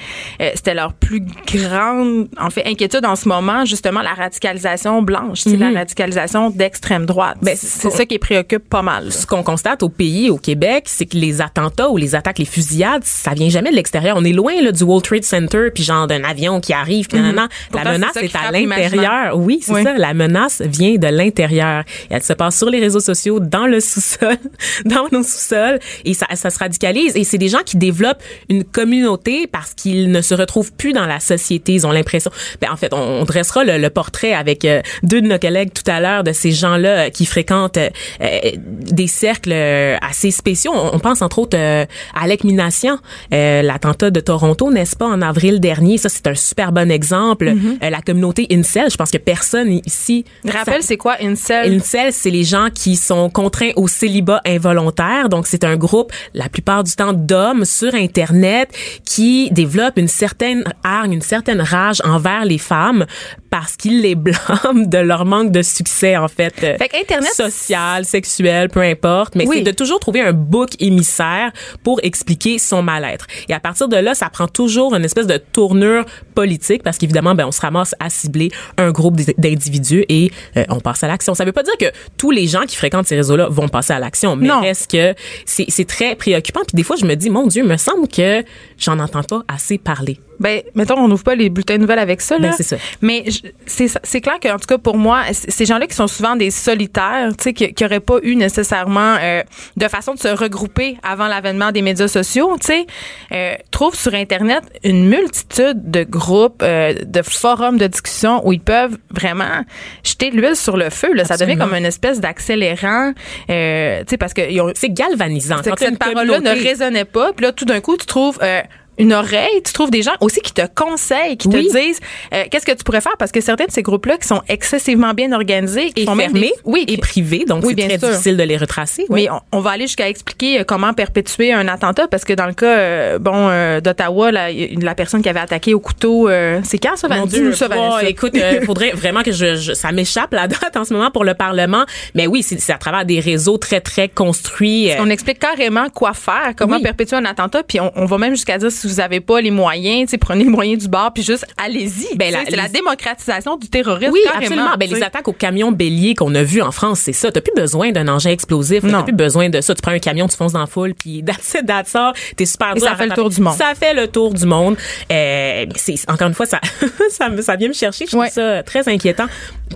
c'était 0.54 0.75
leur 0.75 0.92
plus 0.92 1.23
grande, 1.52 2.28
en 2.40 2.50
fait, 2.50 2.64
inquiétude 2.66 3.04
en 3.04 3.16
ce 3.16 3.28
moment, 3.28 3.64
justement, 3.64 4.01
la 4.02 4.14
radicalisation 4.14 5.02
blanche, 5.02 5.40
c'est 5.40 5.56
la 5.56 5.71
radicalisation 5.71 6.50
d'extrême 6.50 7.06
droite. 7.06 7.37
Ben, 7.42 7.56
c'est 7.56 7.90
ça 7.90 8.04
qui 8.04 8.18
préoccupe 8.18 8.68
pas 8.68 8.82
mal. 8.82 9.06
là. 9.06 9.11
ce 9.11 9.26
qu'on 9.26 9.42
constate 9.42 9.82
au 9.82 9.88
pays, 9.88 10.30
au 10.30 10.38
Québec, 10.38 10.85
c'est 10.87 11.06
que 11.06 11.16
les 11.16 11.40
attentats 11.40 11.88
ou 11.90 11.97
les 11.97 12.14
attaques, 12.14 12.38
les 12.38 12.44
fusillades, 12.44 13.04
ça 13.04 13.32
vient 13.35 13.49
jamais 13.49 13.71
de 13.71 13.76
l'extérieur. 13.76 14.16
On 14.18 14.25
est 14.25 14.32
loin 14.32 14.52
là, 14.62 14.73
du 14.73 14.82
World 14.82 15.04
Trade 15.04 15.25
Center, 15.25 15.68
puis 15.75 15.82
genre 15.85 16.06
d'un 16.06 16.25
avion 16.25 16.61
qui 16.61 16.73
arrive, 16.73 17.06
puis 17.09 17.18
nanana. 17.18 17.49
Pourtant, 17.71 17.85
La 17.85 17.92
menace 17.92 18.16
est 18.16 18.37
à 18.37 18.50
l'intérieur. 18.50 19.37
Oui, 19.38 19.61
c'est 19.62 19.73
Oui. 19.73 19.82
ça. 19.85 19.94
La 19.94 20.14
menace 20.14 20.61
vient 20.62 20.97
de 20.97 21.06
l'intérieur. 21.09 21.85
Elle 22.11 22.23
se 22.23 22.32
passe 22.32 22.56
sur 22.59 22.71
les 22.71 22.80
réseaux 22.80 23.00
sociaux, 23.00 23.40
dans 23.40 23.66
le 23.66 23.80
sous-sol, 23.80 24.37
dans 24.85 25.06
nos 25.12 25.23
sous-sols, 25.23 25.78
et 26.04 26.14
ça, 26.14 26.26
ça 26.35 26.50
se 26.50 26.59
radicalise. 26.59 27.16
Et 27.16 27.25
c'est 27.25 27.38
des 27.38 27.49
gens 27.49 27.62
qui 27.64 27.76
développent 27.76 28.23
une 28.49 28.64
communauté 28.64 29.47
parce 29.47 29.75
qu'ils 29.75 30.11
ne 30.11 30.21
se 30.21 30.35
retrouvent 30.35 30.73
plus 30.73 30.92
dans 30.92 31.06
la 31.06 31.21
société. 31.21 31.75
Ils 31.75 31.87
ont 31.87 31.92
l'impression. 31.92 32.30
Ben, 32.61 32.71
en 32.71 32.76
fait, 32.76 32.92
on, 32.92 32.99
on 33.21 33.25
dressera 33.25 33.64
le, 33.64 33.78
le 33.78 33.90
portrait 33.92 34.32
avec 34.32 34.64
euh, 34.64 34.80
deux 35.02 35.20
de 35.20 35.26
nos 35.26 35.38
collègues 35.38 35.72
tout 35.72 35.88
à 35.90 36.00
l'heure 36.00 36.25
de 36.25 36.32
ces 36.32 36.52
gens-là 36.52 36.88
euh, 36.88 37.11
qui 37.11 37.26
fréquentent 37.26 37.78
euh, 37.78 37.90
des 38.20 39.06
cercles 39.06 39.52
assez 40.00 40.30
spéciaux. 40.30 40.72
On, 40.75 40.99
pense 40.99 41.22
entre 41.22 41.40
autres 41.40 41.58
à 41.58 41.87
Alec 42.22 42.44
Minassian, 42.44 42.99
l'attentat 43.30 44.11
de 44.11 44.20
Toronto, 44.20 44.70
n'est-ce 44.70 44.96
pas, 44.96 45.06
en 45.06 45.20
avril 45.22 45.61
dernier. 45.61 45.99
Ça, 45.99 46.08
c'est 46.08 46.26
un 46.26 46.34
super 46.34 46.72
bon 46.72 46.90
exemple. 46.90 47.52
Euh, 47.82 47.90
la 47.90 48.00
communauté 48.00 48.46
Incel, 48.50 48.90
je 48.90 48.96
pense 48.96 49.11
que 49.11 49.18
personne 49.18 49.80
ici 49.87 50.25
Rappelle, 50.46 50.82
c'est 50.82 50.96
quoi 50.96 51.16
Incel? 51.20 51.72
Incel, 51.72 52.12
c'est 52.12 52.30
les 52.30 52.44
gens 52.44 52.68
qui 52.72 52.96
sont 52.96 53.30
contraints 53.30 53.70
au 53.76 53.88
célibat 53.88 54.40
involontaire. 54.46 55.28
Donc, 55.28 55.46
c'est 55.46 55.64
un 55.64 55.76
groupe, 55.76 56.12
la 56.34 56.49
plupart 56.49 56.84
du 56.84 56.92
temps, 56.94 57.12
d'hommes 57.12 57.64
sur 57.64 57.94
Internet 57.94 58.70
qui 59.04 59.50
développent 59.50 59.99
une 59.99 60.08
certaine 60.08 60.64
hargne, 60.84 61.12
une 61.12 61.22
certaine 61.22 61.61
rage 61.61 62.00
envers 62.04 62.44
les 62.44 62.58
femmes 62.58 63.06
parce 63.52 63.76
qu'ils 63.76 64.00
les 64.00 64.14
blâment 64.14 64.87
de 64.87 64.97
leur 64.97 65.26
manque 65.26 65.52
de 65.52 65.61
succès, 65.61 66.16
en 66.16 66.26
fait. 66.26 66.54
euh, 66.62 66.78
Fait 66.78 66.88
qu'Internet- 66.88 67.35
Social, 67.35 68.06
sexuel, 68.06 68.71
peu 68.71 68.80
importe. 68.80 69.35
Mais 69.37 69.47
Oui. 69.47 69.56
c'est 69.59 69.64
de 69.71 69.76
toujours 69.76 70.00
trouver 70.00 70.23
un 70.23 70.32
bouc 70.32 70.71
émissaire 70.80 71.52
pour 71.85 72.00
expliquer 72.02 72.59
son 72.59 72.82
mal-être. 72.82 73.26
Et 73.50 73.52
à 73.52 73.61
partir 73.61 73.88
de 73.88 73.97
là, 73.97 74.14
ça 74.14 74.30
prend 74.30 74.49
toujours 74.49 74.94
une 74.94 75.04
espèce 75.04 75.26
de 75.26 75.37
tournure 75.37 76.06
politique 76.35 76.82
parce 76.82 76.97
qu'évidemment, 76.97 77.35
ben, 77.35 77.44
on 77.47 77.52
se 77.52 77.61
ramasse 77.61 77.94
à 78.00 78.09
cibler 78.09 78.50
un 78.78 78.90
groupe 78.90 79.21
d'individus 79.37 80.06
et 80.09 80.32
euh, 80.56 80.64
on 80.71 80.80
passe 80.80 81.04
à 81.04 81.09
l'action. 81.09 81.35
Ça 81.35 81.44
veut 81.44 81.52
pas 81.52 81.62
dire 81.62 81.76
que 81.78 81.92
tous 82.16 82.30
les 82.30 82.47
gens 82.47 82.62
qui 82.62 82.76
fréquentent 82.76 83.06
ces 83.06 83.16
réseaux-là 83.16 83.49
vont 83.50 83.68
passer 83.68 83.92
à 83.92 83.99
l'action, 83.99 84.35
mais 84.35 84.50
reste 84.50 84.90
que 84.90 85.14
c'est 85.44 85.66
c'est 85.68 85.85
très 85.87 86.14
préoccupant? 86.16 86.61
Puis 86.66 86.75
des 86.75 86.82
fois, 86.85 86.97
je 86.97 87.04
me 87.04 87.14
dis, 87.16 87.28
mon 87.28 87.47
Dieu, 87.49 87.64
me 87.64 87.76
semble 87.76 88.09
que 88.09 88.42
j'en 88.78 88.99
entends 88.99 89.23
pas 89.25 89.42
assez 89.47 89.76
parler. 89.76 90.18
Ben, 90.40 90.62
mettons, 90.75 90.99
on 90.99 91.06
n'ouvre 91.06 91.23
pas 91.23 91.35
les 91.37 91.50
bulletins 91.50 91.76
de 91.76 91.82
nouvelles 91.82 92.00
avec 92.00 92.21
ça, 92.21 92.37
là. 92.37 92.49
Ben, 92.49 92.54
c'est 92.56 92.62
ça. 92.64 92.76
Mais 93.00 93.23
je- 93.28 93.41
c'est 93.66 93.88
c'est 94.02 94.20
clair 94.20 94.38
qu'en 94.40 94.58
tout 94.58 94.66
cas, 94.66 94.78
pour 94.78 94.96
moi, 94.96 95.22
ces 95.32 95.64
gens-là 95.64 95.87
qui 95.87 95.94
sont 95.94 96.06
souvent 96.06 96.37
des 96.37 96.50
solitaires, 96.50 97.30
tu 97.37 97.44
sais, 97.44 97.52
qui 97.52 97.75
n'auraient 97.82 98.00
pas 98.00 98.18
eu 98.22 98.37
nécessairement 98.37 99.16
euh, 99.20 99.42
de 99.76 99.88
façon 99.88 100.14
de 100.14 100.18
se 100.18 100.28
regrouper 100.28 100.96
avant 101.02 101.28
l'avènement 101.28 101.72
des 101.72 101.82
médias 101.82 102.08
sociaux, 102.08 102.56
tu 102.61 102.66
sais, 102.66 102.87
euh, 103.32 103.54
trouvent 103.70 103.94
sur 103.94 104.14
Internet 104.14 104.62
une 104.84 105.08
multitude 105.08 105.90
de 105.90 106.04
groupes, 106.04 106.62
euh, 106.62 106.94
de 107.04 107.22
forums 107.22 107.78
de 107.78 107.87
discussion 107.87 108.46
où 108.46 108.52
ils 108.52 108.61
peuvent 108.61 108.99
vraiment 109.11 109.64
jeter 110.04 110.30
de 110.30 110.37
l'huile 110.37 110.56
sur 110.56 110.76
le 110.76 110.90
feu, 110.90 111.12
là. 111.14 111.25
Ça 111.25 111.37
devient 111.37 111.56
comme 111.56 111.75
une 111.75 111.87
espèce 111.87 112.20
d'accélérant, 112.20 113.12
euh, 113.50 114.00
tu 114.00 114.11
sais, 114.11 114.16
parce 114.16 114.34
que 114.34 114.42
C'est 114.75 114.90
galvanisant. 114.90 115.56
Quand 115.64 115.75
que 115.75 115.80
cette 115.80 115.99
parole-là 115.99 116.40
ne 116.40 116.50
résonnait 116.50 117.04
pas. 117.04 117.32
Puis 117.32 117.44
là, 117.44 117.52
tout 117.52 117.64
d'un 117.64 117.80
coup, 117.80 117.96
tu 117.96 118.06
trouves 118.06 118.38
euh, 118.42 118.61
une 118.99 119.12
oreille, 119.12 119.62
tu 119.64 119.72
trouves 119.72 119.90
des 119.90 120.02
gens 120.02 120.12
aussi 120.20 120.40
qui 120.40 120.52
te 120.52 120.62
conseillent, 120.75 121.37
qui 121.37 121.49
Oui. 121.49 121.66
te 121.66 121.72
disent 121.78 122.00
euh, 122.34 122.44
qu'est-ce 122.50 122.66
que 122.66 122.72
tu 122.72 122.84
pourrais 122.84 123.00
faire? 123.00 123.16
Parce 123.18 123.32
que 123.32 123.40
certains 123.40 123.64
de 123.64 123.70
ces 123.70 123.82
groupes-là 123.82 124.18
qui 124.18 124.28
sont 124.28 124.42
excessivement 124.49 125.14
bien 125.14 125.32
organisés, 125.32 125.90
qui 125.92 126.02
et 126.02 126.06
même 126.06 126.18
fermés 126.18 126.40
des- 126.40 126.52
oui, 126.64 126.84
et 126.88 126.96
privés, 126.99 127.44
donc 127.46 127.64
Oui, 127.64 127.75
c'est 127.78 127.88
très 127.88 127.99
sûr. 127.99 128.08
difficile 128.11 128.37
de 128.37 128.42
les 128.42 128.56
retracer. 128.56 129.06
oui. 129.08 129.22
mais 129.25 129.30
on, 129.30 129.40
on 129.58 129.61
va 129.61 129.70
aller 129.70 129.87
jusqu'à 129.87 130.08
expliquer 130.08 130.61
euh, 130.61 130.64
comment 130.64 130.92
perpétuer 130.92 131.52
un 131.52 131.68
attentat 131.68 132.06
parce 132.08 132.25
que 132.25 132.32
dans 132.34 132.46
le 132.46 132.52
cas 132.52 132.66
euh, 132.78 133.18
bon 133.18 133.49
euh, 133.49 133.80
d'Ottawa 133.80 134.30
la, 134.30 134.49
la 134.52 134.94
personne 134.94 135.22
qui 135.22 135.28
avait 135.28 135.40
attaqué 135.40 135.75
au 135.75 135.80
couteau 135.80 136.28
euh, 136.28 136.61
c'est 136.62 136.78
quand 136.78 136.96
ça 136.96 137.08
22 137.08 137.26
Dieu, 137.38 137.52
ça, 137.54 137.68
oh, 137.75 137.96
écoute, 138.06 138.32
il 138.34 138.62
faudrait 138.66 138.90
vraiment 138.92 139.22
que 139.22 139.32
je, 139.32 139.56
je- 139.56 139.72
ça 139.72 139.90
m'échappe 139.92 140.32
la 140.32 140.46
date 140.49 140.76
en 140.76 140.84
ce 140.84 140.92
moment 140.94 141.11
pour 141.11 141.25
le 141.25 141.34
Parlement. 141.34 141.84
Mais 142.14 142.26
oui, 142.26 142.42
c'est 142.42 142.61
c'est 142.61 142.72
à 142.72 142.78
travers 142.78 143.04
des 143.04 143.20
réseaux 143.20 143.56
très 143.58 143.80
très 143.80 144.08
construits. 144.08 144.90
on 144.99 145.08
explique 145.11 145.38
carrément 145.38 145.88
quoi 145.88 146.12
faire, 146.14 146.52
comment 146.56 146.80
perpétuer 146.80 147.16
un 147.16 147.25
attentat, 147.25 147.62
puis 147.62 147.80
on, 147.80 147.90
on 147.96 148.04
va 148.06 148.18
même 148.18 148.32
jusqu'à 148.32 148.58
dire 148.58 148.70
si 148.82 148.88
vous 148.88 149.00
avez 149.00 149.20
pas 149.20 149.40
les 149.40 149.50
moyens, 149.50 150.12
prenez 150.20 150.44
les 150.44 150.50
moyens 150.50 150.82
du 150.82 150.88
bord, 150.88 151.12
puis 151.14 151.22
juste 151.22 151.46
allez-y. 151.56 152.16
Ben, 152.16 152.32
la- 152.32 152.44
c'est 152.44 152.56
la 152.56 152.68
démocratisation 152.68 153.56
du 153.56 153.68
terrorisme. 153.68 154.12
Oui, 154.12 154.20
carrément, 154.24 154.42
absolument. 154.42 154.76
Ben, 154.78 154.90
les 154.90 155.02
attaques 155.02 155.28
au 155.28 155.32
camion 155.32 155.72
bélier 155.72 156.14
qu'on 156.14 156.34
a 156.34 156.42
vu 156.42 156.60
en 156.62 156.72
France, 156.72 157.00
c'est 157.00 157.12
ça. 157.12 157.30
T'as 157.32 157.40
plus 157.40 157.52
besoin 157.54 157.90
d'un 157.92 158.08
engin 158.08 158.30
explosif. 158.30 158.82
T'as 158.88 159.02
plus 159.02 159.12
besoin 159.12 159.48
de 159.48 159.60
ça. 159.60 159.74
Tu 159.74 159.82
prends 159.82 159.92
un 159.92 159.98
camion, 159.98 160.26
tu 160.28 160.36
fonces 160.36 160.52
dans 160.52 160.60
la 160.60 160.66
foule, 160.66 160.94
puis 160.94 161.22
that's 161.26 161.54
it, 161.54 161.66
that's 161.66 161.94
all. 161.94 162.12
T'es 162.36 162.44
super 162.46 162.72
Et 162.76 162.80
dur 162.80 162.88
ça 162.88 162.96
fait 162.96 163.06
le 163.06 163.14
tour 163.14 163.30
du 163.30 163.40
monde. 163.40 163.54
Ça 163.56 163.72
fait 163.74 163.94
le 163.94 164.08
tour 164.08 164.32
du 164.34 164.46
monde. 164.46 164.76
Euh, 165.10 165.66
c'est 165.76 165.94
encore 166.10 166.28
une 166.28 166.34
fois 166.34 166.46
ça, 166.46 166.60
ça, 167.10 167.28
me- 167.28 167.42
ça 167.42 167.56
vient 167.56 167.68
me 167.68 167.72
chercher. 167.74 168.06
Je 168.10 168.16
Ouais. 168.16 168.28
trouve 168.30 168.42
ça 168.42 168.62
très 168.62 168.88
inquiétant. 168.88 169.26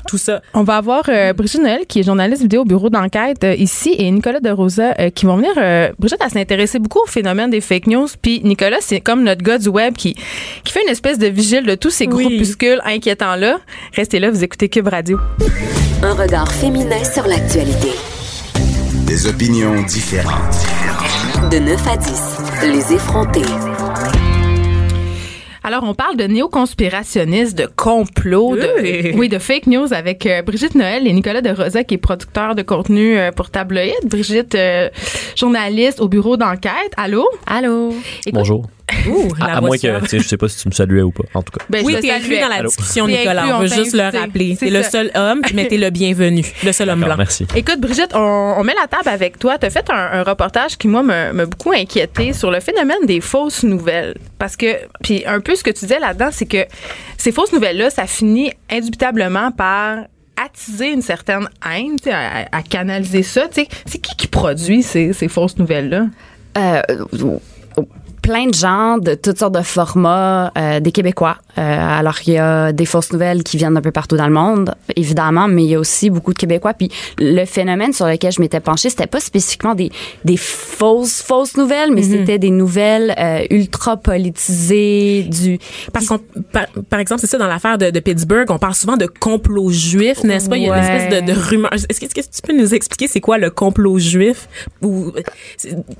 Tout 0.09 0.19
ça. 0.19 0.43
On 0.53 0.63
va 0.63 0.77
avoir 0.77 1.05
euh, 1.09 1.33
Brigitte 1.33 1.63
Noël, 1.63 1.87
qui 1.89 2.01
est 2.01 2.03
journaliste 2.03 2.43
vidéo 2.43 2.63
au 2.63 2.65
bureau 2.65 2.91
d'enquête 2.91 3.43
euh, 3.45 3.55
ici, 3.55 3.95
et 3.99 4.11
Nicolas 4.11 4.41
de 4.41 4.51
Rosa, 4.51 4.95
euh, 4.99 5.11
qui 5.11 5.25
vont 5.27 5.37
venir. 5.37 5.53
Brigitte, 5.99 6.19
elle 6.23 6.31
s'est 6.31 6.41
intéressée 6.41 6.79
beaucoup 6.79 7.01
au 7.03 7.07
phénomène 7.07 7.51
des 7.51 7.61
fake 7.63 7.87
news. 7.87 8.07
Puis 8.21 8.41
Nicolas, 8.45 8.77
c'est 8.81 8.96
comme 9.01 9.23
notre 9.25 9.43
gars 9.43 9.59
du 9.59 9.69
web 9.69 9.95
qui, 9.95 10.15
qui 10.65 10.73
fait 10.73 10.83
une 10.83 10.91
espèce 10.91 11.19
de 11.19 11.27
vigile 11.27 11.65
de 11.65 11.75
tous 11.75 11.91
ces 11.91 12.07
Oui. 12.07 12.25
groupuscules 12.27 12.81
inquiétants-là. 12.85 13.59
Restez 13.95 14.19
là, 14.19 14.31
vous 14.31 14.43
écoutez 14.45 14.69
Cube 14.69 14.89
Radio. 14.89 15.19
Un 16.03 16.15
regard 16.15 16.51
féminin 16.53 17.03
sur 17.05 17.27
l'actualité. 17.27 17.91
Des 19.07 19.27
opinions 19.29 19.83
différentes. 19.83 20.67
De 21.51 21.59
9 21.59 21.89
à 21.89 21.97
10, 21.97 22.73
les 22.73 22.93
effrontés. 22.95 23.43
Alors, 25.63 25.83
on 25.83 25.95
parle 25.95 26.17
de 26.17 26.25
néoconspirationnistes, 26.25 27.59
de 27.59 27.67
complots, 27.67 28.55
de, 28.57 28.69
Oui. 28.81 29.13
oui, 29.17 29.29
de 29.29 29.39
fake 29.39 29.67
news 29.67 29.93
avec 29.93 30.25
euh, 30.27 30.43
Brigitte 30.43 30.77
Noël 30.77 31.09
et 31.09 31.13
Nicolas 31.13 31.41
de 31.41 31.51
Rosa, 31.51 31.83
qui 31.83 31.95
est 31.95 31.99
producteur 31.99 32.55
de 32.55 32.63
contenu 32.63 33.19
euh, 33.19 33.33
pour 33.33 33.51
Tabloïd. 33.51 33.93
Brigitte, 34.05 34.55
euh, 34.55 34.89
journaliste 35.35 36.01
au 36.01 36.07
bureau 36.09 36.37
d'enquête. 36.37 36.93
Allô? 36.97 37.25
Allô? 37.49 37.89
Écoute, 37.91 38.33
Bonjour. 38.35 38.67
Ouh, 39.09 39.29
À, 39.41 39.47
la 39.49 39.53
à 39.57 39.61
voix 39.61 39.69
moins 39.69 39.79
que, 39.79 40.01
tu 40.03 40.09
sais, 40.09 40.19
je 40.21 40.29
sais 40.29 40.37
pas 40.37 40.49
si 40.49 40.59
tu 40.63 40.69
me 40.69 40.73
saluais 40.73 41.03
ou 41.03 41.11
pas, 41.11 41.25
en 41.35 41.43
tout 41.43 41.53
cas. 41.59 41.65
ben, 41.69 41.83
Oui, 41.85 41.97
t'es 42.01 42.11
inclus 42.11 42.39
dans 42.39 42.49
la 42.49 42.57
Allô? 42.57 42.69
discussion, 42.69 43.07
Nicolas. 43.09 43.43
inclus, 43.43 43.53
On 43.53 43.57
on 43.57 43.61
veut 43.63 43.67
juste 43.67 43.93
le 43.95 44.01
invité. 44.01 44.19
rappeler. 44.19 44.57
C'est 44.59 44.67
T'es 44.67 44.71
le 44.71 44.83
seul 44.85 45.11
homme, 45.15 45.43
mais 45.55 45.67
t'es 45.67 45.77
le 45.77 45.91
bienvenu. 45.91 46.45
Le 46.65 46.71
seul 46.73 46.91
homme 46.91 47.01
blanc. 47.01 47.17
merci. 47.19 47.47
Écoute, 47.57 47.81
Brigitte, 47.81 48.13
on, 48.15 48.55
on 48.59 48.63
met 48.63 48.75
la 48.81 48.87
table 48.87 49.09
avec 49.09 49.39
toi. 49.41 49.59
Tu 49.59 49.67
as 49.67 49.71
fait 49.71 49.89
un, 49.91 49.95
un 50.21 50.23
reportage 50.23 50.77
qui, 50.79 50.87
moi, 50.87 51.03
m'a 51.03 51.33
beaucoup 51.47 51.73
inquiété 51.73 52.33
sur 52.33 52.51
le 52.53 52.61
phénomène 52.61 53.05
des 53.07 53.21
fausses 53.21 53.65
nouvelles. 53.65 54.15
Parce 54.39 54.57
que, 54.57 54.67
puis 55.03 55.25
un 55.27 55.41
peu 55.41 55.57
ce 55.57 55.65
que 55.65 55.71
tu 55.71 55.81
disais 55.81 55.99
là-dedans, 55.99 56.29
c'est 56.31 56.47
que 56.47 56.65
ces 57.19 57.33
fausses 57.33 57.53
nouvelles-là, 57.53 57.91
ça 57.91 58.07
finit 58.07 58.53
indubitablement 58.71 59.51
par 59.51 59.99
attiser 60.37 60.93
une 60.93 61.03
certaine 61.03 61.49
haine, 61.69 61.97
tu 61.97 62.05
sais, 62.05 62.13
à, 62.13 62.47
à 62.53 62.63
canaliser 62.63 63.23
ça. 63.23 63.49
tu 63.49 63.63
sais. 63.63 63.69
C'est 63.87 63.99
qui 63.99 64.15
qui 64.17 64.27
produit 64.29 64.83
ces, 64.83 65.13
ces 65.13 65.29
fausses 65.29 65.57
nouvelles-là? 65.59 66.07
Euh, 66.59 66.83
plein 68.27 68.47
de 68.49 68.55
gens 68.55 68.99
de 68.99 69.15
toutes 69.15 69.39
sortes 69.39 69.55
de 69.55 69.63
formats, 69.63 70.51
euh, 70.59 70.81
des 70.81 70.93
Québécois 70.93 71.37
alors 71.59 72.17
il 72.27 72.35
y 72.35 72.39
a 72.39 72.71
des 72.73 72.85
fausses 72.85 73.13
nouvelles 73.15 73.43
qui 73.43 73.57
viennent 73.57 73.73
d'un 73.73 73.81
peu 73.81 73.91
partout 73.91 74.19
dans 74.19 74.27
le 74.27 74.33
monde, 74.33 74.75
évidemment, 74.95 75.49
mais 75.49 75.65
il 75.65 75.71
y 75.71 75.75
a 75.75 75.79
aussi 75.81 76.11
beaucoup 76.11 76.35
de 76.35 76.39
Québécois. 76.39 76.75
Puis 76.75 76.91
le 77.19 77.47
phénomène 77.47 77.95
sur 77.95 78.07
lequel 78.07 78.31
je 78.31 78.43
m'étais 78.43 78.61
penchée, 78.61 78.91
c'était 78.91 79.07
pas 79.07 79.21
spécifiquement 79.21 79.75
des, 79.75 79.91
des 80.23 80.37
fausses 80.37 81.23
fausses 81.23 81.57
nouvelles, 81.57 81.93
mais 81.93 82.03
Mhm. 82.03 82.11
c'était 82.11 82.39
des 82.39 82.51
nouvelles 82.51 83.15
euh, 83.19 83.41
ultra 83.49 83.97
politisées 83.97 85.23
du. 85.23 85.59
Parce 85.95 86.07
qu'on, 86.09 86.19
par, 86.53 86.67
par 86.91 87.01
exemple, 87.01 87.23
c'est 87.23 87.27
ça 87.27 87.39
dans 87.39 87.47
l'affaire 87.47 87.79
de, 87.79 87.91
de 87.91 88.01
Pittsburgh, 88.01 88.51
on 88.51 88.59
parle 88.59 88.75
souvent 88.75 88.99
de 88.99 89.07
complot 89.07 89.71
juif, 89.71 90.23
n'est-ce 90.25 90.51
pas? 90.51 90.59
Il 90.59 90.65
y 90.65 90.71
a 90.71 90.77
une 90.77 90.85
espèce 90.85 91.23
de, 91.23 91.33
de 91.33 91.39
rumeur. 91.39 91.73
Est-ce 91.73 91.87
que, 92.01 92.05
est-ce 92.05 92.15
que 92.15 92.21
tu 92.21 92.43
peux 92.43 92.57
nous 92.57 92.75
expliquer 92.75 93.09
c'est 93.09 93.21
quoi 93.21 93.39
le 93.39 93.49
complot 93.51 93.99
juif? 93.99 94.49
Ou 94.83 95.13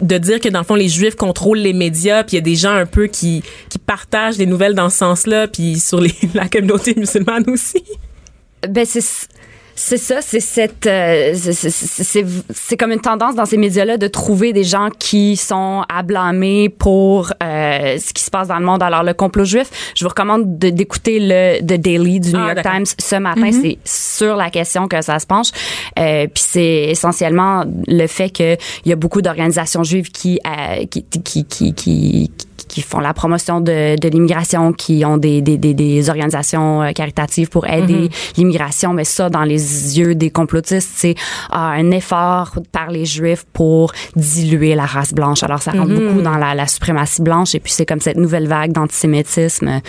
de 0.03 0.19
dire 0.19 0.41
que 0.41 0.51
dans 0.51 0.61
le 0.61 0.65
fond 0.67 0.75
les 0.75 0.89
juifs 0.89 1.15
contrôlent 1.17 1.59
les 1.59 1.73
médias, 1.73 2.16
puis 2.25 2.33
il 2.33 2.39
y 2.39 2.39
a 2.39 2.43
des 2.43 2.57
gens 2.57 2.75
un 2.75 2.87
peu 2.87 3.07
qui 3.07 3.43
qui 3.69 3.79
partagent 3.79 4.37
des 4.37 4.47
nouvelles 4.47 4.75
dans 4.75 4.91
ce 4.91 4.99
sens-là, 4.99 5.49
puis 5.49 5.79
sur 5.79 6.01
les, 6.01 6.15
la 6.35 6.49
communauté 6.49 6.95
musulmane 6.97 7.45
aussi. 7.49 7.83
Ben 8.69 8.85
c'est 8.87 9.05
c'est 9.79 9.99
ça, 9.99 10.23
c'est 10.23 10.41
cette, 10.41 10.87
euh, 10.87 11.33
c'est- 11.35 12.77
comme 12.79 12.93
une 12.93 13.01
tendance 13.01 13.35
dans 13.35 13.45
ces 13.45 13.59
médias-là 13.59 13.99
de 13.99 14.09
trouver 14.09 14.53
des 14.55 14.65
gens 14.65 14.89
qui 14.99 15.37
sont 15.37 15.85
à 15.89 16.03
blâmer 16.03 16.71
pour 16.71 17.31
euh, 17.43 17.99
ce 17.99 18.13
qui 18.15 18.23
se 18.23 18.31
passe 18.31 18.49
dans 18.49 18.59
le 18.59 18.65
monde. 18.65 18.83
Alors 18.83 19.03
le 19.03 19.13
complot 19.15 19.45
juif, 19.45 19.69
je 19.95 20.05
vous 20.05 20.09
recommande 20.09 20.59
de- 20.59 20.71
d'écouter 20.71 21.19
le 21.21 21.61
The 21.61 21.79
Daily 21.81 22.21
du 22.21 22.33
New 22.33 22.39
Ah, 22.41 22.55
York. 22.55 22.63
Times 22.63 22.87
ce 22.99 23.17
matin. 23.17 23.51
C'est 23.53 23.79
sur 23.85 24.35
la 24.37 24.49
question 24.51 24.89
que 24.89 25.01
ça 25.03 25.19
se 25.19 25.27
penche. 25.27 25.49
Euh, 25.99 26.27
Puis 26.27 26.45
c'est 26.49 26.85
essentiellement 26.91 27.65
le 27.87 28.07
fait 28.07 28.31
qu'il 28.31 28.57
y 28.87 28.93
a 28.93 28.97
beaucoup 28.97 29.21
d'organisations 29.23 29.85
juives 29.85 30.11
qui, 30.11 30.41
euh, 30.47 30.87
qui, 30.87 31.05
qui, 31.05 31.45
qui, 31.45 31.75
qui 31.75 32.31
qui 32.69 32.83
font 32.83 33.01
la 33.01 33.15
promotion 33.15 33.61
de, 33.61 33.99
de 33.99 34.09
l'immigration, 34.09 34.73
qui 34.73 35.05
ont 35.05 35.17
des, 35.17 35.41
des, 35.43 35.57
des, 35.57 35.75
des 35.75 36.09
organisations 36.11 36.83
euh, 36.83 36.93
caritatives 36.93 37.49
pour 37.49 37.67
aider 37.67 38.11
l'immigration, 38.37 38.93
mais 38.93 39.05
ça, 39.05 39.29
dans 39.31 39.45
les 39.45 39.99
yeux 39.99 40.15
des 40.15 40.31
complotistes, 40.31 40.91
c'est 40.95 41.15
ah, 41.51 41.71
un 41.71 41.91
effort 41.91 42.59
par 42.73 42.91
les 42.91 43.05
Juifs 43.05 43.45
pour 43.53 43.93
diluer 44.15 44.75
la 44.75 44.87
race 44.87 45.13
blanche. 45.13 45.43
Alors, 45.43 45.63
ça 45.63 45.73
rentre 45.73 45.95
beaucoup 45.95 46.23
dans 46.23 46.37
la, 46.37 46.55
la 46.55 46.67
suprématie 46.67 47.23
blanche, 47.23 47.55
et 47.55 47.61
puis 47.61 47.73
c'est 47.73 47.87
comme 47.87 48.01
cette 48.01 48.17
nouvelle 48.17 48.49
vague 48.49 48.73
d'antisémitisme. 48.73 49.81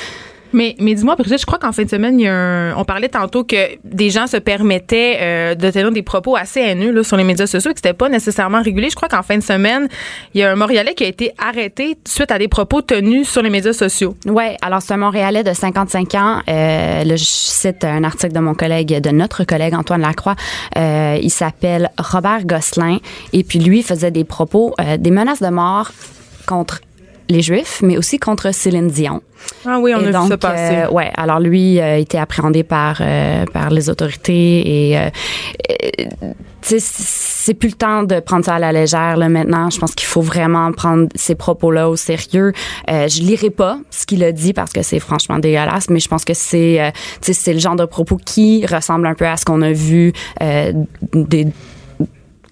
Mais, 0.53 0.75
mais 0.79 0.93
dis-moi, 0.95 1.15
Brigitte, 1.15 1.41
je 1.41 1.45
crois 1.45 1.59
qu'en 1.59 1.71
fin 1.71 1.83
de 1.83 1.89
semaine, 1.89 2.19
il 2.19 2.23
y 2.23 2.27
a 2.27 2.33
un- 2.33 2.75
on 2.77 2.85
parlait 2.85 3.09
tantôt 3.09 3.43
que 3.43 3.55
des 3.83 4.09
gens 4.09 4.27
se 4.27 4.37
permettaient 4.37 5.17
euh, 5.19 5.55
de 5.55 5.69
tenir 5.71 5.91
des 5.91 6.01
propos 6.03 6.35
assez 6.35 6.59
haineux 6.61 7.03
sur 7.03 7.17
les 7.17 7.23
médias 7.23 7.47
sociaux 7.47 7.71
et 7.71 7.73
que 7.73 7.79
c'était 7.79 7.93
pas 7.93 8.09
nécessairement 8.09 8.61
régulé. 8.61 8.89
Je 8.89 8.95
crois 8.95 9.09
qu'en 9.09 9.23
fin 9.23 9.37
de 9.37 9.43
semaine, 9.43 9.87
il 10.33 10.41
y 10.41 10.43
a 10.43 10.51
un 10.51 10.55
Montréalais 10.55 10.93
qui 10.93 11.03
a 11.03 11.07
été 11.07 11.31
arrêté 11.37 11.97
suite 12.07 12.31
à 12.31 12.39
des 12.39 12.47
propos 12.47 12.81
tenus 12.81 13.29
sur 13.29 13.41
les 13.41 13.49
médias 13.49 13.73
sociaux. 13.73 14.15
Ouais, 14.25 14.57
alors 14.61 14.81
c'est 14.81 14.93
un 14.93 14.97
Montréalais 14.97 15.43
de 15.43 15.53
55 15.53 16.15
ans. 16.15 16.41
Euh, 16.47 17.03
là, 17.03 17.15
je 17.15 17.23
cite 17.25 17.83
un 17.83 18.03
article 18.03 18.33
de 18.33 18.39
mon 18.39 18.53
collègue, 18.53 19.01
de 19.01 19.09
notre 19.09 19.43
collègue 19.43 19.73
Antoine 19.73 20.01
Lacroix. 20.01 20.35
Euh, 20.77 21.17
il 21.21 21.29
s'appelle 21.31 21.89
Robert 21.97 22.45
Gosselin 22.45 22.97
et 23.33 23.43
puis 23.43 23.59
lui 23.59 23.83
faisait 23.83 24.11
des 24.11 24.23
propos, 24.23 24.73
des 24.99 25.11
menaces 25.11 25.41
de 25.41 25.49
mort 25.49 25.91
contre 26.45 26.79
les 27.29 27.41
Juifs, 27.41 27.81
mais 27.83 27.97
aussi 27.97 28.19
contre 28.19 28.53
Céline 28.53 28.87
Dion. 28.87 29.21
Ah 29.65 29.79
oui, 29.79 29.93
on 29.95 30.01
Et 30.01 30.07
a 30.07 30.11
donc, 30.11 30.23
vu 30.23 30.29
ça 30.29 30.37
passer. 30.37 30.75
euh, 30.77 30.89
ouais, 30.89 31.11
alors 31.15 31.39
lui 31.39 31.79
euh, 31.79 31.83
a 31.83 31.97
été 31.97 32.17
appréhendé 32.17 32.63
par 32.63 32.97
euh, 33.01 33.45
par 33.53 33.69
les 33.69 33.89
autorités 33.89 34.89
et 34.89 34.97
euh, 34.97 35.09
euh, 35.71 36.31
sais, 36.61 36.79
c'est 36.79 37.53
plus 37.53 37.69
le 37.69 37.75
temps 37.75 38.03
de 38.03 38.19
prendre 38.19 38.43
ça 38.45 38.55
à 38.55 38.59
la 38.59 38.71
légère 38.71 39.15
là 39.15 39.29
maintenant. 39.29 39.69
Je 39.69 39.77
pense 39.79 39.93
qu'il 39.93 40.07
faut 40.07 40.21
vraiment 40.21 40.71
prendre 40.71 41.07
ces 41.15 41.35
propos-là 41.35 41.89
au 41.89 41.95
sérieux. 41.95 42.51
Euh, 42.89 43.07
je 43.07 43.21
lirai 43.21 43.49
pas 43.51 43.79
ce 43.91 44.05
qu'il 44.05 44.23
a 44.23 44.31
dit 44.31 44.53
parce 44.53 44.73
que 44.73 44.81
c'est 44.81 44.99
franchement 44.99 45.37
dégueulasse, 45.39 45.89
mais 45.89 45.99
je 45.99 46.07
pense 46.09 46.25
que 46.25 46.33
c'est 46.33 46.81
euh, 46.81 46.89
c'est 47.21 47.53
le 47.53 47.59
genre 47.59 47.75
de 47.75 47.85
propos 47.85 48.17
qui 48.17 48.65
ressemble 48.65 49.05
un 49.07 49.13
peu 49.15 49.27
à 49.27 49.37
ce 49.37 49.45
qu'on 49.45 49.61
a 49.61 49.71
vu 49.71 50.13
euh, 50.41 50.73
des 51.13 51.47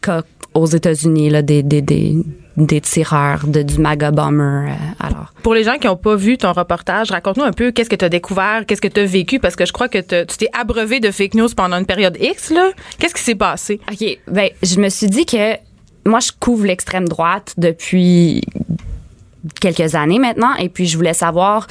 cas 0.02 0.22
aux 0.54 0.68
États-Unis 0.68 1.30
là 1.32 1.42
des 1.42 1.64
des 1.64 1.82
des 1.82 2.16
des 2.58 2.82
tireurs 2.82 3.46
de 3.48 3.62
du 3.62 3.80
MAGA 3.80 4.12
bomber. 4.12 4.72
euh, 4.72 4.76
alors 5.00 5.34
Pour 5.44 5.54
les 5.54 5.64
gens 5.64 5.78
qui 5.78 5.88
n'ont 5.88 5.98
pas 5.98 6.16
vu 6.16 6.38
ton 6.38 6.54
reportage, 6.54 7.12
raconte-nous 7.12 7.44
un 7.44 7.52
peu 7.52 7.72
qu'est-ce 7.72 7.90
que 7.90 7.96
tu 7.96 8.06
as 8.06 8.10
découvert, 8.10 8.66
qu'est-ce 8.66 8.82
que 8.82 8.88
tu 8.88 9.00
as 9.02 9.06
vécu, 9.06 9.40
parce 9.40 9.56
que 9.56 9.66
je 9.66 9.74
crois 9.74 9.90
que 9.90 9.98
tu 10.00 10.38
t'es 10.38 10.50
abreuvé 10.58 11.00
de 11.00 11.12
fake 11.12 11.34
news 11.36 11.50
pendant 11.56 11.78
une 11.78 11.86
période 11.86 12.18
X. 12.20 12.52
là. 12.52 12.72
Qu'est-ce 13.00 13.14
qui 13.14 13.24
s'est 13.24 13.36
passé? 13.36 13.80
OK. 13.92 14.18
Ben, 14.28 14.50
je 14.64 14.80
me 14.80 14.90
suis 14.90 15.08
dit 15.08 15.26
que 15.26 15.56
moi, 16.06 16.20
je 16.20 16.32
couvre 16.40 16.66
l'extrême 16.66 17.08
droite 17.08 17.54
depuis 17.58 18.42
quelques 19.60 19.96
années 19.96 20.20
maintenant, 20.20 20.56
et 20.56 20.70
puis 20.70 20.86
je 20.88 20.96
voulais 20.98 21.14
savoir 21.14 21.68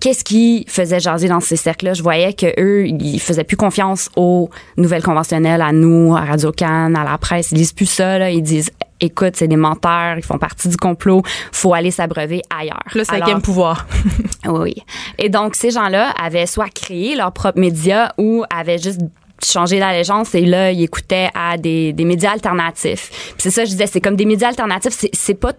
qu'est-ce 0.00 0.24
qui 0.24 0.64
faisait 0.68 1.00
jaser 1.00 1.28
dans 1.28 1.40
ces 1.40 1.56
cercles-là? 1.56 1.94
Je 1.94 2.02
voyais 2.02 2.32
que 2.32 2.46
eux, 2.60 2.86
ils 2.86 3.20
faisaient 3.20 3.44
plus 3.44 3.56
confiance 3.56 4.10
aux 4.16 4.50
nouvelles 4.76 5.02
conventionnelles, 5.02 5.62
à 5.62 5.72
nous, 5.72 6.16
à 6.16 6.20
Radio 6.20 6.52
Cannes, 6.52 6.96
à 6.96 7.04
la 7.04 7.18
presse. 7.18 7.52
Ils 7.52 7.56
disent 7.56 7.72
plus 7.72 7.86
ça. 7.86 8.18
Là. 8.18 8.30
Ils 8.30 8.42
disent, 8.42 8.70
écoute, 9.00 9.34
c'est 9.36 9.48
des 9.48 9.56
menteurs, 9.56 10.16
ils 10.16 10.24
font 10.24 10.38
partie 10.38 10.68
du 10.68 10.76
complot. 10.76 11.22
Faut 11.52 11.74
aller 11.74 11.90
s'abreuver 11.90 12.42
ailleurs. 12.56 12.82
Le 12.94 13.04
cinquième 13.04 13.28
Alors, 13.28 13.42
pouvoir. 13.42 13.86
oui. 14.48 14.76
Et 15.18 15.28
donc, 15.28 15.54
ces 15.54 15.70
gens-là 15.70 16.12
avaient 16.22 16.46
soit 16.46 16.68
créé 16.68 17.16
leur 17.16 17.32
propre 17.32 17.58
média 17.58 18.12
ou 18.18 18.44
avaient 18.50 18.78
juste 18.78 19.00
changé 19.44 19.78
d'allégeance 19.78 20.34
et 20.34 20.44
là, 20.44 20.72
ils 20.72 20.82
écoutaient 20.82 21.30
à 21.34 21.56
des, 21.56 21.92
des 21.92 22.04
médias 22.04 22.32
alternatifs. 22.32 23.34
C'est 23.38 23.50
ça, 23.50 23.64
je 23.64 23.70
disais, 23.70 23.86
c'est 23.86 24.00
comme 24.00 24.16
des 24.16 24.24
médias 24.24 24.48
alternatifs, 24.48 24.94
c'est, 24.98 25.10
c'est 25.12 25.34
pas 25.34 25.52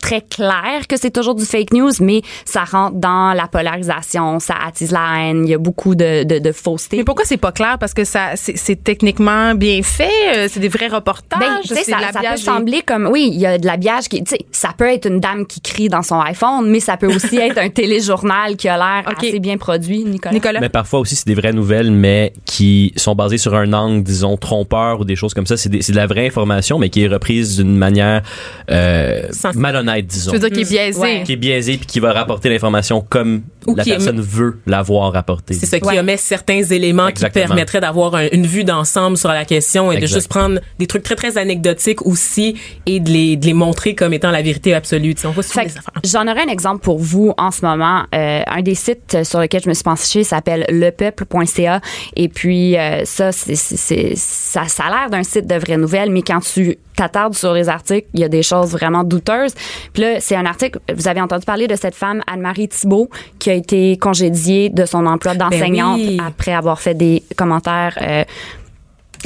très 0.00 0.22
clair 0.22 0.86
que 0.88 0.96
c'est 0.96 1.10
toujours 1.10 1.34
du 1.34 1.44
fake 1.44 1.72
news, 1.72 1.90
mais 2.00 2.22
ça 2.44 2.64
rentre 2.64 2.96
dans 2.96 3.32
la 3.32 3.46
polarisation, 3.48 4.40
ça 4.40 4.54
attise 4.66 4.92
la 4.92 5.18
haine, 5.18 5.44
il 5.46 5.50
y 5.50 5.54
a 5.54 5.58
beaucoup 5.58 5.94
de, 5.94 6.24
de, 6.24 6.38
de 6.38 6.52
fausseté. 6.52 6.96
Mais 6.98 7.04
pourquoi 7.04 7.24
c'est 7.24 7.36
pas 7.36 7.52
clair? 7.52 7.76
Parce 7.78 7.94
que 7.94 8.04
ça, 8.04 8.30
c'est 8.36 8.82
techniquement 8.82 9.54
bien 9.54 9.82
fait, 9.82 10.08
euh, 10.36 10.48
c'est 10.50 10.60
des 10.60 10.68
vrais 10.68 10.88
reportages. 10.88 11.38
Ben, 11.40 11.58
c'est 11.64 11.84
ça, 11.84 11.98
ça 12.12 12.20
peut 12.20 12.36
sembler 12.36 12.82
comme, 12.82 13.06
oui, 13.10 13.30
il 13.32 13.38
y 13.40 13.46
a 13.46 13.58
de 13.58 13.66
l'habillage 13.66 14.08
qui, 14.08 14.22
tu 14.22 14.30
sais, 14.30 14.38
ça 14.52 14.70
peut 14.76 14.88
être 14.88 15.06
une 15.06 15.20
dame 15.20 15.46
qui 15.46 15.60
crie 15.60 15.88
dans 15.88 16.02
son 16.02 16.20
iPhone, 16.20 16.68
mais 16.70 16.80
ça 16.80 16.96
peut 16.96 17.12
aussi 17.12 17.36
être 17.36 17.58
un 17.58 17.68
téléjournal 17.68 18.56
qui 18.56 18.68
a 18.68 18.76
l'air 18.76 19.12
assez 19.16 19.38
bien 19.40 19.56
produit, 19.58 20.04
Nicolas. 20.04 20.32
Nicolas? 20.34 20.60
Mais 20.60 20.68
parfois 20.68 21.00
aussi, 21.00 21.16
c'est 21.16 21.26
des 21.26 21.34
vraies 21.34 21.52
nouvelles, 21.52 21.90
mais 21.90 22.32
qui 22.44 22.92
sont 22.96 23.14
basées 23.14 23.38
sur 23.38 23.54
un 23.54 23.72
angle, 23.72 24.02
disons, 24.02 24.36
trompeur 24.36 25.00
ou 25.00 25.04
des 25.04 25.16
choses 25.16 25.34
comme 25.34 25.46
ça. 25.46 25.56
C'est 25.56 25.68
de 25.70 25.96
la 25.96 26.06
vraie 26.06 26.26
information, 26.26 26.78
mais 26.78 26.88
qui 26.88 27.02
est 27.04 27.08
reprise 27.08 27.56
d'une 27.56 27.76
manière 27.76 28.22
euh, 28.70 29.22
Sans- 29.32 29.52
malhonnête, 29.88 30.06
disons. 30.06 30.30
Tu 30.32 30.38
veux 30.38 30.48
dire 30.48 30.50
qu'il 30.50 30.66
est 30.66 30.70
biaisé. 30.70 31.00
Ouais. 31.00 31.22
Qui 31.24 31.32
est 31.32 31.36
biaisée 31.36 31.76
puis 31.76 31.86
qui 31.86 32.00
va 32.00 32.12
rapporter 32.12 32.48
l'information 32.48 33.04
comme 33.08 33.42
Ou 33.66 33.74
la 33.74 33.82
qui 33.84 33.90
est- 33.90 33.94
personne 33.94 34.20
veut 34.20 34.58
l'avoir 34.66 35.12
rapportée. 35.12 35.54
C'est 35.54 35.66
ça 35.66 35.80
qui 35.80 35.86
Ouais. 35.88 35.98
omet 35.98 36.16
certains 36.16 36.62
éléments 36.62 37.08
Exactement. 37.08 37.42
qui 37.44 37.48
permettraient 37.48 37.80
d'avoir 37.80 38.14
un- 38.14 38.28
une 38.32 38.46
vue 38.46 38.64
d'ensemble 38.64 39.16
sur 39.16 39.28
la 39.28 39.44
question 39.44 39.90
et 39.92 39.98
de 39.98 40.06
juste 40.06 40.28
prendre 40.28 40.60
des 40.78 40.86
trucs 40.86 41.02
très 41.02 41.16
très 41.16 41.38
anecdotiques 41.38 42.04
aussi 42.06 42.54
et 42.86 43.00
de 43.00 43.10
les, 43.10 43.36
de 43.36 43.46
les 43.46 43.52
montrer 43.54 43.94
comme 43.94 44.12
étant 44.12 44.30
la 44.30 44.42
vérité 44.42 44.74
absolue. 44.74 45.14
Tu 45.14 45.22
sais, 45.22 45.26
on 45.28 45.32
affaires. 45.78 45.92
J'en 46.04 46.26
aurais 46.26 46.42
un 46.42 46.48
exemple 46.52 46.82
pour 46.82 46.98
vous 46.98 47.32
en 47.38 47.50
ce 47.50 47.64
moment. 47.64 48.02
Euh, 48.14 48.42
un 48.46 48.62
des 48.62 48.74
sites 48.74 49.18
sur 49.24 49.40
lesquels 49.40 49.62
je 49.62 49.68
me 49.68 49.74
suis 49.74 49.84
penchée 49.84 50.24
s'appelle 50.24 50.64
lepeuple.ca 50.68 51.80
et 52.16 52.28
puis 52.28 52.76
euh, 52.76 53.04
ça, 53.04 53.32
c'est, 53.32 53.54
c'est- 53.54 53.76
c'est- 53.76 54.12
ça, 54.16 54.64
ça 54.68 54.84
a 54.84 54.90
l'air 54.90 55.10
d'un 55.10 55.22
site 55.22 55.46
de 55.46 55.54
vraies 55.56 55.76
nouvelles, 55.76 56.10
mais 56.10 56.22
quand 56.22 56.40
tu 56.40 56.78
t'attardes 56.98 57.34
sur 57.34 57.52
les 57.52 57.68
articles, 57.68 58.08
il 58.12 58.20
y 58.20 58.24
a 58.24 58.28
des 58.28 58.42
choses 58.42 58.72
vraiment 58.72 59.04
douteuses. 59.04 59.54
Puis 59.92 60.02
là, 60.02 60.20
c'est 60.20 60.34
un 60.34 60.46
article, 60.46 60.80
vous 60.92 61.06
avez 61.06 61.20
entendu 61.20 61.44
parler 61.44 61.68
de 61.68 61.76
cette 61.76 61.94
femme, 61.94 62.22
Anne-Marie 62.26 62.68
Thibault, 62.68 63.08
qui 63.38 63.50
a 63.50 63.54
été 63.54 63.96
congédiée 63.96 64.68
de 64.68 64.84
son 64.84 65.06
emploi 65.06 65.34
d'enseignante 65.34 66.00
oui. 66.00 66.18
après 66.26 66.52
avoir 66.52 66.80
fait 66.80 66.94
des 66.94 67.22
commentaires 67.36 67.96
euh, 68.02 68.24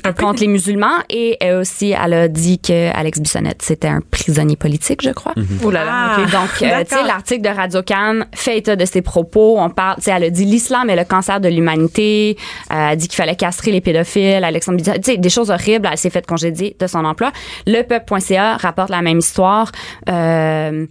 Un 0.05 0.13
peu 0.13 0.25
contre 0.25 0.41
les 0.41 0.49
musulmans 0.49 0.99
et 1.11 1.37
elle 1.41 1.57
aussi, 1.57 1.91
elle 1.93 2.13
a 2.15 2.29
dit 2.29 2.59
que 2.59 2.91
Alex 2.97 3.21
Bissonnette, 3.21 3.63
c'était 3.63 3.89
un 3.89 4.01
prisonnier 4.01 4.57
politique, 4.57 5.01
je 5.03 5.11
crois. 5.11 5.35
Oh 5.65 5.71
là 5.71 5.85
là. 5.85 5.93
Ah. 5.93 6.17
Donc, 6.31 6.63
euh, 6.63 6.85
tu 6.85 6.97
sais, 6.97 7.03
l'article 7.05 7.43
de 7.43 7.49
Radio 7.55 7.83
Cannes 7.83 8.27
fait 8.35 8.59
état 8.59 8.75
de 8.77 8.85
ses 8.85 9.03
propos. 9.03 9.57
On 9.59 9.71
parle, 9.71 9.97
tu 9.97 10.03
sais, 10.03 10.11
elle 10.11 10.25
a 10.25 10.31
dit 10.31 10.45
l'islam 10.45 10.91
est 10.91 10.97
le 10.97 11.05
cancer 11.05 11.41
de 11.41 11.49
l'humanité. 11.49 12.37
Euh, 12.39 12.75
elle 12.75 12.77
a 12.93 12.97
dit 12.97 13.07
qu'il 13.09 13.17
fallait 13.17 13.37
castrer 13.37 13.71
les 13.71 13.81
pédophiles. 13.81 14.43
Alexandre 14.45 14.79
Bizet- 14.79 15.01
tu 15.01 15.13
sais, 15.13 15.17
des 15.19 15.31
choses 15.31 15.51
horribles. 15.51 15.89
Elle 15.91 15.99
s'est 15.99 16.11
faite 16.11 16.27
congédier 16.27 16.77
de 16.79 16.87
son 16.87 17.05
emploi. 17.05 17.31
Le 17.67 17.83
peuple.ca 17.83 18.57
rapporte 18.57 18.91
la 18.91 19.03
même 19.03 19.19
histoire. 19.19 19.71
Euh, 20.09 20.87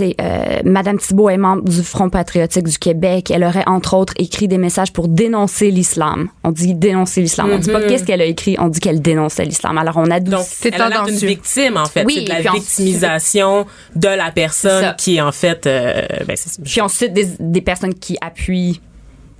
euh, 0.00 0.60
Madame 0.64 0.98
Thibault 0.98 1.28
est 1.30 1.36
membre 1.36 1.62
du 1.64 1.82
Front 1.82 2.10
patriotique 2.10 2.64
du 2.64 2.78
Québec. 2.78 3.30
Elle 3.30 3.44
aurait, 3.44 3.64
entre 3.66 3.94
autres, 3.94 4.14
écrit 4.16 4.48
des 4.48 4.58
messages 4.58 4.92
pour 4.92 5.08
dénoncer 5.08 5.70
l'islam. 5.70 6.28
On 6.44 6.52
dit 6.52 6.74
dénoncer 6.74 7.20
l'islam. 7.20 7.50
On 7.52 7.58
dit 7.58 7.70
pas 7.70 7.82
qu'est-ce 7.82 8.04
qu'elle 8.04 8.20
a 8.20 8.24
écrit. 8.26 8.56
On 8.58 8.68
dit 8.68 8.80
qu'elle 8.80 9.00
dénonçait 9.02 9.44
l'islam. 9.44 9.78
Alors, 9.78 9.96
on 9.96 10.10
a 10.10 10.20
Donc, 10.20 10.44
C'est 10.46 10.70
tendancieux. 10.70 11.28
victime, 11.28 11.76
en 11.76 11.84
fait. 11.86 12.04
Oui, 12.04 12.24
c'est 12.28 12.38
de 12.38 12.44
la 12.44 12.50
on- 12.50 12.54
victimisation 12.54 13.66
de 13.96 14.08
la 14.08 14.30
personne 14.30 14.94
qui 14.96 15.16
est, 15.16 15.20
en 15.20 15.32
fait... 15.32 15.66
euh, 15.66 16.02
ben, 16.26 16.36
c'est- 16.36 16.62
Puis 16.62 16.80
ensuite, 16.80 17.12
des, 17.12 17.26
des 17.38 17.60
personnes 17.60 17.94
qui 17.94 18.16
appuient 18.20 18.80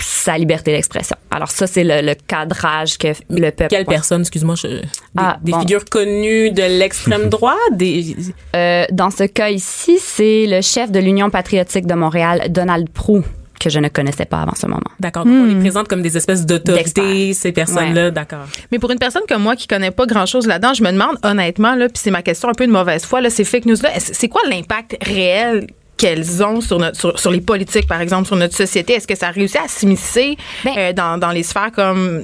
sa 0.02 0.36
liberté 0.38 0.72
d'expression. 0.72 1.16
Alors 1.30 1.50
ça, 1.50 1.66
c'est 1.66 1.84
le, 1.84 2.00
le 2.02 2.14
cadrage 2.26 2.98
que 2.98 3.08
le 3.30 3.50
peuple... 3.50 3.70
Quelle 3.70 3.84
personne, 3.86 4.20
excuse-moi, 4.22 4.54
je- 4.56 4.66
des, 4.68 4.82
Ah, 5.16 5.38
des 5.42 5.52
bon. 5.52 5.60
figures 5.60 5.84
connues 5.84 6.50
de 6.50 6.62
l'extrême 6.78 7.28
droite, 7.28 7.56
des... 7.72 8.16
Euh, 8.56 8.84
dans 8.90 9.10
ce 9.10 9.24
cas 9.24 9.50
ici, 9.50 9.98
c'est 10.00 10.46
le 10.46 10.60
chef 10.62 10.90
de 10.90 10.98
l'Union 11.00 11.30
patriotique 11.30 11.86
de 11.86 11.94
Montréal, 11.94 12.46
Donald 12.50 12.88
Prou, 12.90 13.22
que 13.58 13.68
je 13.68 13.78
ne 13.78 13.88
connaissais 13.88 14.24
pas 14.24 14.40
avant 14.40 14.54
ce 14.54 14.66
moment. 14.66 14.80
D'accord. 15.00 15.24
Donc, 15.26 15.34
on 15.34 15.44
les 15.44 15.54
présente 15.60 15.86
comme 15.86 16.00
des 16.00 16.16
espèces 16.16 16.46
d'autorités, 16.46 17.34
ces 17.34 17.52
personnes-là. 17.52 18.10
D'accord. 18.10 18.46
Mais 18.72 18.78
pour 18.78 18.90
une 18.90 18.98
personne 18.98 19.22
comme 19.28 19.42
moi 19.42 19.54
qui 19.54 19.66
connaît 19.66 19.90
pas 19.90 20.06
grand 20.06 20.24
chose 20.24 20.46
là-dedans, 20.46 20.72
je 20.72 20.82
me 20.82 20.90
demande 20.90 21.16
honnêtement, 21.22 21.74
là, 21.74 21.88
puis 21.88 21.98
c'est 22.02 22.10
ma 22.10 22.22
question 22.22 22.48
un 22.48 22.54
peu 22.54 22.66
de 22.66 22.72
mauvaise 22.72 23.04
foi, 23.04 23.20
là, 23.20 23.28
ces 23.28 23.44
fake 23.44 23.66
news-là, 23.66 23.90
c'est 23.98 24.28
quoi 24.28 24.40
l'impact 24.48 24.96
réel 25.02 25.66
qu'elles 25.96 26.42
ont 26.42 26.60
sur, 26.60 26.78
notre, 26.78 26.96
sur, 26.98 27.18
sur 27.18 27.30
les 27.30 27.40
politiques, 27.40 27.86
par 27.86 28.00
exemple, 28.00 28.26
sur 28.26 28.36
notre 28.36 28.56
société? 28.56 28.94
Est-ce 28.94 29.06
que 29.06 29.16
ça 29.16 29.28
réussit 29.30 29.60
à 29.62 29.68
s'immiscer 29.68 30.36
Ben- 30.64 30.72
euh, 30.78 30.92
dans, 30.92 31.18
dans 31.18 31.30
les 31.30 31.42
sphères 31.42 31.72
comme 31.72 32.22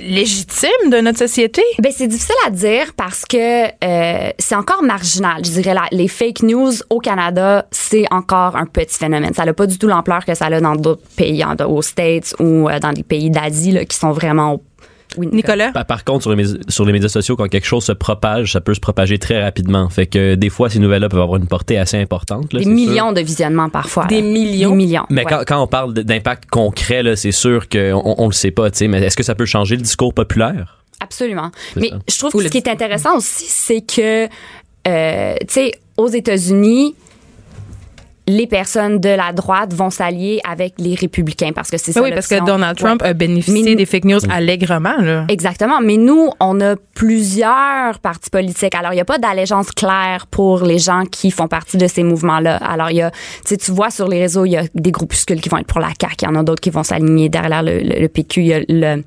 légitimes 0.00 0.90
de 0.90 0.98
notre 1.00 1.18
société? 1.18 1.62
Ben 1.78 1.92
c'est 1.94 2.06
difficile 2.08 2.34
à 2.46 2.50
dire 2.50 2.92
parce 2.96 3.24
que 3.24 3.66
euh, 3.84 4.30
c'est 4.38 4.54
encore 4.54 4.82
marginal. 4.82 5.44
Je 5.44 5.50
dirais 5.50 5.74
la- 5.74 5.88
les 5.92 6.08
fake 6.08 6.42
news 6.42 6.72
au 6.90 6.98
Canada, 7.00 7.66
c'est 7.70 8.04
encore 8.10 8.56
un 8.56 8.66
petit 8.66 8.96
phénomène. 8.98 9.34
Ça 9.34 9.44
n'a 9.44 9.52
pas 9.52 9.66
du 9.66 9.78
tout 9.78 9.86
l'ampleur 9.88 10.24
que 10.24 10.34
ça 10.34 10.46
a 10.46 10.60
dans 10.60 10.76
d'autres 10.76 11.02
pays, 11.16 11.44
en- 11.44 11.54
aux 11.66 11.82
States 11.82 12.34
ou 12.40 12.68
euh, 12.68 12.78
dans 12.78 12.92
des 12.92 13.02
pays 13.02 13.30
d'Asie 13.30 13.72
là, 13.72 13.84
qui 13.84 13.96
sont 13.96 14.12
vraiment 14.12 14.54
au- 14.54 14.62
oui, 15.18 15.28
Nicolas? 15.32 15.72
Par, 15.72 15.84
par 15.86 16.04
contre, 16.04 16.22
sur 16.22 16.34
les, 16.34 16.46
sur 16.68 16.84
les 16.84 16.92
médias 16.92 17.08
sociaux, 17.08 17.36
quand 17.36 17.48
quelque 17.48 17.66
chose 17.66 17.84
se 17.84 17.92
propage, 17.92 18.52
ça 18.52 18.60
peut 18.60 18.74
se 18.74 18.80
propager 18.80 19.18
très 19.18 19.42
rapidement. 19.42 19.88
Fait 19.88 20.06
que 20.06 20.34
des 20.34 20.48
fois, 20.48 20.70
ces 20.70 20.78
nouvelles-là 20.78 21.08
peuvent 21.08 21.20
avoir 21.20 21.38
une 21.38 21.46
portée 21.46 21.78
assez 21.78 21.98
importante. 21.98 22.52
là, 22.52 22.60
Des 22.60 22.64
sûr. 22.64 22.72
millions 22.72 23.12
de 23.12 23.20
visionnements 23.20 23.68
parfois. 23.68 24.06
Des 24.06 24.22
là. 24.22 24.28
millions? 24.28 24.70
Des 24.70 24.76
millions. 24.76 25.06
Mais 25.10 25.24
ouais. 25.24 25.26
quand, 25.28 25.42
quand 25.46 25.62
on 25.62 25.66
parle 25.66 25.94
d'impact 25.94 26.48
concret, 26.50 27.02
là, 27.02 27.16
c'est 27.16 27.32
sûr 27.32 27.68
qu'on 27.68 28.02
on, 28.04 28.26
le 28.26 28.32
sait 28.32 28.50
pas, 28.50 28.70
tu 28.70 28.78
sais, 28.78 28.88
mais 28.88 29.02
est-ce 29.02 29.16
que 29.16 29.22
ça 29.22 29.34
peut 29.34 29.46
changer 29.46 29.76
le 29.76 29.82
discours 29.82 30.14
populaire? 30.14 30.78
Absolument. 31.00 31.50
Mais 31.76 31.90
ça. 31.90 31.98
je 32.08 32.18
trouve 32.18 32.34
Ou 32.34 32.38
que 32.38 32.42
le 32.44 32.48
ce 32.48 32.52
qui 32.52 32.58
est 32.58 32.68
intéressant 32.68 33.16
aussi, 33.16 33.44
c'est 33.46 33.80
que, 33.82 34.28
euh, 34.86 35.34
tu 35.40 35.46
sais, 35.48 35.72
aux 35.96 36.08
États-Unis, 36.08 36.94
les 38.28 38.46
personnes 38.46 39.00
de 39.00 39.08
la 39.08 39.32
droite 39.32 39.72
vont 39.74 39.90
s'allier 39.90 40.40
avec 40.48 40.74
les 40.78 40.94
républicains 40.94 41.52
parce 41.54 41.70
que 41.70 41.78
c'est 41.78 41.92
ça. 41.92 42.02
oui, 42.02 42.10
parce 42.12 42.28
que. 42.28 42.44
Donald 42.44 42.76
Trump 42.78 43.02
Ouais. 43.02 43.08
a 43.08 43.12
bénéficié 43.14 43.62
Mais- 43.64 43.74
des 43.74 43.86
fake 43.86 44.04
news 44.04 44.20
allègrement. 44.30 44.96
Là. 45.00 45.24
Exactement. 45.28 45.80
Mais 45.80 45.96
nous, 45.96 46.30
on 46.38 46.60
a 46.60 46.76
plusieurs 46.94 47.98
partis 48.00 48.30
politiques. 48.30 48.74
Alors, 48.74 48.92
il 48.92 48.96
n'y 48.96 49.00
a 49.00 49.04
pas 49.04 49.18
d'allégeance 49.18 49.70
claire 49.72 50.26
pour 50.30 50.62
les 50.62 50.78
gens 50.78 51.04
qui 51.10 51.30
font 51.30 51.48
partie 51.48 51.76
de 51.78 51.86
ces 51.86 52.02
mouvements-là. 52.04 52.56
Alors, 52.56 52.90
il 52.90 52.96
y 52.98 53.02
a, 53.02 53.10
tu 53.46 53.72
vois 53.72 53.90
sur 53.90 54.06
les 54.08 54.20
réseaux, 54.20 54.44
il 54.44 54.50
y 54.52 54.56
a 54.56 54.62
des 54.74 54.92
groupuscules 54.92 55.40
qui 55.40 55.48
vont 55.48 55.58
être 55.58 55.66
pour 55.66 55.80
la 55.80 55.88
CAQ. 56.00 56.14
Il 56.22 56.24
y 56.26 56.28
en 56.28 56.34
a 56.36 56.42
d'autres 56.42 56.60
qui 56.60 56.70
vont 56.70 56.82
s'aligner 56.84 57.28
derrière 57.28 57.62
le, 57.62 57.80
le, 57.80 58.00
le 58.00 58.08
PQ. 58.08 58.40
Il 58.40 58.46
y 58.46 58.54
a 58.54 58.60
le, 58.68 59.02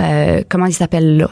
euh, 0.00 0.42
comment 0.48 0.66
il 0.66 0.72
s'appelle 0.74 1.16
là? 1.18 1.30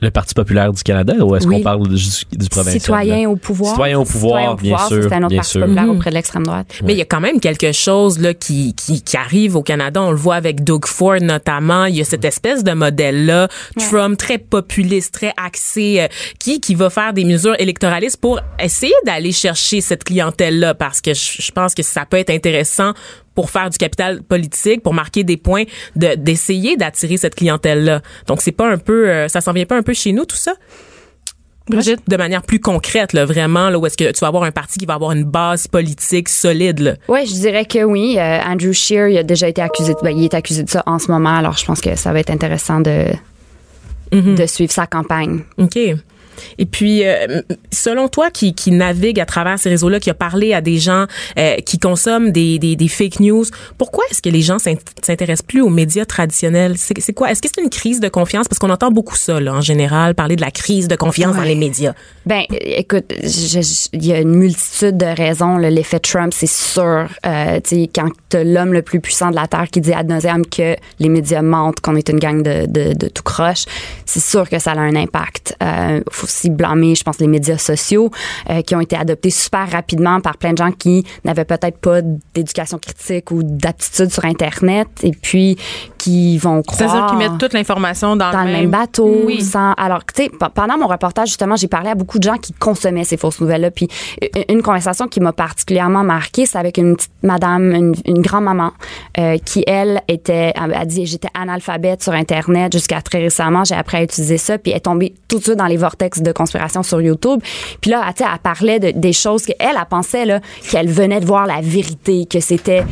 Le 0.00 0.10
Parti 0.10 0.32
populaire 0.34 0.72
du 0.72 0.82
Canada 0.82 1.14
ou 1.24 1.34
est-ce 1.34 1.46
Oui. 1.46 1.56
qu'on 1.56 1.62
parle 1.62 1.88
du, 1.88 1.94
du 2.32 2.48
provincial? 2.48 2.80
Citoyen 2.80 3.28
au 3.28 3.36
pouvoir. 3.36 3.70
Citoyen 3.72 3.98
au 3.98 4.04
pouvoir, 4.04 4.56
bien 4.56 4.78
sûr, 4.88 5.02
C'est 5.08 5.12
un 5.12 5.18
autre 5.18 5.28
bien 5.28 5.38
parti 5.38 5.50
sûr. 5.50 5.60
populaire 5.62 5.84
Mhm. 5.84 5.90
auprès 5.90 6.10
de 6.10 6.14
l'extrême 6.14 6.44
droite. 6.46 6.66
Mais 6.84 6.92
il 6.92 6.98
y 6.98 7.02
a 7.02 7.04
quand 7.04 7.20
même 7.20 7.40
quelque 7.40 7.72
chose 7.72 8.18
là 8.20 8.32
qui, 8.34 8.74
qui 8.74 9.02
qui 9.02 9.16
arrive 9.16 9.56
au 9.56 9.62
Canada. 9.62 10.00
On 10.02 10.10
le 10.10 10.16
voit 10.16 10.36
avec 10.36 10.62
Doug 10.62 10.86
Ford 10.86 11.16
notamment. 11.20 11.86
Il 11.86 11.96
y 11.96 12.00
a 12.00 12.04
cette 12.04 12.24
espèce 12.24 12.62
de 12.62 12.72
modèle 12.72 13.26
là, 13.26 13.48
Trump 13.88 14.16
très 14.16 14.38
populiste, 14.38 15.14
très 15.14 15.32
axé, 15.36 16.00
euh, 16.00 16.06
qui 16.38 16.60
qui 16.60 16.74
va 16.74 16.90
faire 16.90 17.12
des 17.12 17.24
mesures 17.24 17.56
électoralistes 17.58 18.18
pour 18.20 18.40
essayer 18.62 18.94
d'aller 19.04 19.32
chercher 19.32 19.80
cette 19.80 20.04
clientèle 20.04 20.60
là, 20.60 20.74
parce 20.74 21.00
que 21.00 21.12
je, 21.14 21.42
je 21.42 21.50
pense 21.50 21.74
que 21.74 21.82
ça 21.82 22.04
peut 22.06 22.18
être 22.18 22.30
intéressant 22.30 22.92
pour 23.38 23.50
faire 23.50 23.70
du 23.70 23.78
capital 23.78 24.20
politique, 24.24 24.82
pour 24.82 24.94
marquer 24.94 25.22
des 25.22 25.36
points, 25.36 25.62
de 25.94 26.16
d'essayer 26.16 26.76
d'attirer 26.76 27.16
cette 27.18 27.36
clientèle 27.36 27.84
là. 27.84 28.00
Donc 28.26 28.42
c'est 28.42 28.50
pas 28.50 28.68
un 28.68 28.78
peu, 28.78 29.08
euh, 29.08 29.28
ça 29.28 29.40
s'en 29.40 29.52
vient 29.52 29.64
pas 29.64 29.76
un 29.76 29.84
peu 29.84 29.94
chez 29.94 30.10
nous 30.10 30.24
tout 30.24 30.34
ça? 30.34 30.54
Brigitte? 31.68 32.00
de 32.08 32.16
manière 32.16 32.42
plus 32.42 32.58
concrète, 32.58 33.12
là, 33.12 33.24
vraiment, 33.24 33.70
là, 33.70 33.78
où 33.78 33.86
est-ce 33.86 33.96
que 33.96 34.10
tu 34.10 34.18
vas 34.22 34.26
avoir 34.26 34.42
un 34.42 34.50
parti 34.50 34.76
qui 34.80 34.86
va 34.86 34.94
avoir 34.94 35.12
une 35.12 35.22
base 35.22 35.68
politique 35.68 36.28
solide, 36.28 36.80
là? 36.80 36.94
Oui, 37.06 37.26
je 37.26 37.32
dirais 37.34 37.64
que 37.64 37.84
oui. 37.84 38.16
Euh, 38.18 38.40
Andrew 38.44 38.72
Scheer, 38.72 39.06
il 39.08 39.18
a 39.18 39.22
déjà 39.22 39.46
été 39.46 39.62
accusé 39.62 39.92
de, 39.94 39.98
ben, 40.02 40.10
il 40.10 40.24
est 40.24 40.34
accusé 40.34 40.64
de 40.64 40.68
ça 40.70 40.82
en 40.86 40.98
ce 40.98 41.08
moment. 41.12 41.36
Alors, 41.36 41.56
je 41.58 41.64
pense 41.64 41.80
que 41.80 41.94
ça 41.94 42.12
va 42.12 42.18
être 42.18 42.30
intéressant 42.30 42.80
de, 42.80 43.04
Mhm. 44.10 44.34
de 44.34 44.46
suivre 44.46 44.72
sa 44.72 44.88
campagne. 44.88 45.42
OK. 45.58 45.78
Et 46.58 46.66
puis, 46.66 47.04
euh, 47.04 47.42
selon 47.72 48.08
toi, 48.08 48.30
qui, 48.30 48.54
qui 48.54 48.70
navigue 48.70 49.20
à 49.20 49.26
travers 49.26 49.58
ces 49.58 49.68
réseaux-là, 49.70 50.00
qui 50.00 50.10
a 50.10 50.14
parlé 50.14 50.54
à 50.54 50.60
des 50.60 50.78
gens 50.78 51.06
euh, 51.38 51.56
qui 51.56 51.78
consomment 51.78 52.30
des, 52.32 52.58
des, 52.58 52.76
des 52.76 52.88
fake 52.88 53.20
news, 53.20 53.44
pourquoi 53.76 54.04
est-ce 54.10 54.22
que 54.22 54.28
les 54.28 54.42
gens 54.42 54.58
s'int- 54.58 54.76
s'intéressent 55.02 55.46
plus 55.46 55.60
aux 55.60 55.68
médias 55.68 56.04
traditionnels? 56.04 56.74
C'est 56.76 56.98
c'est 57.00 57.12
quoi? 57.12 57.30
Est-ce 57.30 57.40
que 57.42 57.48
c'est 57.54 57.62
une 57.62 57.70
crise 57.70 58.00
de 58.00 58.08
confiance? 58.08 58.48
Parce 58.48 58.58
qu'on 58.58 58.70
entend 58.70 58.90
beaucoup 58.90 59.16
ça, 59.16 59.40
là, 59.40 59.54
en 59.54 59.60
général, 59.60 60.14
parler 60.14 60.36
de 60.36 60.40
la 60.40 60.50
crise 60.50 60.88
de 60.88 60.96
confiance 60.96 61.36
dans 61.36 61.42
les 61.42 61.54
médias. 61.54 61.94
Ben, 62.26 62.42
écoute, 62.50 63.04
il 63.92 64.04
y 64.04 64.12
a 64.12 64.20
une 64.20 64.34
multitude 64.34 64.96
de 64.96 65.06
raisons. 65.06 65.56
là. 65.56 65.70
L'effet 65.70 65.98
Trump, 66.00 66.32
c'est 66.34 66.48
sûr. 66.48 67.08
Euh, 67.26 67.60
tu 67.62 67.76
sais, 67.82 67.90
quand 67.94 68.08
t'as 68.28 68.44
l'homme 68.44 68.72
le 68.72 68.82
plus 68.82 69.00
puissant 69.00 69.30
de 69.30 69.36
la 69.36 69.46
Terre 69.46 69.68
qui 69.70 69.80
dit 69.80 69.92
ad 69.92 70.08
nauseam 70.08 70.44
que 70.46 70.76
les 70.98 71.08
médias 71.08 71.42
mentent, 71.42 71.80
qu'on 71.80 71.96
est 71.96 72.08
une 72.08 72.18
gang 72.18 72.42
de, 72.42 72.66
de, 72.66 72.92
de 72.94 73.08
tout 73.08 73.22
croche, 73.22 73.64
c'est 74.06 74.20
sûr 74.20 74.48
que 74.48 74.58
ça 74.58 74.72
a 74.72 74.78
un 74.78 74.94
impact. 74.96 75.56
Euh, 75.62 76.00
faut 76.10 76.26
aussi 76.28 76.50
blâmer, 76.50 76.94
je 76.94 77.02
pense, 77.02 77.18
les 77.18 77.26
médias 77.26 77.58
sociaux 77.58 78.10
euh, 78.50 78.62
qui 78.62 78.74
ont 78.74 78.80
été 78.80 78.96
adoptés 78.96 79.30
super 79.30 79.70
rapidement 79.70 80.20
par 80.20 80.36
plein 80.36 80.52
de 80.52 80.58
gens 80.58 80.72
qui 80.72 81.04
n'avaient 81.24 81.44
peut-être 81.44 81.78
pas 81.78 82.00
d'éducation 82.34 82.78
critique 82.78 83.30
ou 83.30 83.42
d'aptitude 83.42 84.12
sur 84.12 84.24
Internet 84.24 84.88
et 85.02 85.12
puis 85.12 85.56
qui 85.98 86.38
vont 86.38 86.62
croire 86.62 86.90
C'est-à-dire 86.90 87.06
qu'ils 87.08 87.18
mettent 87.18 87.38
toute 87.38 87.52
l'information 87.52 88.16
dans, 88.16 88.30
dans 88.30 88.44
le 88.44 88.52
même 88.52 88.70
bateau. 88.70 89.22
Oui. 89.26 89.42
Sans, 89.42 89.72
alors, 89.72 90.04
tu 90.04 90.24
sais, 90.24 90.30
pendant 90.54 90.78
mon 90.78 90.86
reportage, 90.86 91.28
justement, 91.28 91.56
j'ai 91.56 91.68
parlé 91.68 91.90
à 91.90 91.94
beaucoup 91.94 92.18
de 92.18 92.24
gens 92.24 92.36
qui 92.36 92.52
consommaient 92.52 93.04
ces 93.04 93.16
fausses 93.16 93.40
nouvelles-là. 93.40 93.70
Puis 93.70 93.88
une- 94.48 94.62
conversation 94.62 95.08
qui 95.08 95.20
m'a 95.20 95.32
particulièrement 95.32 96.04
marquée, 96.04 96.44
c'est 96.44 96.58
avec 96.58 96.76
une 96.78 96.94
petite 96.96 97.10
madame, 97.22 97.72
une, 97.72 97.94
une 98.04 98.20
grand-maman, 98.20 98.72
euh, 99.18 99.38
qui, 99.44 99.64
elle, 99.66 100.02
était, 100.08 100.52
a 100.54 100.84
dit, 100.84 101.06
j'étais 101.06 101.28
analphabète 101.32 102.02
sur 102.02 102.12
Internet 102.12 102.72
jusqu'à 102.72 103.00
très 103.00 103.20
récemment. 103.20 103.64
J'ai 103.64 103.74
appris 103.74 103.96
à 103.96 104.02
utiliser 104.02 104.36
ça. 104.36 104.58
Puis 104.58 104.72
elle 104.72 104.78
est 104.78 104.80
tombée 104.80 105.14
tout 105.28 105.38
de 105.38 105.42
suite 105.42 105.56
dans 105.56 105.66
les 105.66 105.76
vortex 105.76 106.17
de 106.22 106.32
conspiration 106.32 106.82
sur 106.82 107.00
YouTube. 107.00 107.40
Puis 107.80 107.90
là, 107.90 108.04
tu 108.16 108.22
sais, 108.24 108.30
elle 108.32 108.38
parlait 108.40 108.78
de, 108.80 108.90
des 108.90 109.12
choses 109.12 109.44
qu'elle, 109.44 109.56
elle 109.60 109.76
pensait, 109.88 110.24
là, 110.24 110.40
qu'elle 110.70 110.88
venait 110.90 111.20
de 111.20 111.26
voir 111.26 111.46
la 111.46 111.60
vérité, 111.60 112.26
que 112.26 112.40
c'était, 112.40 112.84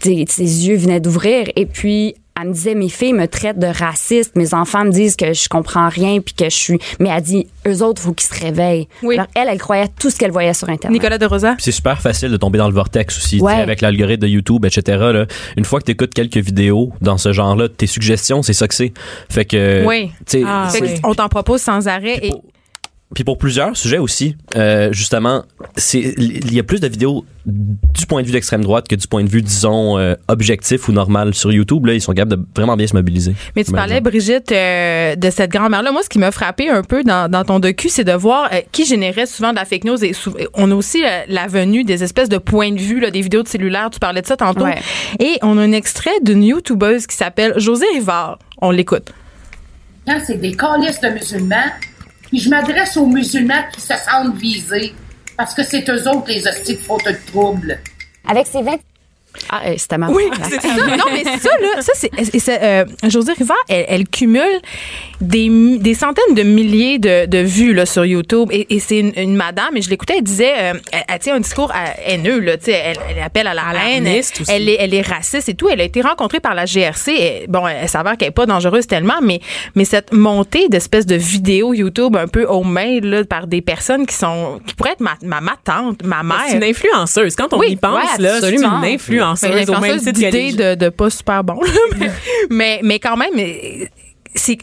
ses 0.00 0.66
yeux 0.68 0.76
venaient 0.76 1.00
d'ouvrir. 1.00 1.46
Et 1.56 1.66
puis, 1.66 2.14
elle 2.40 2.48
me 2.48 2.52
disait 2.52 2.74
mes 2.74 2.88
filles 2.88 3.12
me 3.12 3.28
traitent 3.28 3.60
de 3.60 3.68
raciste, 3.68 4.34
mes 4.34 4.54
enfants 4.54 4.84
me 4.84 4.90
disent 4.90 5.14
que 5.14 5.32
je 5.32 5.48
comprends 5.48 5.88
rien 5.88 6.18
puis 6.20 6.34
que 6.34 6.46
je 6.46 6.56
suis 6.56 6.78
mais 6.98 7.08
elle 7.08 7.22
dit 7.22 7.46
eux 7.64 7.80
autres 7.80 8.02
faut 8.02 8.12
qu'ils 8.12 8.26
se 8.26 8.42
réveillent. 8.44 8.88
Oui. 9.04 9.14
Alors 9.14 9.28
elle 9.36 9.46
elle 9.48 9.58
croyait 9.58 9.86
tout 10.00 10.10
ce 10.10 10.16
qu'elle 10.18 10.32
voyait 10.32 10.52
sur 10.52 10.68
internet. 10.68 10.92
Nicolas 10.92 11.16
de 11.18 11.26
Rosa? 11.26 11.54
C'est 11.60 11.70
super 11.70 12.00
facile 12.02 12.32
de 12.32 12.36
tomber 12.36 12.58
dans 12.58 12.66
le 12.66 12.74
vortex 12.74 13.16
aussi, 13.18 13.40
Ouais. 13.40 13.52
avec 13.54 13.80
l'algorithme 13.80 14.22
de 14.22 14.26
YouTube, 14.26 14.64
etc. 14.64 14.98
Là. 15.12 15.26
Une 15.56 15.64
fois 15.64 15.78
que 15.78 15.84
tu 15.84 15.92
écoutes 15.92 16.12
quelques 16.12 16.38
vidéos 16.38 16.92
dans 17.00 17.18
ce 17.18 17.32
genre-là, 17.32 17.68
tes 17.68 17.86
suggestions, 17.86 18.42
c'est 18.42 18.52
ça 18.52 18.66
que 18.66 18.74
c'est. 18.74 18.92
Fait 19.30 19.44
que, 19.44 19.84
Oui. 19.86 20.10
Ah, 20.44 20.68
Fait 20.72 20.78
c'est- 20.88 21.00
qu'on 21.02 21.14
t'en 21.14 21.28
propose 21.28 21.60
sans 21.62 21.86
arrêt. 21.86 22.18
Et, 22.20 22.30
pour- 22.30 22.42
Puis 23.14 23.24
pour 23.24 23.38
plusieurs 23.38 23.76
sujets 23.76 23.98
aussi, 23.98 24.36
euh, 24.56 24.92
justement, 24.92 25.44
c'est 25.76 26.00
il 26.18 26.52
y 26.54 26.58
a 26.58 26.62
plus 26.62 26.80
de 26.80 26.88
vidéos 26.88 27.24
du 27.46 28.06
point 28.06 28.22
de 28.22 28.26
vue 28.26 28.32
d'extrême 28.32 28.62
droite 28.64 28.88
que 28.88 28.94
du 28.94 29.06
point 29.06 29.22
de 29.22 29.28
vue, 29.28 29.42
disons, 29.42 29.98
euh, 29.98 30.14
objectif 30.28 30.88
ou 30.88 30.92
normal 30.92 31.34
sur 31.34 31.52
YouTube. 31.52 31.84
Là, 31.86 31.92
ils 31.94 32.00
sont 32.00 32.12
capables 32.14 32.42
de 32.42 32.46
vraiment 32.56 32.76
bien 32.76 32.86
se 32.86 32.94
mobiliser. 32.94 33.34
Mais 33.54 33.64
tu 33.64 33.70
Par 33.70 33.80
parlais, 33.80 33.96
exemple. 33.98 34.10
Brigitte, 34.10 34.50
euh, 34.52 35.14
de 35.16 35.30
cette 35.30 35.50
grand-mère-là. 35.52 35.92
Moi, 35.92 36.02
ce 36.02 36.08
qui 36.08 36.18
m'a 36.18 36.30
frappé 36.30 36.68
un 36.70 36.82
peu 36.82 37.04
dans, 37.04 37.30
dans 37.30 37.44
ton 37.44 37.60
docu, 37.60 37.88
c'est 37.90 38.04
de 38.04 38.12
voir 38.12 38.48
euh, 38.52 38.60
qui 38.72 38.86
générait 38.86 39.26
souvent 39.26 39.50
de 39.50 39.56
la 39.56 39.64
fake 39.66 39.84
news. 39.84 40.02
Et 40.04 40.12
sou- 40.14 40.34
on 40.54 40.70
a 40.70 40.74
aussi 40.74 41.04
euh, 41.04 41.20
la 41.28 41.46
venue 41.46 41.84
des 41.84 42.02
espèces 42.02 42.28
de 42.30 42.38
points 42.38 42.72
de 42.72 42.80
vue, 42.80 42.98
là, 42.98 43.10
des 43.10 43.20
vidéos 43.20 43.42
de 43.42 43.48
cellulaire. 43.48 43.90
Tu 43.90 43.98
parlais 44.00 44.22
de 44.22 44.26
ça 44.26 44.36
tantôt. 44.38 44.64
Ouais. 44.64 44.78
Et 45.20 45.38
on 45.42 45.58
a 45.58 45.62
un 45.62 45.72
extrait 45.72 46.18
d'une 46.22 46.42
YouTubeuse 46.42 47.06
qui 47.06 47.14
s'appelle 47.16 47.52
José 47.58 47.84
Rivard. 47.94 48.38
On 48.62 48.70
l'écoute. 48.70 49.12
quand 50.06 50.18
c'est 50.26 50.40
des 50.40 50.54
calices 50.56 51.00
de 51.00 51.08
musulmans, 51.08 51.70
je 52.38 52.48
m'adresse 52.50 52.96
aux 52.96 53.06
musulmans 53.06 53.64
qui 53.72 53.80
se 53.80 53.94
sentent 53.94 54.36
visés, 54.36 54.94
parce 55.36 55.54
que 55.54 55.62
c'est 55.62 55.88
eux 55.88 56.08
autres 56.08 56.28
les 56.28 56.46
hosties 56.46 56.74
de 56.74 56.80
faute 56.80 57.04
de 57.04 57.16
trouble. 57.30 57.78
Avec 58.26 58.46
ses 58.46 58.62
20 58.62 58.78
Ah, 59.50 59.62
euh, 59.66 59.74
c'était 59.76 59.98
ma 59.98 60.08
Oui, 60.10 60.24
la- 60.38 60.44
c'est 60.48 60.60
ça. 60.60 60.68
Non, 60.96 61.04
mais 61.12 61.24
ça, 61.24 61.50
là, 61.60 61.80
ça, 61.82 61.92
c'est. 61.94 62.10
et 62.34 62.38
c'est, 62.40 62.62
euh, 62.62 62.84
José 63.08 63.32
Rivard, 63.32 63.56
elle, 63.68 63.84
elle 63.88 64.08
cumule 64.08 64.60
des, 65.20 65.78
des 65.78 65.94
centaines 65.94 66.34
de 66.34 66.42
milliers 66.42 66.98
de, 66.98 67.26
de 67.26 67.38
vues 67.38 67.74
là, 67.74 67.86
sur 67.86 68.04
YouTube. 68.04 68.48
Et, 68.52 68.74
et 68.74 68.80
c'est 68.80 68.98
une, 68.98 69.12
une 69.16 69.36
madame, 69.36 69.76
et 69.76 69.82
je 69.82 69.90
l'écoutais, 69.90 70.14
elle 70.18 70.24
disait. 70.24 70.52
euh, 70.56 70.72
elle, 70.92 71.02
elle 71.08 71.18
tient 71.18 71.34
un 71.36 71.40
discours 71.40 71.72
haineux, 72.06 72.38
là, 72.40 72.56
tu 72.56 72.64
sais, 72.66 72.72
elle, 72.72 72.96
elle 73.10 73.22
appelle 73.22 73.46
à 73.46 73.54
la 73.54 73.62
haine. 73.88 74.06
Elle, 74.48 74.68
est, 74.68 74.76
elle 74.78 74.94
est 74.94 75.02
raciste 75.02 75.48
et 75.48 75.54
tout. 75.54 75.68
Elle 75.68 75.80
a 75.80 75.84
été 75.84 76.00
rencontrée 76.00 76.40
par 76.40 76.54
la 76.54 76.64
GRC. 76.64 77.10
Et, 77.12 77.44
bon, 77.48 77.66
elle 77.66 77.88
s'avère 77.88 78.16
qu'elle 78.16 78.28
n'est 78.28 78.32
pas 78.32 78.46
dangereuse 78.46 78.86
tellement, 78.86 79.20
mais, 79.22 79.40
mais 79.74 79.84
cette 79.84 80.12
montée 80.12 80.68
d'espèces 80.68 81.06
de 81.06 81.16
vidéos 81.16 81.74
YouTube 81.74 82.16
un 82.16 82.28
peu 82.28 82.44
homemade 82.48 83.04
là, 83.04 83.24
par 83.24 83.46
des 83.46 83.60
personnes 83.62 84.06
qui 84.06 84.14
sont. 84.14 84.60
qui 84.66 84.74
pourraient 84.74 84.92
être 84.92 85.00
ma, 85.00 85.14
ma, 85.22 85.40
ma 85.40 85.56
tante, 85.62 86.02
ma 86.04 86.22
mère. 86.22 86.36
C'est 86.48 86.56
une 86.56 86.64
influenceuse. 86.64 87.34
Quand 87.36 87.52
on 87.52 87.58
Oui, 87.58 87.70
y 87.72 87.76
pense, 87.76 87.94
ouais, 87.96 88.22
là, 88.22 88.30
c'est 88.40 88.46
absolument. 88.46 88.78
une 88.82 88.94
influenceuse 88.94 89.23
Mais 89.42 89.68
au 89.68 89.72
même 89.72 89.82
l'influenceuse 89.82 90.02
titre 90.04 90.20
que 90.20 90.24
les 90.24 90.30
d'idées 90.50 90.74
de, 90.76 90.84
de 90.84 90.88
pas 90.90 91.10
super 91.10 91.44
bon. 91.44 91.58
mais, 91.98 92.10
mais, 92.50 92.80
mais 92.82 92.98
quand 92.98 93.16
même, 93.16 93.32
c'est 94.34 94.58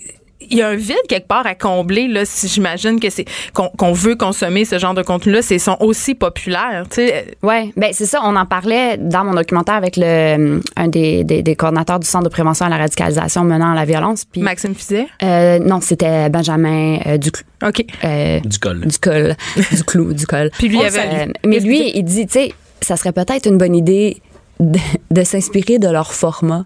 il 0.50 0.58
y 0.58 0.62
a 0.64 0.68
un 0.70 0.76
vide 0.76 0.98
quelque 1.08 1.28
part 1.28 1.46
à 1.46 1.56
combler 1.56 2.08
là 2.10 2.26
si 2.26 2.48
j'imagine 2.50 3.00
que 3.00 3.10
c'est 3.10 3.26
qu'on 3.54 3.94
veut 3.94 4.16
consommer 4.16 4.66
ce 4.66 4.80
genre 4.80 4.94
de 4.96 5.02
contenu 5.04 5.32
là 5.32 5.42
c'est 5.42 5.60
sont 5.60 5.78
aussi 5.80 6.14
populaires 6.14 6.84
tu 6.90 6.96
sais 6.96 7.38
Ouais, 7.42 7.72
ben 7.78 7.92
c'est 7.94 8.08
ça. 8.08 8.20
On 8.26 8.36
en 8.36 8.46
parlait 8.46 8.98
dans 8.98 9.24
mon 9.24 9.34
documentaire 9.36 9.76
avec 9.76 9.96
le 9.96 10.60
un 10.76 10.88
des, 10.90 11.24
des, 11.24 11.42
des 11.42 11.56
coordonnateurs 11.56 12.00
du 12.00 12.08
centre 12.08 12.26
de 12.26 12.30
prévention 12.30 12.66
à 12.66 12.70
la 12.70 12.78
radicalisation 12.78 13.44
menant 13.46 13.72
à 13.72 13.76
la 13.76 13.86
violence. 13.86 14.26
Puis 14.26 14.42
Maxime 14.42 14.76
Fizet? 14.76 15.06
Euh, 15.24 15.60
non, 15.60 15.80
c'était 15.80 16.28
Benjamin 16.30 16.98
euh, 17.06 17.18
Duclou. 17.18 17.46
OK 17.66 17.86
Euh, 18.04 18.40
Du 18.42 18.58
col. 18.60 18.82
du 18.82 18.98
col, 18.98 19.36
du 19.72 19.84
clou, 19.84 20.12
du 20.14 20.26
col. 20.26 20.50
Puis 20.58 20.68
lui, 20.68 20.84
avait- 20.84 21.32
mais 21.46 21.60
lui, 21.60 21.92
il 21.96 22.04
dit, 22.04 22.26
tu 22.26 22.34
sais, 22.34 22.52
ça 22.82 22.98
serait 22.98 23.14
peut-être 23.14 23.46
une 23.48 23.58
bonne 23.58 23.76
idée 23.76 24.18
de, 24.62 24.80
de 25.10 25.24
s'inspirer 25.24 25.80
de 25.80 25.90
leur 25.90 26.14
format. 26.14 26.66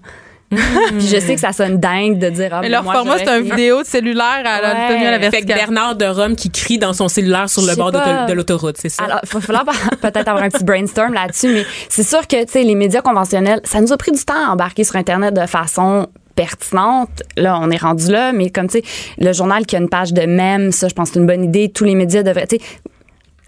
Puis 0.51 1.07
je 1.07 1.19
sais 1.19 1.33
que 1.33 1.41
ça 1.41 1.51
sonne 1.53 1.79
dingue 1.79 2.19
de 2.19 2.29
dire. 2.29 2.49
Ah, 2.51 2.59
mais 2.61 2.69
leur 2.69 2.83
moi, 2.83 2.93
format 2.93 3.17
c'est 3.17 3.27
un 3.27 3.41
vidéo 3.41 3.81
de 3.81 3.87
cellulaire 3.87 4.43
à 4.45 4.61
la 4.61 4.73
Ouais. 4.75 4.95
tenue 4.95 5.07
à 5.07 5.11
la 5.11 5.19
Fait 5.19 5.41
que 5.41 5.47
verticale 5.47 5.57
Bernard 5.57 5.95
de 5.95 6.05
Rome 6.05 6.35
qui 6.35 6.51
crie 6.51 6.77
dans 6.77 6.93
son 6.93 7.07
cellulaire 7.07 7.49
sur 7.49 7.63
le 7.63 7.75
bord 7.75 7.91
de 7.91 8.33
l'autoroute, 8.33 8.77
c'est 8.77 8.89
ça? 8.89 9.03
Alors, 9.03 9.19
il 9.23 9.29
va 9.29 9.41
falloir 9.41 9.65
peut-être 9.65 10.27
avoir 10.27 10.43
un 10.43 10.49
petit 10.49 10.63
brainstorm 10.63 11.13
là-dessus, 11.13 11.51
mais 11.51 11.65
c'est 11.89 12.03
sûr 12.03 12.27
que, 12.27 12.45
tu 12.45 12.51
sais, 12.51 12.63
les 12.63 12.75
médias 12.75 13.01
conventionnels, 13.01 13.59
ça 13.63 13.81
nous 13.81 13.91
a 13.91 13.97
pris 13.97 14.11
du 14.11 14.23
temps 14.23 14.47
à 14.47 14.51
embarquer 14.51 14.83
sur 14.83 14.97
Internet 14.97 15.33
de 15.33 15.45
façon 15.47 16.07
pertinente. 16.35 17.23
Là, 17.37 17.57
on 17.61 17.71
est 17.71 17.81
rendu 17.81 18.11
là, 18.11 18.31
mais 18.31 18.49
comme, 18.51 18.67
tu 18.67 18.79
sais, 18.79 18.83
le 19.17 19.33
journal 19.33 19.65
qui 19.65 19.75
a 19.75 19.79
une 19.79 19.89
page 19.89 20.13
de 20.13 20.21
mèmes, 20.27 20.71
ça, 20.71 20.87
je 20.87 20.93
pense 20.93 21.09
que 21.09 21.13
c'est 21.15 21.19
une 21.21 21.27
bonne 21.27 21.43
idée. 21.43 21.69
Tous 21.69 21.85
les 21.85 21.95
médias 21.95 22.21
devraient, 22.23 22.47
tu 22.47 22.57
sais, 22.57 22.61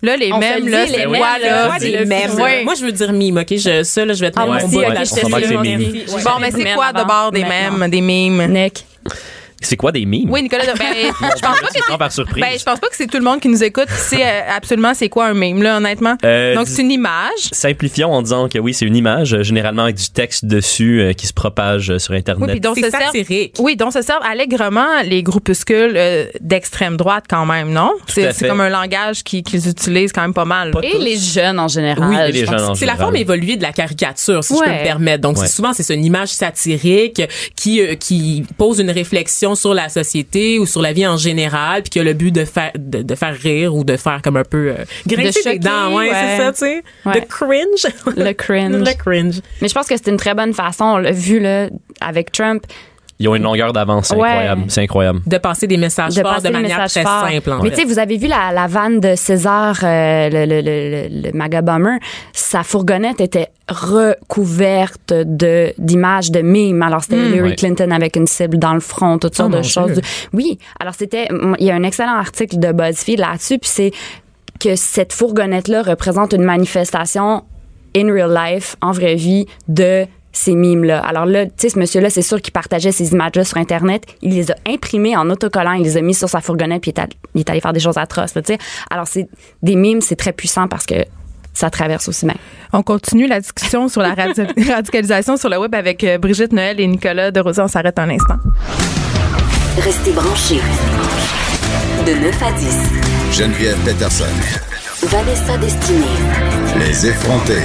là 0.02 0.16
les 0.18 0.32
On 0.32 0.38
mêmes 0.38 0.68
là 0.68 0.86
c'est 0.88 0.98
les 0.98 1.04
quoi 1.06 1.40
là? 1.40 1.68
là, 1.68 1.76
C'est 1.80 1.92
des 1.92 1.98
le- 1.98 2.06
mèmes. 2.06 2.32
Ouais. 2.36 2.64
Moi, 2.64 2.74
je 2.80 2.86
veux 2.86 2.92
dire 2.92 3.12
mime, 3.14 3.38
OK? 3.38 3.48
Je, 3.58 3.84
ça, 3.84 4.06
là, 4.06 4.14
je 4.14 4.22
vais 4.22 4.32
te 4.32 4.40
Ah, 4.40 4.46
mettre 4.46 4.52
moi 4.54 4.62
mon 4.62 4.68
aussi, 4.68 4.76
bas 4.78 4.90
de 5.00 5.06
te 5.10 5.10
bon 6.24 6.40
mais 6.40 6.52
c'est 6.52 6.74
quoi 6.74 6.86
avant. 6.88 7.00
d'abord 7.00 7.32
des 7.32 7.44
mèmes 7.44 7.88
des 7.90 8.02
mimes? 8.02 8.46
Nick. 8.48 8.86
C'est 9.62 9.76
quoi 9.76 9.92
des 9.92 10.06
mimes? 10.06 10.30
oui 10.30 10.44
Nicolas 10.44 10.64
ben, 10.66 10.74
je 11.04 11.42
pense 11.42 11.60
pas 11.60 11.68
que 11.68 11.74
c'est 11.88 11.98
par 11.98 12.12
surprise. 12.12 12.44
ben, 12.44 12.58
je 12.60 12.64
pense 12.64 12.80
pas 12.80 12.88
que 12.88 12.96
c'est 12.96 13.08
tout 13.08 13.18
le 13.18 13.24
monde 13.24 13.40
qui 13.40 13.48
nous 13.50 13.64
écoute 13.64 13.88
qui 13.88 14.16
sait 14.16 14.24
euh, 14.24 14.42
absolument 14.56 14.94
c'est 14.94 15.10
quoi 15.10 15.28
un 15.28 15.34
meme 15.34 15.62
là 15.64 15.78
honnêtement? 15.78 16.16
Euh, 16.24 16.54
donc 16.56 16.68
c'est 16.68 16.82
une 16.82 16.92
image 16.92 17.50
Simplifions 17.52 18.12
en 18.14 18.22
disant 18.22 18.48
que 18.50 18.60
oui, 18.60 18.74
c'est 18.74 18.86
une 18.86 18.96
image, 18.96 19.34
euh, 19.34 19.44
généralement 19.44 19.84
avec 19.84 19.96
du 19.96 20.10
texte 20.10 20.46
dessus 20.46 21.02
euh, 21.02 21.14
qui 21.14 21.28
se 21.28 21.34
propage 21.34 21.98
sur 21.98 22.12
oui 22.14 22.20
Internet. 22.20 22.50
puis 22.52 22.60
dont 22.60 22.74
servent 22.76 23.04
satirique. 23.06 23.56
Oui, 23.60 23.76
dont 23.76 23.92
se 23.92 24.02
servent 24.02 24.24
allègrement 24.24 25.02
les 25.04 25.24
groupuscules 25.24 25.94
euh, 25.96 26.26
d'extrême 26.42 26.98
droite 26.98 27.26
quand 27.30 27.46
même, 27.46 27.72
non? 27.72 27.92
C'est 28.08 28.48
comme 28.48 28.62
un 28.62 28.70
langage 28.70 29.24
qui- 29.24 29.44
qu'ils 29.44 29.68
utilisent 29.68 30.12
quand 30.14 30.22
même 30.22 30.34
pas 30.34 30.46
mal. 30.46 30.72
Pas 30.72 30.82
Et 30.84 30.92
tous. 30.92 31.02
les 31.02 31.18
jeunes 31.18 31.60
en 31.60 31.68
général. 31.68 32.10
Oui, 32.10 32.16
et 32.28 32.32
les 32.32 32.46
jeunes 32.46 32.62
en 32.62 32.76
C'est 32.76 32.86
la 32.86 32.96
forme 32.96 33.16
évoluée 33.16 33.56
de 33.58 33.64
la 33.64 33.72
caricature, 33.72 34.44
si 34.44 34.54
je 34.54 34.60
peux 34.64 34.70
me 34.70 34.84
permettre. 34.84 35.22
Donc, 35.22 35.38
Ouais. 35.38 35.48
souvent, 35.48 35.74
c'est 35.74 35.94
une 35.94 36.06
image 36.06 36.30
satirique 36.30 37.22
qui, 37.56 37.82
euh, 37.82 37.96
qui 37.96 38.44
pose 38.58 38.80
une 38.80 38.92
réflexion 38.92 39.47
sur 39.56 39.74
la 39.74 39.90
société 39.90 40.60
ou 40.60 40.66
sur 40.66 40.82
la 40.82 40.94
vie 40.94 41.06
en 41.08 41.18
général, 41.18 41.84
puis 41.84 41.90
qui 41.90 42.00
a 42.00 42.04
le 42.04 42.14
but 42.14 42.32
de 42.32 42.46
faire, 42.46 42.72
de, 42.78 43.02
de 43.02 43.16
faire 43.16 43.36
rire 43.36 43.76
ou 43.76 43.84
de 43.84 43.98
faire 43.98 44.22
comme 44.22 44.38
un 44.38 44.44
peu 44.44 44.70
euh, 44.78 44.86
grincer 45.06 45.60
dents. 45.60 45.96
Ouais, 45.96 46.10
ouais. 46.10 46.14
c'est 46.14 46.38
ça, 46.38 46.52
tu 46.52 46.60
sais. 46.60 46.84
Ouais. 47.06 47.20
De 47.20 47.26
cringe. 47.26 48.16
Le 48.16 48.34
cringe. 48.34 48.72
Le 48.88 48.94
cringe. 48.94 49.42
Mais 49.62 49.68
je 49.68 49.74
pense 49.74 49.88
que 49.88 49.96
c'est 49.96 50.10
une 50.10 50.18
très 50.18 50.34
bonne 50.34 50.54
façon, 50.54 50.86
on 50.86 50.98
l'a 50.98 51.12
vu 51.12 51.40
là, 51.40 51.70
avec 52.02 52.32
Trump, 52.32 52.64
Ils 53.20 53.28
ont 53.28 53.34
une 53.36 53.42
longueur 53.44 53.74
d'avance, 53.74 54.10
c'est 54.10 54.16
Ouais. 54.16 54.28
incroyable. 54.30 54.64
C'est 54.68 54.82
incroyable. 54.84 55.22
De 55.26 55.38
passer 55.40 55.66
des 55.66 55.78
messages 55.78 56.14
de 56.14 56.22
forts 56.22 56.40
de 56.42 56.50
manière 56.50 56.86
très 56.88 57.02
fort. 57.02 57.28
simple. 57.28 57.52
en 57.52 57.64
Mais 57.64 57.72
tu 57.72 57.78
sais, 57.78 57.84
vous 57.86 57.98
avez 57.98 58.16
vu 58.18 58.28
la, 58.28 58.52
la 58.54 58.68
vanne 58.68 59.00
de 59.00 59.16
César, 59.16 59.80
euh, 59.82 60.30
le, 60.30 60.46
le, 60.46 60.62
le, 60.62 61.10
le, 61.10 61.22
le 61.30 61.32
MAGA 61.34 61.62
bomber, 61.64 61.98
sa 62.32 62.62
fourgonnette 62.64 63.20
était 63.20 63.48
recouverte 63.70 65.14
de 65.14 65.74
d'images 65.78 66.32
de 66.32 66.42
mimes. 66.42 66.82
Alors 66.82 67.04
c'était 67.04 67.18
Hillary 67.18 67.50
Ouais. 67.50 67.56
Clinton 67.56 67.92
avec 67.92 68.16
une 68.16 68.28
cible 68.28 68.58
dans 68.60 68.74
le 68.74 68.80
front, 68.80 69.18
toutes 69.18 69.36
sortes 69.36 69.50
Oh, 69.50 69.58
de 69.58 69.58
mon 69.58 69.64
choses. 69.64 69.94
Dieu. 69.94 70.02
Oui, 70.34 70.60
alors 70.80 70.94
c'était 70.94 71.28
il 71.60 71.66
y 71.66 71.72
a 71.72 71.76
un 71.76 71.84
excellent 71.84 72.18
article 72.18 72.60
de 72.60 72.72
BuzzFeed 72.72 73.20
là-dessus 73.20 73.58
puis 73.60 73.70
c'est 73.70 73.92
que 74.60 74.76
cette 74.76 75.14
fourgonnette 75.14 75.68
là 75.68 75.82
représente 75.84 76.34
une 76.34 76.44
manifestation 76.44 77.44
in 77.96 78.12
real 78.12 78.32
life, 78.34 78.76
en 78.82 78.92
vraie 78.92 79.16
vie 79.16 79.46
de 79.68 80.06
ces 80.38 80.54
mimes-là. 80.56 81.00
Alors 81.00 81.26
là, 81.26 81.46
tu 81.46 81.52
sais, 81.58 81.70
ce 81.70 81.80
monsieur-là, 81.80 82.10
c'est 82.12 82.22
sûr 82.22 82.42
qu'il 82.42 82.54
partageait 82.54 82.92
ces 82.92 83.12
images-là 83.12 83.44
sur 83.44 83.58
Internet. 83.58 84.04
Il 84.22 84.36
les 84.36 84.52
a 84.52 84.56
imprimées 84.68 85.18
en 85.18 85.28
autocollant, 85.32 85.72
il 85.74 85.84
les 85.84 85.98
a 85.98 86.02
mis 86.02 86.14
sur 86.14 86.30
sa 86.30 86.42
fourgonnette, 86.42 86.82
puis 86.84 86.92
il 86.92 87.00
est 87.00 87.02
allé, 87.02 87.14
il 87.34 87.40
est 87.40 87.50
allé 87.50 87.60
faire 87.60 87.74
des 87.74 87.80
choses 87.80 87.98
atroces, 87.98 88.34
tu 88.34 88.42
sais. 88.46 88.58
Alors, 88.92 89.08
c'est 89.08 89.28
des 89.64 89.76
mimes, 89.76 90.02
c'est 90.02 90.16
très 90.16 90.34
puissant 90.34 90.68
parce 90.68 90.86
que 90.86 90.96
ça 91.54 91.72
traverse 91.72 92.08
aussi 92.08 92.26
bien. 92.28 92.36
On 92.72 92.84
continue 92.84 93.26
la 93.28 93.40
discussion 93.40 93.88
sur 93.88 94.02
la 94.02 94.14
radi- 94.14 94.70
radicalisation 94.72 95.38
sur 95.38 95.50
le 95.50 95.58
web 95.58 95.74
avec 95.74 96.04
euh, 96.04 96.20
Brigitte 96.20 96.54
Noël 96.54 96.80
et 96.80 96.86
Nicolas 96.86 97.32
de 97.32 97.42
On 97.60 97.68
s'arrête 97.68 97.98
un 97.98 98.10
instant. 98.12 98.36
Restez 99.80 100.12
branchés. 100.12 100.62
De 102.06 102.12
9 102.14 102.44
à 102.44 102.52
10. 102.52 103.40
Geneviève 103.40 103.78
Peterson. 103.86 104.26
Vanessa 105.04 105.58
Destinée. 105.58 106.06
Les 106.78 107.08
effrontés. 107.08 107.64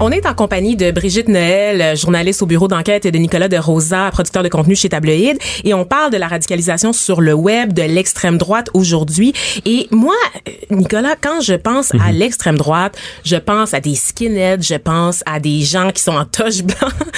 On 0.00 0.12
est 0.12 0.26
en 0.26 0.34
compagnie 0.34 0.76
de 0.76 0.92
Brigitte 0.92 1.26
Noël, 1.26 1.96
journaliste 1.96 2.40
au 2.42 2.46
bureau 2.46 2.68
d'enquête, 2.68 3.04
et 3.04 3.10
de 3.10 3.18
Nicolas 3.18 3.48
de 3.48 3.56
Rosa, 3.56 4.10
producteur 4.12 4.44
de 4.44 4.48
contenu 4.48 4.76
chez 4.76 4.88
Tabloïd. 4.88 5.38
Et 5.64 5.74
on 5.74 5.84
parle 5.84 6.12
de 6.12 6.16
la 6.16 6.28
radicalisation 6.28 6.92
sur 6.92 7.20
le 7.20 7.34
web, 7.34 7.72
de 7.72 7.82
l'extrême 7.82 8.38
droite 8.38 8.68
aujourd'hui. 8.74 9.32
Et 9.66 9.88
moi, 9.90 10.14
Nicolas, 10.70 11.16
quand 11.20 11.40
je 11.40 11.54
pense 11.54 11.92
à 12.00 12.12
l'extrême 12.12 12.56
droite, 12.56 12.96
je 13.24 13.34
pense 13.34 13.74
à 13.74 13.80
des 13.80 13.96
skinheads, 13.96 14.62
je 14.62 14.76
pense 14.76 15.24
à 15.26 15.40
des 15.40 15.62
gens 15.62 15.90
qui 15.90 16.00
sont 16.00 16.12
en 16.16 16.24
toche 16.24 16.62
blanc. 16.62 16.76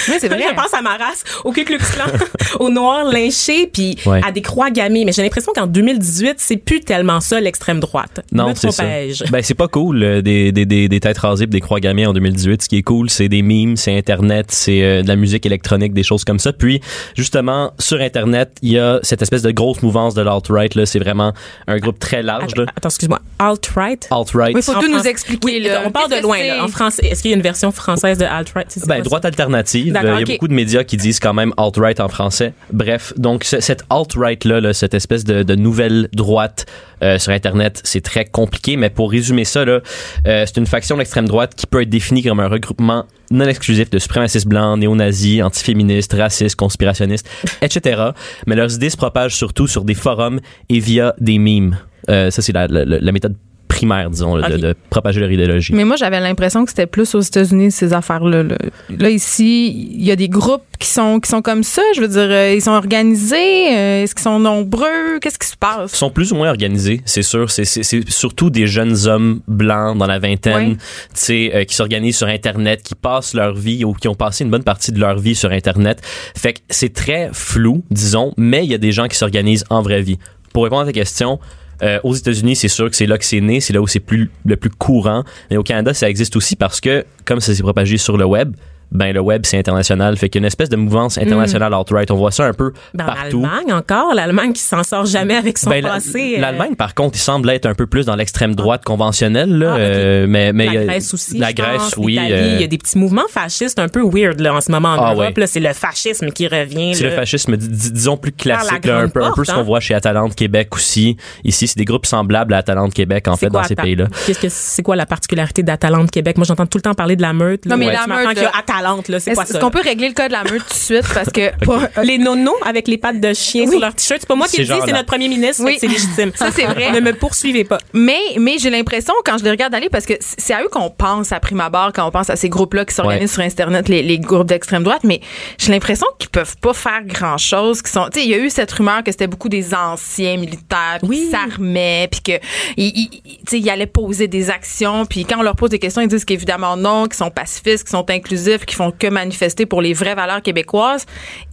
Oui, 0.09 0.15
c'est 0.19 0.27
vrai. 0.27 0.41
je 0.49 0.55
pense 0.55 0.73
à 0.73 0.81
ma 0.81 0.97
race, 0.97 1.23
au 1.45 1.51
Ku 1.51 1.63
Klux 1.63 1.77
Klan, 1.77 2.05
aux 2.59 2.71
Noirs 2.71 3.05
lynchés, 3.05 3.67
puis 3.71 3.95
Ouais. 4.07 4.21
à 4.27 4.31
des 4.31 4.41
croix 4.41 4.71
gammées. 4.71 5.05
Mais 5.05 5.11
j'ai 5.11 5.21
l'impression 5.21 5.51
qu'en 5.55 5.67
2018, 5.67 6.35
c'est 6.37 6.57
plus 6.57 6.79
tellement 6.79 7.19
ça, 7.19 7.39
l'extrême 7.39 7.79
droite. 7.79 8.21
Non, 8.31 8.53
c'est 8.55 8.71
ça. 8.71 8.83
Ben, 9.29 9.43
c'est 9.43 9.53
pas 9.53 9.67
cool, 9.67 10.01
euh, 10.03 10.21
des, 10.23 10.51
des, 10.51 10.65
des, 10.65 10.89
des 10.89 10.99
têtes 10.99 11.19
rasées 11.19 11.45
des 11.45 11.61
croix 11.61 11.79
gammées 11.79 12.07
en 12.07 12.13
2018. 12.13 12.70
Qui 12.71 12.77
est 12.77 12.83
cool, 12.83 13.09
c'est 13.09 13.27
des 13.27 13.41
memes, 13.41 13.75
c'est 13.75 13.97
Internet, 13.97 14.45
c'est 14.49 14.81
euh, 14.81 15.03
de 15.03 15.07
la 15.09 15.17
musique 15.17 15.45
électronique, 15.45 15.91
des 15.91 16.03
choses 16.03 16.23
comme 16.23 16.39
ça. 16.39 16.53
Puis, 16.53 16.79
justement, 17.17 17.73
sur 17.79 17.99
Internet, 17.99 18.51
il 18.61 18.71
y 18.71 18.79
a 18.79 18.99
cette 19.03 19.21
espèce 19.21 19.41
de 19.41 19.51
grosse 19.51 19.81
mouvance 19.81 20.13
de 20.13 20.21
l'alt-right, 20.21 20.73
là. 20.75 20.85
C'est 20.85 20.99
vraiment 20.99 21.33
un 21.67 21.77
groupe 21.79 21.99
très 21.99 22.23
large, 22.23 22.55
là. 22.55 22.63
Attends, 22.73 22.87
excuse-moi. 22.87 23.19
Alt-right? 23.39 24.07
Alt-right. 24.09 24.55
Oui, 24.55 24.61
faut 24.61 24.73
tout 24.75 24.87
nous 24.87 24.93
France- 24.93 25.05
expliquer. 25.05 25.45
Oui, 25.45 25.59
là. 25.59 25.81
on 25.85 25.91
part 25.91 26.07
de 26.07 26.21
loin. 26.21 26.41
Là. 26.41 26.63
En 26.63 26.69
français, 26.69 27.05
est-ce 27.07 27.21
qu'il 27.23 27.31
y 27.31 27.33
a 27.33 27.37
une 27.37 27.43
version 27.43 27.73
française 27.73 28.17
de 28.17 28.23
alt-right? 28.23 28.67
C'est- 28.69 28.87
Ben, 28.87 29.01
droite 29.01 29.23
ça? 29.23 29.27
alternative. 29.27 29.93
Euh, 29.93 30.15
Il 30.21 30.29
y 30.29 30.31
a 30.31 30.35
beaucoup 30.35 30.47
de 30.47 30.53
médias 30.53 30.85
qui 30.85 30.95
disent 30.95 31.19
quand 31.19 31.33
même 31.33 31.53
alt-right 31.57 31.99
en 31.99 32.07
français. 32.07 32.53
Bref, 32.71 33.11
donc 33.17 33.43
ce- 33.43 33.59
cette 33.59 33.83
alt-right-là, 33.89 34.61
là, 34.61 34.71
cette 34.73 34.93
espèce 34.93 35.25
de, 35.25 35.43
de 35.43 35.55
nouvelle 35.55 36.07
droite 36.13 36.67
euh, 37.03 37.17
sur 37.17 37.33
Internet, 37.33 37.81
c'est 37.83 38.01
très 38.01 38.23
compliqué. 38.25 38.77
Mais 38.77 38.91
pour 38.91 39.11
résumer 39.11 39.43
ça, 39.43 39.65
là, 39.65 39.79
euh, 40.27 40.45
c'est 40.45 40.57
une 40.57 40.67
faction 40.67 40.95
de 40.95 41.01
l'extrême 41.01 41.27
droite 41.27 41.53
qui 41.55 41.65
peut 41.67 41.81
être 41.81 41.89
définie 41.89 42.21
comme 42.21 42.39
un 42.39 42.47
regroupement 42.61 43.05
non 43.31 43.45
exclusif 43.45 43.89
de 43.89 43.99
suprémacistes 43.99 44.47
blancs, 44.47 44.77
néo-nazis, 44.79 45.41
antiféministes, 45.41 46.13
racistes, 46.13 46.55
conspirationnistes, 46.55 47.29
etc. 47.61 48.11
Mais 48.45 48.55
leurs 48.55 48.75
idées 48.75 48.89
se 48.89 48.97
propagent 48.97 49.35
surtout 49.35 49.67
sur 49.67 49.83
des 49.83 49.93
forums 49.93 50.39
et 50.69 50.79
via 50.79 51.15
des 51.19 51.39
memes. 51.39 51.77
Euh, 52.09 52.29
ça, 52.31 52.41
c'est 52.41 52.53
la 52.53 53.11
méthode 53.11 53.35
primaire, 53.71 54.09
disons, 54.09 54.35
là, 54.35 54.49
de- 54.49 54.75
propager 54.89 55.21
leur 55.21 55.31
idéologie. 55.31 55.73
Mais 55.73 55.85
moi, 55.85 55.95
j'avais 55.95 56.19
l'impression 56.19 56.65
que 56.65 56.71
c'était 56.71 56.87
plus 56.87 57.15
aux 57.15 57.21
États-Unis, 57.21 57.71
ces 57.71 57.93
affaires-là. 57.93 58.43
Là. 58.43 58.57
Là, 58.99 59.09
ici, 59.09 59.69
il 59.93 60.03
y 60.03 60.11
a 60.11 60.17
des 60.17 60.27
groupes 60.27 60.63
qui 60.77 60.87
sont, 60.89 61.19
qui 61.21 61.29
sont 61.29 61.41
comme 61.41 61.63
ça. 61.63 61.81
Je 61.95 62.01
veux 62.01 62.07
dire, 62.09 62.27
euh, 62.29 62.53
ils 62.53 62.61
sont 62.61 62.71
organisés. 62.71 63.35
euh, 63.73 64.03
Est-ce 64.03 64.13
qu'ils 64.13 64.23
sont 64.23 64.39
nombreux? 64.39 65.19
Qu'est-ce 65.21 65.39
qui 65.39 65.47
se 65.47 65.55
passe? 65.55 65.93
sont 65.93 66.09
plus 66.09 66.33
ou 66.33 66.35
moins 66.35 66.49
organisés, 66.49 67.01
c'est 67.05 67.21
sûr. 67.23 67.49
C'est, 67.49 67.63
surtout 68.09 68.49
des 68.49 68.67
jeunes 68.67 69.07
hommes 69.07 69.39
blancs 69.47 69.97
dans 69.97 70.07
la 70.07 70.19
vingtaine, 70.19 70.71
Ouais. 70.71 70.75
tu 70.75 70.79
sais, 71.13 71.51
euh, 71.55 71.63
qui 71.63 71.73
s'organisent 71.75 72.17
sur 72.17 72.27
Internet, 72.27 72.81
qui 72.83 72.95
passent 72.95 73.33
leur 73.33 73.53
vie 73.55 73.85
ou 73.85 73.93
qui 73.93 74.07
ont 74.09 74.15
passé 74.15 74.43
une 74.43 74.49
bonne 74.51 74.63
partie 74.63 74.91
de 74.91 74.99
leur 74.99 75.17
vie 75.19 75.35
sur 75.35 75.51
Internet. 75.51 76.01
Fait 76.35 76.53
que 76.53 76.59
c'est 76.69 76.93
très 76.93 77.29
flou, 77.31 77.83
disons, 77.89 78.33
mais 78.37 78.65
il 78.65 78.71
y 78.71 78.75
a 78.75 78.77
des 78.77 78.91
gens 78.91 79.07
qui 79.07 79.15
s'organisent 79.17 79.63
en 79.69 79.81
vraie 79.81 80.01
vie. 80.01 80.17
Pour 80.53 80.63
répondre 80.65 80.81
à 80.81 80.85
ta 80.85 80.91
question, 80.91 81.39
euh, 81.83 81.99
aux 82.03 82.13
États-Unis, 82.13 82.55
c'est 82.55 82.67
sûr 82.67 82.89
que 82.89 82.95
c'est 82.95 83.05
là 83.05 83.17
que 83.17 83.25
c'est 83.25 83.41
né, 83.41 83.59
c'est 83.59 83.73
là 83.73 83.81
où 83.81 83.87
c'est 83.87 83.99
plus 83.99 84.29
le 84.45 84.55
plus 84.55 84.69
courant. 84.69 85.23
Mais 85.49 85.57
au 85.57 85.63
Canada, 85.63 85.93
ça 85.93 86.09
existe 86.09 86.35
aussi 86.35 86.55
parce 86.55 86.79
que 86.79 87.05
comme 87.25 87.39
ça 87.39 87.53
s'est 87.55 87.63
propagé 87.63 87.97
sur 87.97 88.17
le 88.17 88.25
web, 88.25 88.55
ben 88.91 89.13
le 89.13 89.19
web 89.19 89.41
c'est 89.45 89.57
international, 89.57 90.17
fait 90.17 90.29
qu'il 90.29 90.39
y 90.39 90.41
a 90.41 90.43
une 90.43 90.47
espèce 90.47 90.69
de 90.69 90.75
mouvance 90.75 91.17
internationale 91.17 91.73
alt-right. 91.73 92.11
On 92.11 92.15
voit 92.15 92.31
ça 92.31 92.45
un 92.45 92.53
peu 92.53 92.73
Ben, 92.93 93.05
partout. 93.05 93.41
L'Allemagne 93.41 93.73
encore, 93.73 94.13
l'Allemagne 94.13 94.53
qui 94.53 94.61
s'en 94.61 94.83
sort 94.83 95.05
jamais 95.05 95.35
avec 95.35 95.57
son 95.57 95.69
Ben, 95.69 95.83
passé. 95.83 96.35
euh, 96.37 96.41
L'Allemagne, 96.41 96.75
par 96.75 96.93
contre, 96.93 97.17
il 97.17 97.21
semble 97.21 97.49
être 97.49 97.65
un 97.65 97.73
peu 97.73 97.87
plus 97.87 98.05
dans 98.05 98.15
l'extrême 98.15 98.55
droite 98.55 98.83
conventionnelle. 98.83 99.49
Là, 99.57 99.73
Ah, 99.75 99.77
euh, 99.79 100.25
mais, 100.27 100.53
mais 100.53 100.65
la 100.65 100.85
Grèce 100.85 101.13
aussi. 101.13 101.37
La 101.37 101.53
Grèce, 101.53 101.77
pense, 101.77 101.97
oui. 101.97 102.17
euh, 102.19 102.53
Il 102.55 102.61
y 102.61 102.63
a 102.63 102.67
des 102.67 102.77
petits 102.77 102.97
mouvements 102.97 103.27
fascistes 103.29 103.79
un 103.79 103.87
peu 103.87 104.01
weird 104.03 104.39
là, 104.39 104.53
en 104.53 104.61
ce 104.61 104.71
moment 104.71 104.89
en 104.89 104.93
Ah, 105.05 105.13
Europe. 105.13 105.19
ouais. 105.35 105.41
là. 105.41 105.47
C'est 105.47 105.59
le 105.59 105.73
fascisme 105.73 106.31
qui 106.31 106.47
revient. 106.47 106.93
c'est 106.95 107.03
le 107.05 107.11
fascisme, 107.11 107.55
dis- 107.57 107.67
dis- 107.69 107.91
disons 107.91 108.17
plus 108.17 108.31
classique, 108.31 108.85
la 108.85 108.93
là, 108.95 108.99
un 109.01 109.07
peu, 109.09 109.23
un 109.23 109.31
peu 109.31 109.43
ce 109.45 109.51
qu'on 109.51 109.59
hein. 109.59 109.63
voit 109.63 109.79
chez 109.79 109.93
Atalante 109.93 110.35
Québec 110.35 110.75
aussi. 110.75 111.17
Ici, 111.43 111.67
c'est 111.67 111.77
des 111.77 111.85
groupes 111.85 112.05
semblables 112.05 112.53
à 112.53 112.57
Atalante 112.57 112.93
Québec, 112.93 113.27
en 113.27 113.35
fait, 113.37 113.47
quoi, 113.49 113.61
dans 113.61 113.67
ces 113.67 113.75
pays-là. 113.75 114.07
Qu'est-ce 114.25 114.39
que 114.39 114.49
c'est 114.49 114.83
quoi 114.83 114.95
la 114.95 115.05
particularité 115.05 115.63
d'Atalante 115.63 116.11
Québec? 116.11 116.37
Moi, 116.37 116.45
j'entends 116.45 116.65
tout 116.65 116.77
le 116.77 116.81
temps 116.83 116.93
parler 116.93 117.15
de 117.15 117.21
la 117.21 117.33
meute. 117.33 117.65
là. 117.65 117.71
Non, 117.71 117.77
mais 117.77 117.87
Ouais, 117.87 117.93
la 117.93 118.07
meute, 118.07 118.37
là-. 118.81 119.19
C'est 119.19 119.31
Est-ce 119.31 119.35
quoi 119.35 119.45
ça? 119.45 119.53
est-ce 119.55 119.59
qu'on 119.63 119.71
peut 119.71 119.81
régler 119.81 120.07
le 120.09 120.13
cas 120.13 120.27
de 120.27 120.33
la 120.33 120.43
meute 120.43 120.63
tout 120.67 120.69
de 120.69 120.73
suite? 120.73 121.05
Parce 121.13 121.29
que 121.29 121.51
pas- 121.65 122.03
Les 122.03 122.17
nonos 122.17 122.55
avec 122.65 122.87
les 122.87 122.97
pattes 122.97 123.19
de 123.19 123.33
chien 123.33 123.69
sur 123.69 123.79
leur 123.79 123.93
t-shirt. 123.95 124.21
C'est 124.21 124.27
pas 124.27 124.35
moi 124.35 124.47
qui 124.47 124.57
le 124.57 124.65
dis, 124.65 124.79
c'est 124.85 124.91
notre 124.91 125.05
premier 125.05 125.27
ministre. 125.29 125.63
Oui. 125.65 125.77
C'est 125.79 125.87
légitime. 125.87 126.31
Ça, 126.35 126.49
c'est 126.51 126.65
vrai. 126.65 126.91
Ne 126.91 126.99
me 126.99 127.13
poursuivez 127.13 127.63
pas. 127.63 127.77
Mais, 127.93 128.19
mais 128.39 128.57
j'ai 128.59 128.69
l'impression, 128.69 129.13
quand 129.25 129.37
je 129.37 129.43
les 129.43 129.49
regarde 129.51 129.73
aller, 129.75 129.89
parce 129.89 130.05
que 130.05 130.13
c'est 130.19 130.53
à 130.53 130.63
eux 130.63 130.69
qu'on 130.69 130.89
pense 130.89 131.31
à 131.31 131.39
prime 131.39 131.61
abord 131.61 131.91
quand 131.93 132.05
on 132.07 132.11
pense 132.11 132.29
à 132.29 132.35
ces 132.35 132.49
groupes-là 132.49 132.85
qui 132.85 132.93
s'organisent 132.95 133.21
Ouais. 133.21 133.27
sur 133.27 133.43
Internet, 133.43 133.87
les, 133.89 134.01
les 134.03 134.19
groupes 134.19 134.47
d'extrême 134.47 134.83
droite, 134.83 135.01
mais 135.03 135.21
j'ai 135.57 135.71
l'impression 135.71 136.07
qu'ils 136.19 136.29
peuvent 136.29 136.55
pas 136.57 136.73
faire 136.73 137.01
grand-chose. 137.05 137.81
Qui 137.81 137.91
sont, 137.91 138.05
tu 138.11 138.19
sais, 138.19 138.25
il 138.25 138.31
y 138.31 138.33
a 138.33 138.37
eu 138.37 138.49
cette 138.49 138.71
rumeur 138.71 139.03
que 139.03 139.11
c'était 139.11 139.27
beaucoup 139.27 139.49
des 139.49 139.73
anciens 139.73 140.37
militaires 140.37 140.99
Oui. 141.03 141.17
qui 141.25 141.29
s'armaient, 141.31 142.07
puis 142.11 142.21
que 142.21 142.31
ils, 142.77 142.87
ils- 142.87 143.09
ils- 143.25 143.37
tu 143.37 143.41
sais, 143.47 143.59
ils 143.59 143.69
allaient 143.69 143.85
poser 143.85 144.27
des 144.27 144.49
actions, 144.49 145.05
puis 145.05 145.25
quand 145.25 145.39
on 145.39 145.43
leur 145.43 145.55
pose 145.55 145.69
des 145.69 145.79
questions, 145.79 146.01
ils 146.01 146.07
disent 146.07 146.25
qu'évidemment 146.25 146.75
non, 146.77 147.05
qu'ils 147.05 147.15
sont 147.15 147.29
pacifistes, 147.31 147.83
qu'ils 147.83 147.91
sont 147.97 148.09
inclusifs, 148.09 148.65
qu'ils 148.71 148.77
font 148.77 148.91
que 148.91 149.07
manifester 149.07 149.65
pour 149.65 149.81
les 149.81 149.93
vraies 149.93 150.15
valeurs 150.15 150.41
québécoises. 150.41 151.05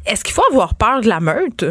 Est-ce 0.07 0.23
qu'il 0.25 0.35
faut 0.35 0.45
avoir 0.51 0.75
peur 0.75 1.01
de 1.01 1.09
la 1.09 1.21
meute? 1.21 1.65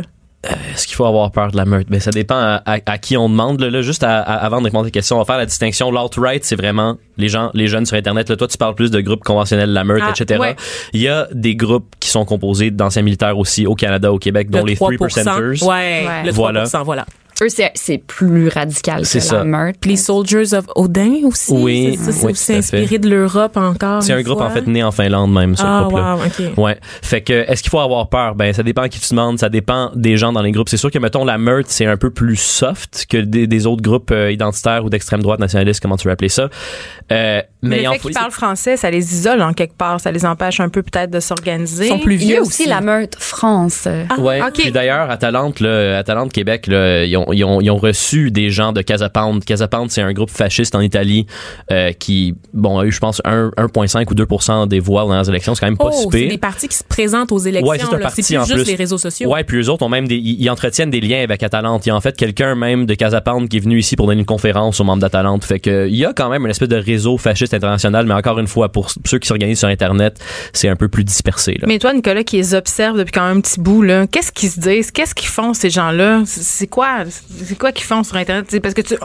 Est-ce 0.74 0.86
qu'il 0.86 0.96
faut 0.96 1.06
avoir 1.06 1.32
peur 1.32 1.52
de 1.52 1.58
la 1.58 1.66
meute? 1.66 1.88
Ben, 1.90 2.00
ça 2.00 2.12
dépend 2.12 2.36
à, 2.38 2.62
à- 2.66 2.78
à 2.86 2.98
qui 3.00 3.18
on 3.18 3.28
demande. 3.28 3.60
Là, 3.60 3.70
Là, 3.70 3.82
juste 3.82 4.04
à- 4.04 4.20
avant 4.22 4.60
de 4.60 4.66
répondre 4.66 4.84
à 4.84 4.88
la 4.88 4.92
question, 4.92 5.16
on 5.16 5.20
va 5.20 5.26
faire 5.26 5.38
la 5.38 5.46
distinction. 5.48 5.92
L'alt-right, 5.92 6.44
c'est 6.46 6.56
vraiment 6.56 6.98
les 7.18 7.28
gens, 7.28 7.50
les 7.54 7.68
jeunes 7.68 7.86
sur 7.86 7.98
Internet. 7.98 8.30
Là, 8.30 8.36
toi, 8.36 8.48
tu 8.48 8.58
parles 8.58 8.76
plus 8.76 8.92
de 8.92 9.02
groupes 9.02 9.24
conventionnels, 9.24 9.74
la 9.74 9.84
meute, 9.84 10.02
Ah, 10.06 10.12
etc. 10.16 10.40
ouais. 10.40 10.56
Il 10.94 11.02
y 11.02 11.08
a 11.10 11.28
des 11.34 11.56
groupes 11.56 11.96
qui 12.00 12.10
sont 12.10 12.24
composés 12.24 12.70
d'anciens 12.72 13.02
militaires 13.02 13.38
aussi 13.38 13.66
au 13.66 13.76
Canada, 13.76 14.14
au 14.14 14.20
Québec, 14.20 14.50
dont 14.50 14.60
Le 14.60 14.68
les 14.68 14.76
3%ers. 14.76 15.64
Ouais, 15.68 16.06
Ouais. 16.08 16.24
le 16.24 16.32
3%, 16.32 16.84
Voilà. 16.84 16.84
voilà. 16.84 17.06
Eux, 17.44 17.50
c'est, 17.50 17.72
c'est 17.76 17.98
plus 18.00 18.48
radical 18.50 19.06
C'est 19.06 19.20
que 19.20 19.26
ça. 19.26 19.38
la 19.38 19.44
meurtre. 19.44 19.78
Puis 19.80 19.92
les 19.92 19.98
Soldiers 19.98 20.54
of 20.54 20.66
Odin 20.76 21.14
aussi. 21.24 21.54
Oui, 21.54 21.98
c'est 22.02 22.12
ça, 22.12 22.28
c'est 22.34 22.54
oui, 22.54 22.60
inspiré 22.60 22.98
de 23.00 23.10
l'Europe 23.10 23.58
encore. 23.58 24.02
C'est 24.04 24.14
une 24.14 24.20
un 24.20 24.22
groupe, 24.24 24.42
en 24.42 24.50
fait, 24.50 24.66
né 24.68 24.84
en 24.84 24.92
Finlande 24.92 25.32
même, 25.34 25.56
ce 25.56 25.64
Ah, 25.66 25.82
groupe-là. 25.84 26.16
wow, 26.16 26.22
ok. 26.26 26.58
Ouais. 26.58 26.78
Fait 27.02 27.22
que, 27.22 27.34
est-ce 27.34 27.62
qu'il 27.62 27.70
faut 27.70 27.80
avoir 27.80 28.10
peur? 28.10 28.36
Ben, 28.36 28.54
ça 28.54 28.64
dépend 28.64 28.84
à 28.84 28.90
qui 28.90 29.00
tu 29.00 29.10
demandes, 29.12 29.40
ça 29.40 29.50
dépend 29.50 29.92
des 29.96 30.18
gens 30.18 30.32
dans 30.34 30.42
les 30.42 30.52
groupes. 30.52 30.70
C'est 30.70 30.78
sûr 30.78 30.92
que, 30.92 31.00
mettons, 31.00 31.26
la 31.26 31.38
meurtre, 31.38 31.70
c'est 31.72 31.86
un 31.86 31.98
peu 31.98 32.10
plus 32.10 32.36
soft 32.38 33.06
que 33.10 33.18
des, 33.18 33.48
des 33.48 33.68
autres 33.68 33.82
groupes 33.82 34.12
euh, 34.12 34.32
identitaires 34.32 34.84
ou 34.84 34.90
d'extrême 34.90 35.22
droite 35.22 35.40
nationaliste, 35.40 35.82
comment 35.82 35.98
tu 35.98 36.08
veux 36.08 36.12
appeler 36.14 36.30
ça. 36.30 36.50
Euh, 37.12 37.42
Mais 37.62 37.78
il 37.78 37.84
le 37.84 37.90
en 37.90 37.94
fait 37.94 38.00
qu'ils 38.00 38.14
parlent 38.14 38.32
français, 38.32 38.78
ça 38.78 38.90
les 38.90 39.14
isole 39.14 39.42
en 39.42 39.54
quelque 39.54 39.76
part. 39.78 40.00
Ça 40.00 40.12
les 40.12 40.26
empêche 40.26 40.60
un 40.60 40.70
peu 40.70 40.82
peut-être 40.84 41.12
de 41.12 41.20
s'organiser. 41.20 41.86
Ils 41.86 41.90
sont 41.90 42.00
plus 42.00 42.16
Il 42.16 42.24
y 42.24 42.26
a 42.26 42.28
vieux 42.36 42.42
aussi, 42.42 42.64
aussi. 42.64 42.70
la 42.70 42.82
meurtre 42.82 43.18
France. 43.22 43.88
Ouais. 44.18 44.42
ok. 44.42 44.54
Puis 44.54 44.72
d'ailleurs, 44.72 45.10
à 45.10 45.18
Talente, 45.18 45.60
là, 45.60 45.98
à 46.00 46.04
Talente 46.04 46.32
Québec, 46.34 46.68
là, 46.68 47.04
ils, 47.06 47.16
ont, 47.18 47.27
ils, 47.34 47.44
ont, 47.44 47.62
ils 47.62 47.70
ont 47.72 47.78
reçu 47.78 48.32
des 48.32 48.50
gens 48.50 48.74
de 48.74 48.82
Casa 48.82 49.10
Pound. 49.10 49.44
Casa 49.46 49.68
Pound, 49.68 49.90
c'est 49.92 50.02
un 50.02 50.14
groupe 50.14 50.30
fasciste 50.30 50.76
en 50.76 50.82
Italie 50.82 51.26
euh, 51.72 51.92
qui, 51.94 52.36
bon, 52.54 52.80
a 52.80 52.86
eu, 52.86 52.92
je 52.92 53.00
pense, 53.00 53.22
un- 53.26 53.52
1,5 53.58 54.06
ou 54.12 54.16
2 54.16 54.26
des 54.68 54.80
voix 54.80 55.06
dans 55.06 55.20
les 55.20 55.30
élections. 55.30 55.56
C'est 55.56 55.62
quand 55.62 55.68
même 55.68 55.78
pas 55.78 55.90
Oh, 55.90 55.92
si 55.92 56.04
c'est 56.12 56.18
pire. 56.20 56.30
des 56.30 56.38
partis 56.38 56.68
qui 56.68 56.76
se 56.78 56.84
présentent 56.84 57.32
aux 57.32 57.38
élections. 57.40 57.70
Ouais, 57.70 57.78
c'est 57.80 57.86
un 57.88 57.92
là. 57.98 58.00
parti 58.00 58.22
plus 58.24 58.38
en 58.38 58.44
juste 58.44 58.56
plus. 58.64 58.68
les 58.68 58.76
réseaux 58.76 58.98
sociaux. 58.98 59.30
Ouais, 59.32 59.44
puis 59.44 59.58
eux 59.58 59.70
autres 59.70 59.86
ont 59.86 59.90
même 59.90 60.08
des, 60.08 60.16
ils, 60.16 60.42
ils 60.42 60.50
entretiennent 60.50 60.90
des 60.92 61.02
liens 61.02 61.22
avec 61.24 61.42
Atalante. 61.44 61.86
Il 61.86 61.90
y 61.90 61.92
a 61.92 61.96
en 61.96 62.02
fait 62.02 62.16
quelqu'un 62.16 62.56
même 62.56 62.86
de 62.86 62.94
Casapound 62.94 63.48
qui 63.50 63.58
est 63.58 63.62
venu 63.62 63.80
ici 63.80 63.96
pour 63.96 64.08
donner 64.08 64.20
une 64.20 64.26
conférence 64.26 64.80
aux 64.80 64.84
membres 64.84 65.02
d'Atalante. 65.02 65.44
Fait 65.46 65.60
que 65.60 65.88
il 65.88 65.96
y 65.96 66.06
a 66.06 66.14
quand 66.14 66.30
même 66.30 66.44
une 66.46 66.52
espèce 66.52 66.70
de 66.70 66.76
réseau 66.78 67.18
fasciste 67.18 67.54
international, 67.54 68.06
mais 68.06 68.14
encore 68.14 68.40
une 68.40 68.48
fois, 68.48 68.70
pour 68.72 68.90
ceux 69.06 69.20
qui 69.20 69.28
s'organisent 69.28 69.60
sur 69.60 69.68
Internet, 69.68 70.20
c'est 70.54 70.70
un 70.70 70.76
peu 70.76 70.88
plus 70.88 71.04
dispersé. 71.04 71.54
Là. 71.54 71.66
Mais 71.68 71.80
toi, 71.80 71.94
Nicolas, 71.94 72.24
qui 72.24 72.38
les 72.38 72.54
observe 72.56 72.98
depuis 72.98 73.12
quand 73.12 73.28
même 73.28 73.38
un 73.38 73.42
petit 73.42 73.60
bout, 73.60 73.82
là, 73.82 74.08
qu'est-ce 74.08 74.32
qu'ils 74.32 74.50
se 74.50 74.60
disent? 74.60 74.92
Qu'est-ce 74.92 75.14
qu'ils 75.16 75.30
font, 75.30 75.54
ces 75.54 75.70
gens-là? 75.70 76.22
C'est- 76.26 76.42
C'est 76.44 76.68
quoi, 76.68 77.04
c'est 77.44 77.58
quoi 77.58 77.72
qu'ils 77.72 77.86
font 77.86 78.04
sur 78.04 78.16
Internet? 78.16 78.46
C'est 78.50 78.60
parce 78.60 78.74
que 78.74 78.82
tu, 78.82 78.96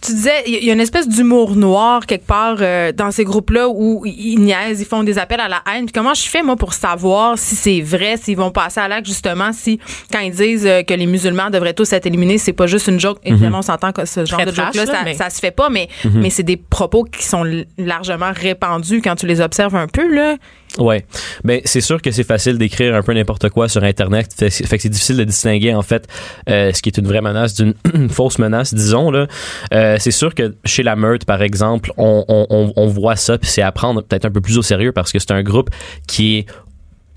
tu 0.00 0.12
disais, 0.12 0.42
il 0.46 0.64
y 0.64 0.70
a 0.70 0.72
une 0.74 0.80
espèce 0.80 1.08
d'humour 1.08 1.56
noir 1.56 2.06
quelque 2.06 2.26
part 2.26 2.56
euh, 2.60 2.92
dans 2.92 3.10
ces 3.10 3.24
groupes-là 3.24 3.68
où 3.68 4.02
ils 4.06 4.38
niaisent, 4.38 4.80
ils 4.80 4.86
font 4.86 5.02
des 5.02 5.18
appels 5.18 5.40
à 5.40 5.48
la 5.48 5.62
haine. 5.72 5.86
Puis 5.86 5.92
comment 5.92 6.14
je 6.14 6.22
fais, 6.28 6.42
moi, 6.42 6.56
pour 6.56 6.72
savoir 6.74 7.38
si 7.38 7.54
c'est 7.56 7.80
vrai, 7.80 8.16
s'ils 8.16 8.36
vont 8.36 8.50
passer 8.50 8.80
à 8.80 8.88
l'acte, 8.88 9.06
justement, 9.06 9.52
si, 9.52 9.78
quand 10.12 10.20
ils 10.20 10.32
disent 10.32 10.66
euh, 10.66 10.82
que 10.82 10.94
les 10.94 11.06
musulmans 11.06 11.50
devraient 11.50 11.74
tous 11.74 11.92
être 11.92 12.06
éliminés, 12.06 12.38
c'est 12.38 12.52
pas 12.52 12.66
juste 12.66 12.86
une 12.88 13.00
joke? 13.00 13.18
Évidemment, 13.24 13.58
on 13.58 13.62
s'entend 13.62 13.92
que 13.92 14.04
ce 14.04 14.24
genre 14.24 14.38
Très 14.40 14.46
de 14.50 14.54
joke-là, 14.54 14.84
là, 14.84 14.92
ça, 14.92 14.98
mais- 15.04 15.14
ça 15.14 15.30
se 15.30 15.38
fait 15.40 15.50
pas, 15.50 15.68
mais, 15.70 15.88
mais 16.14 16.30
c'est 16.30 16.42
des 16.42 16.56
propos 16.56 17.04
qui 17.04 17.24
sont 17.24 17.44
largement 17.76 18.32
répandus 18.34 19.00
quand 19.02 19.16
tu 19.16 19.26
les 19.26 19.40
observes 19.40 19.76
un 19.76 19.86
peu, 19.86 20.06
là. 20.14 20.36
Ouais. 20.76 21.04
Ben 21.44 21.60
c'est 21.64 21.80
sûr 21.80 22.02
que 22.02 22.10
c'est 22.10 22.24
facile 22.24 22.58
d'écrire 22.58 22.94
un 22.94 23.02
peu 23.02 23.12
n'importe 23.14 23.48
quoi 23.48 23.68
sur 23.68 23.82
internet, 23.82 24.32
fait, 24.36 24.50
fait 24.50 24.76
que 24.76 24.82
c'est 24.82 24.88
difficile 24.88 25.16
de 25.16 25.24
distinguer 25.24 25.74
en 25.74 25.82
fait 25.82 26.06
euh, 26.48 26.72
ce 26.72 26.82
qui 26.82 26.88
est 26.88 26.98
une 26.98 27.06
vraie 27.06 27.22
menace 27.22 27.54
d'une 27.54 27.74
fausse 28.10 28.38
menace, 28.38 28.74
disons 28.74 29.10
là. 29.10 29.26
Euh, 29.72 29.96
c'est 29.98 30.10
sûr 30.10 30.34
que 30.34 30.54
chez 30.64 30.82
la 30.82 30.94
meute 30.94 31.24
par 31.24 31.42
exemple, 31.42 31.92
on, 31.96 32.24
on, 32.28 32.72
on, 32.76 32.86
voit 32.86 33.16
ça 33.16 33.38
puis 33.38 33.48
c'est 33.50 33.62
à 33.62 33.72
prendre 33.72 34.02
peut-être 34.02 34.26
un 34.26 34.30
peu 34.30 34.40
plus 34.40 34.58
au 34.58 34.62
sérieux 34.62 34.92
parce 34.92 35.10
que 35.12 35.18
c'est 35.18 35.32
un 35.32 35.42
groupe 35.42 35.70
qui 36.06 36.38
est 36.38 36.46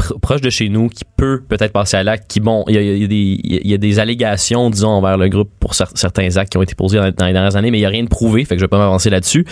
pr- 0.02 0.20
proche 0.20 0.42
de 0.42 0.50
chez 0.50 0.70
nous 0.70 0.90
qui 0.90 1.04
peut 1.18 1.42
peut-être 1.48 1.72
passer 1.72 1.98
à 1.98 2.04
l'acte 2.04 2.26
qui 2.30 2.40
bon 2.40 2.64
il 2.68 2.76
y 2.76 3.00
y 3.00 3.04
a 3.04 3.08
des 3.08 3.40
il 3.44 3.68
y 3.70 3.74
a 3.74 3.78
des 3.78 4.00
allégations 4.00 4.70
disons 4.70 4.90
envers 4.90 5.18
le 5.18 5.30
groupe 5.30 5.50
pour 5.60 5.74
cer- 5.74 5.92
certains 5.96 6.36
actes 6.38 6.52
qui 6.52 6.58
ont 6.58 6.62
été 6.62 6.76
posés 6.76 6.98
dans, 6.98 7.12
dans 7.12 7.26
les 7.28 7.34
dernières 7.34 7.56
années 7.56 7.72
mais 7.72 7.78
il 7.80 7.82
y 7.82 7.86
a 7.86 7.90
rien 7.90 8.04
de 8.04 8.10
prouvé 8.10 8.46
fait 8.46 8.56
que 8.56 8.60
je 8.60 8.66
vais 8.66 8.70
pas 8.70 8.78
m'avancer 8.80 9.10
là-dessus 9.10 9.46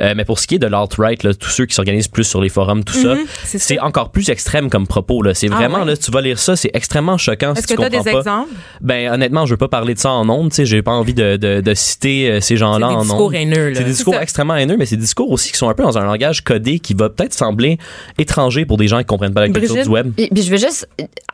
Euh, 0.00 0.14
mais 0.16 0.24
pour 0.24 0.38
ce 0.38 0.46
qui 0.46 0.56
est 0.56 0.58
de 0.58 0.66
l'alt-right 0.66 1.20
tous 1.38 1.50
ceux 1.50 1.66
qui 1.66 1.74
s'organisent 1.74 2.08
plus 2.08 2.24
sur 2.24 2.40
les 2.40 2.48
forums 2.48 2.82
tout 2.84 2.94
ça 2.94 3.14
Mhm, 3.14 3.20
c'est 3.44 3.78
encore 3.80 4.10
plus 4.10 4.28
extrême 4.30 4.68
comme 4.70 4.86
propos 4.86 5.22
là 5.22 5.34
c'est 5.34 5.48
Ah 5.52 5.56
vraiment 5.56 5.80
ouais? 5.80 5.84
là 5.86 5.96
tu 5.96 6.10
vas 6.10 6.20
lire 6.20 6.38
ça 6.38 6.56
c'est 6.56 6.70
extrêmement 6.74 7.18
choquant 7.18 7.54
si 7.54 7.60
Est-ce 7.60 7.68
tu 7.68 7.74
que 7.76 7.80
tu 7.80 7.86
as 7.86 7.90
des 7.90 7.98
pas 8.10 8.18
exemples? 8.18 8.50
ben 8.80 9.12
honnêtement 9.12 9.46
je 9.46 9.52
veux 9.52 9.56
pas 9.58 9.68
parler 9.68 9.94
de 9.94 9.98
ça 9.98 10.10
en 10.10 10.28
ondes 10.28 10.50
tu 10.50 10.56
sais 10.56 10.66
j'ai 10.66 10.82
pas 10.82 10.92
envie 10.92 11.14
de, 11.14 11.36
de, 11.36 11.60
de 11.60 11.74
citer 11.74 12.30
euh, 12.30 12.40
ces 12.40 12.56
gens-là 12.56 12.88
C'est 12.88 12.94
des 12.94 12.98
en 12.98 13.02
discours 13.02 13.26
ondes 13.28 13.34
haineux, 13.34 13.68
là. 13.68 13.74
c'est 13.76 13.84
des 13.84 13.90
discours 13.90 14.14
extrêmement 14.16 14.56
haineux 14.56 14.76
mais 14.78 14.86
c'est 14.86 14.96
des 14.96 15.02
discours 15.02 15.30
aussi 15.30 15.52
qui 15.52 15.58
sont 15.58 15.68
un 15.68 15.74
peu 15.74 15.82
dans 15.82 15.98
un 15.98 16.04
langage 16.04 16.42
codé 16.42 16.78
qui 16.80 16.94
va 16.94 17.08
peut-être 17.10 17.34
sembler 17.34 17.78
étranger 18.18 18.64
pour 18.64 18.76
des 18.76 18.88
gens 18.88 18.98
qui 18.98 19.04
comprennent 19.04 19.34
pas 19.34 19.40
la 19.42 19.48
culture 19.48 19.68
Brigitte? 19.74 19.84
du 19.84 19.90
web. 19.92 20.12
Et 20.18 20.28
puis 20.32 20.42
je 20.42 20.50
veux 20.50 20.56
juste 20.56 20.88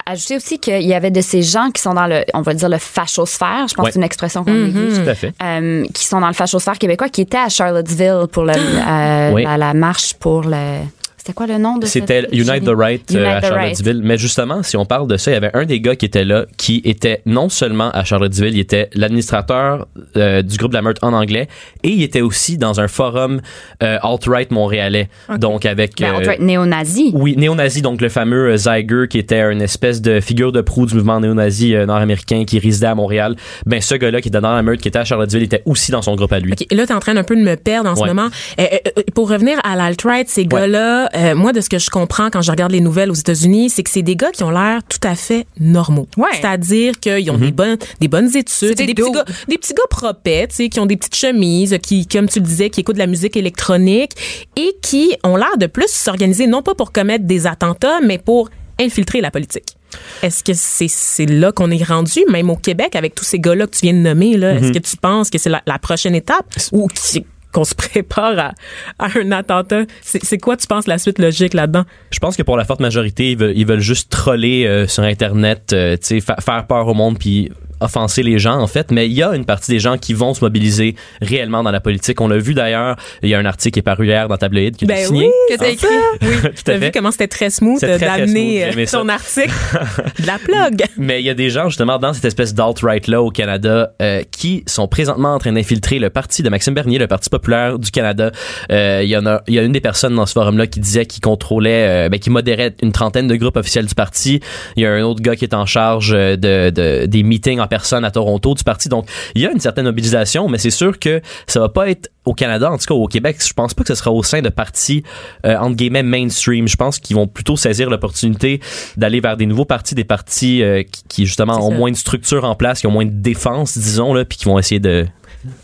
ajouter 0.07 0.37
aussi 0.37 0.59
qu'il 0.59 0.83
y 0.83 0.95
avait 0.95 1.11
de 1.11 1.21
ces 1.21 1.43
gens 1.43 1.71
qui 1.71 1.81
sont 1.83 1.95
dans 1.95 2.07
le, 2.07 2.25
on 2.35 2.41
va 2.43 2.55
dire 2.55 2.69
le 2.69 2.79
fachosphère, 2.79 3.67
je 3.69 3.75
pense 3.75 3.85
Ouais. 3.85 3.91
que 3.91 3.93
c'est 3.95 3.99
une 4.01 4.05
expression 4.05 4.45
qu'on 4.45 4.55
utilise, 4.67 5.03
tout 5.03 5.09
à 5.09 5.15
fait. 5.15 5.33
Euh, 5.43 5.85
qui 5.95 6.05
sont 6.07 6.21
dans 6.21 6.29
le 6.29 6.33
fachosphère 6.35 6.79
québécois, 6.79 7.09
qui 7.09 7.21
étaient 7.23 7.37
à 7.39 7.49
Charlottesville 7.49 8.27
pour 8.33 8.45
le, 8.45 8.53
euh, 8.55 9.33
Oui. 9.33 9.45
la, 9.45 9.57
la 9.57 9.75
marche 9.75 10.15
pour 10.15 10.43
le, 10.43 10.81
c'était 11.29 11.37
quoi 11.37 11.47
le 11.47 11.59
nom 11.59 11.77
de 11.77 11.85
C'était 11.85 12.23
cette- 12.23 12.33
Unite 12.33 12.65
the 12.65 12.75
Right 12.75 13.03
euh, 13.15 13.19
Unite 13.19 13.27
à 13.27 13.33
Right. 13.33 13.45
Charlottesville. 13.49 14.01
Mais 14.03 14.17
justement, 14.17 14.63
si 14.63 14.79
on 14.79 14.87
parle 14.87 15.07
de 15.09 15.19
ça, 15.19 15.31
il 15.31 15.35
y 15.35 15.37
avait 15.37 15.51
un 15.55 15.67
des 15.67 15.79
gars 15.79 15.95
qui 15.95 16.07
était 16.07 16.25
là, 16.25 16.47
qui 16.57 16.81
était 16.87 17.21
non 17.27 17.51
seulement 17.51 17.91
à 17.91 18.03
Charlottesville, 18.05 18.55
il 18.55 18.61
était 18.61 18.89
l'administrateur 18.95 19.87
euh, 20.17 20.41
du 20.41 20.57
groupe 20.57 20.71
de 20.71 20.77
la 20.77 20.83
meute 20.83 20.97
en 21.03 21.13
anglais, 21.13 21.49
et 21.83 21.91
il 21.91 22.03
était 22.03 22.23
aussi 22.23 22.57
dans 22.57 22.81
un 22.81 22.89
forum 22.89 23.43
euh, 23.83 23.99
alt-right 24.03 24.51
montréalais. 24.51 25.11
Donc 25.39 25.67
avec... 25.67 25.99
Ben, 26.01 26.15
euh, 26.15 26.17
alt-right 26.19 26.41
néo-nazi. 26.41 27.11
oui, 27.13 27.35
néo-nazi, 27.37 27.83
donc 27.83 28.01
le 28.01 28.09
fameux 28.09 28.53
euh, 28.53 28.57
Zeiger 28.57 29.05
qui 29.11 29.19
était 29.19 29.41
une 29.53 29.61
espèce 29.61 30.01
de 30.01 30.21
figure 30.21 30.51
de 30.53 30.63
proue 30.63 30.87
du 30.87 30.95
mouvement 30.95 31.21
néo-nazi 31.21 31.75
euh, 31.75 31.85
nord-américain 31.85 32.45
qui 32.47 32.59
résidait 32.59 32.87
à 32.87 32.95
Montréal. 32.95 33.37
Ben 33.67 33.83
ce 33.83 33.95
gars-là 33.97 34.23
qui 34.23 34.29
était 34.29 34.41
dans 34.41 34.55
la 34.55 34.63
meute, 34.63 34.81
qui 34.81 34.89
était 34.89 34.99
à 35.01 35.05
Charlottesville, 35.05 35.43
était 35.43 35.63
aussi 35.67 35.91
dans 35.93 36.01
son 36.01 36.15
groupe 36.17 36.33
à 36.33 36.39
lui. 36.39 36.53
OK, 36.53 36.67
là, 36.71 36.87
t'es 36.87 36.95
en 36.95 37.01
train 37.01 37.17
un 37.19 37.23
peu 37.23 37.37
de 37.37 37.43
me 37.43 37.55
perdre 37.57 37.91
en 37.91 37.97
ce 37.97 38.05
moment. 38.05 38.29
Euh, 38.59 38.63
euh, 38.73 38.77
euh, 38.99 39.03
pour 39.15 39.29
revenir 39.29 39.59
à 39.65 39.77
l'alt-right, 39.77 40.29
ces 40.29 40.47
gars-là, 40.47 41.09
euh, 41.19 41.35
moi, 41.35 41.53
de 41.53 41.61
ce 41.61 41.69
que 41.69 41.79
je 41.79 41.91
comprends 41.91 42.31
quand 42.31 42.41
je 42.43 42.51
regarde 42.51 42.73
les 42.73 42.81
nouvelles 42.81 43.11
aux 43.11 43.15
États-Unis, 43.15 43.71
c'est 43.71 43.83
que 43.83 43.91
c'est 43.91 44.03
des 44.03 44.17
gars 44.17 44.31
qui 44.31 44.43
ont 44.45 44.51
l'air 44.51 44.81
tout 44.89 45.07
à 45.07 45.15
fait 45.15 45.47
normaux. 45.61 46.07
Ouais. 46.17 46.29
C'est-à-dire 46.35 46.99
qu'ils 47.01 47.31
ont 47.31 47.39
des 47.39 47.53
bonnes, 47.53 47.77
des 48.01 48.09
bonnes 48.09 48.35
études, 48.37 48.75
des 48.77 48.87
des, 48.87 48.95
petits 48.95 49.11
gars, 49.11 49.25
des 49.49 49.59
petits 49.59 49.75
gars 49.75 49.83
propets, 49.91 50.47
tu 50.49 50.55
sais, 50.57 50.69
qui 50.69 50.81
ont 50.81 50.87
des 50.87 50.97
petites 50.97 51.17
chemises, 51.17 51.77
qui, 51.83 52.07
comme 52.07 52.29
tu 52.29 52.39
le 52.41 52.45
disais, 52.47 52.71
qui 52.71 52.81
écoutent 52.81 52.95
de 52.97 53.01
la 53.01 53.07
musique 53.07 53.37
électronique 53.37 54.13
et 54.57 54.77
qui 54.83 55.15
ont 55.25 55.37
l'air 55.37 55.57
de 55.59 55.67
plus 55.67 55.89
s'organiser, 55.89 56.47
non 56.47 56.63
pas 56.63 56.75
pour 56.75 56.93
commettre 56.93 57.25
des 57.25 57.47
attentats, 57.47 58.01
mais 58.03 58.19
pour 58.19 58.49
infiltrer 58.81 59.21
la 59.21 59.31
politique. 59.31 59.77
Est-ce 60.23 60.45
que 60.45 60.53
c'est 60.55 60.87
c'est 60.89 61.27
là 61.27 61.51
qu'on 61.51 61.71
est 61.71 61.83
rendu, 61.83 62.21
même 62.31 62.51
au 62.51 62.57
Québec, 62.57 62.95
avec 62.95 63.15
tous 63.15 63.25
ces 63.25 63.39
gars-là 63.41 63.67
que 63.67 63.75
tu 63.77 63.81
viens 63.83 63.95
de 63.95 63.99
nommer? 63.99 64.37
là? 64.37 64.55
Est-ce 64.55 64.73
que 64.73 64.79
tu 64.79 64.97
penses 64.97 65.31
que 65.31 65.39
c'est 65.39 65.51
la, 65.51 65.63
la 65.67 65.79
prochaine 65.79 66.15
étape? 66.15 66.47
Ou 66.73 66.87
qui- 66.89 67.25
qu'on 67.53 67.65
se 67.65 67.75
prépare 67.77 68.39
à, 68.39 68.53
à 68.99 69.09
un 69.19 69.33
attentat? 69.33 69.83
C'est 70.03 70.39
quoi, 70.39 70.57
tu 70.57 70.67
penses, 70.67 70.87
la 70.87 70.99
suite 70.99 71.19
logique 71.19 71.55
là-dedans? 71.55 71.85
Je 72.11 72.19
pense 72.19 72.37
que 72.37 72.43
pour 72.43 72.57
la 72.57 72.65
forte 72.65 72.81
majorité, 72.81 73.33
ils 73.33 73.39
veulent, 73.39 73.57
ils 73.57 73.67
veulent 73.67 73.81
juste 73.81 74.11
troller 74.11 74.67
euh, 74.67 74.87
sur 74.87 75.03
Internet, 75.03 75.73
euh, 75.73 75.97
fa- 76.25 76.37
faire 76.41 76.67
peur 76.67 76.87
au 76.89 76.95
monde 76.95 77.19
puis 77.19 77.51
offenser 77.81 78.23
les 78.23 78.39
gens 78.39 78.59
en 78.59 78.67
fait, 78.67 78.91
mais 78.91 79.07
il 79.07 79.13
y 79.13 79.23
a 79.23 79.35
une 79.35 79.45
partie 79.45 79.71
des 79.71 79.79
gens 79.79 79.97
qui 79.99 80.15
vont 80.15 80.35
se 80.35 80.45
mobiliser 80.45 80.95
réellement 81.21 81.63
dans 81.63 81.71
la 81.71 81.81
politique. 81.81 82.21
On 82.21 82.29
l'a 82.29 82.39
vu 82.39 82.55
d'ailleurs, 82.55 82.97
il 83.23 83.29
y 83.29 83.35
a 83.35 83.39
un 83.39 83.45
article 83.45 83.75
qui 83.75 83.79
est 83.81 83.83
paru 83.83 84.07
hier 84.07 84.29
dans 84.29 84.37
Tabloïd 84.37 84.77
qui 84.77 84.87
Ben 84.87 85.07
signé. 85.07 85.27
oui, 85.27 85.31
Que 85.51 85.59
t'as 85.59 85.69
écrit. 85.69 85.87
Oui, 86.23 86.29
tout 86.43 86.63
T'as 86.65 86.75
à 86.75 86.77
vu 86.79 86.91
comment 86.93 87.11
c'était 87.11 87.29
très 87.29 87.51
smooth 87.51 87.81
d'amener 87.81 88.71
j'ai 88.73 88.83
euh, 88.83 88.87
ton 88.91 89.09
article 89.09 89.53
de 90.21 90.27
la 90.27 90.39
plug. 90.39 90.83
Mais 90.97 91.21
il 91.21 91.27
y 91.27 91.31
a 91.31 91.35
des 91.35 91.51
gens 91.51 91.69
justement 91.69 91.99
dans 91.99 92.13
cette 92.13 92.25
espèce 92.25 92.55
d'alt-right 92.55 93.07
là 93.07 93.23
au 93.23 93.31
Canada 93.31 93.93
euh, 94.03 94.23
qui 94.31 94.65
sont 94.67 94.89
présentement 94.89 95.35
en 95.35 95.39
train 95.39 95.53
d'infiltrer 95.53 95.99
le 95.99 96.11
parti 96.11 96.43
de 96.43 96.49
Maxime 96.49 96.75
Bernier, 96.75 96.99
le 96.99 97.07
Parti 97.07 97.31
populaire 97.31 97.79
du 97.79 97.91
Canada. 97.91 98.31
Euh, 98.73 99.01
Il 99.05 99.09
y 99.09 99.17
en 99.17 99.27
a, 99.27 99.43
il 99.47 99.55
y 99.55 99.59
a 99.59 99.63
une 99.63 99.73
des 99.73 99.81
personnes 99.81 100.15
dans 100.15 100.27
ce 100.27 100.33
forum 100.33 100.59
là 100.59 100.67
qui 100.67 100.81
disait 100.81 101.07
qu'il 101.07 101.21
contrôlait, 101.23 102.07
euh, 102.07 102.09
ben, 102.09 102.19
qui 102.19 102.31
modérait 102.31 102.75
une 102.83 102.93
trentaine 102.93 103.29
de 103.29 103.37
groupes 103.37 103.57
officiels 103.57 103.87
du 103.87 103.95
parti. 103.95 104.41
Il 104.77 104.83
y 104.83 104.87
a 104.87 104.91
un 104.93 105.03
autre 105.03 105.21
gars 105.23 105.37
qui 105.37 105.45
est 105.45 105.55
en 105.55 105.67
charge 105.67 106.13
euh, 106.15 106.37
de, 106.37 106.71
de 106.71 107.07
des 107.07 107.23
meetings 107.23 107.61
en 107.61 107.68
personnes 107.69 108.05
à 108.05 108.11
Toronto 108.11 108.55
du 108.55 108.65
parti. 108.65 108.89
Donc, 108.89 109.07
il 109.35 109.43
y 109.43 109.47
a 109.47 109.51
une 109.51 109.61
certaine 109.61 109.85
mobilisation, 109.85 110.49
mais 110.49 110.59
c'est 110.59 110.71
sûr 110.71 110.99
que 110.99 111.21
ça 111.47 111.61
va 111.61 111.69
pas 111.69 111.89
être 111.89 112.11
au 112.25 112.35
Canada, 112.35 112.71
en 112.71 112.77
tout 112.77 112.87
cas 112.87 112.95
au 112.95 113.07
Québec. 113.07 113.37
Je 113.47 113.53
pense 113.53 113.75
pas 113.75 113.83
que 113.83 113.89
ce 113.89 113.95
sera 113.95 114.11
au 114.11 114.23
sein 114.23 114.43
de 114.43 114.49
partis 114.49 115.03
euh, 115.47 115.57
entre 115.57 115.77
guillemets 115.77 116.03
mainstream. 116.03 116.69
Je 116.69 116.77
pense 116.77 116.99
qu'ils 116.99 117.17
vont 117.17 117.27
plutôt 117.27 117.57
saisir 117.57 117.89
l'opportunité 117.89 118.61
d'aller 118.97 119.21
vers 119.21 119.37
des 119.37 119.47
nouveaux 119.47 119.65
partis, 119.65 119.95
des 119.95 120.05
partis 120.05 120.63
euh, 120.63 120.83
qui, 120.83 121.03
qui, 121.09 121.27
justement 121.27 121.65
ont 121.67 121.71
ça. 121.71 121.77
moins 121.77 121.91
de 121.91 121.97
structure 121.97 122.45
en 122.45 122.55
place, 122.55 122.81
qui 122.81 122.87
ont 122.87 122.91
moins 122.91 123.07
de 123.07 123.11
défense, 123.11 123.79
disons 123.79 124.13
là, 124.13 124.25
puis 124.25 124.39
qui 124.39 124.45
vont 124.45 124.59
essayer 124.59 124.81
de, 124.81 125.07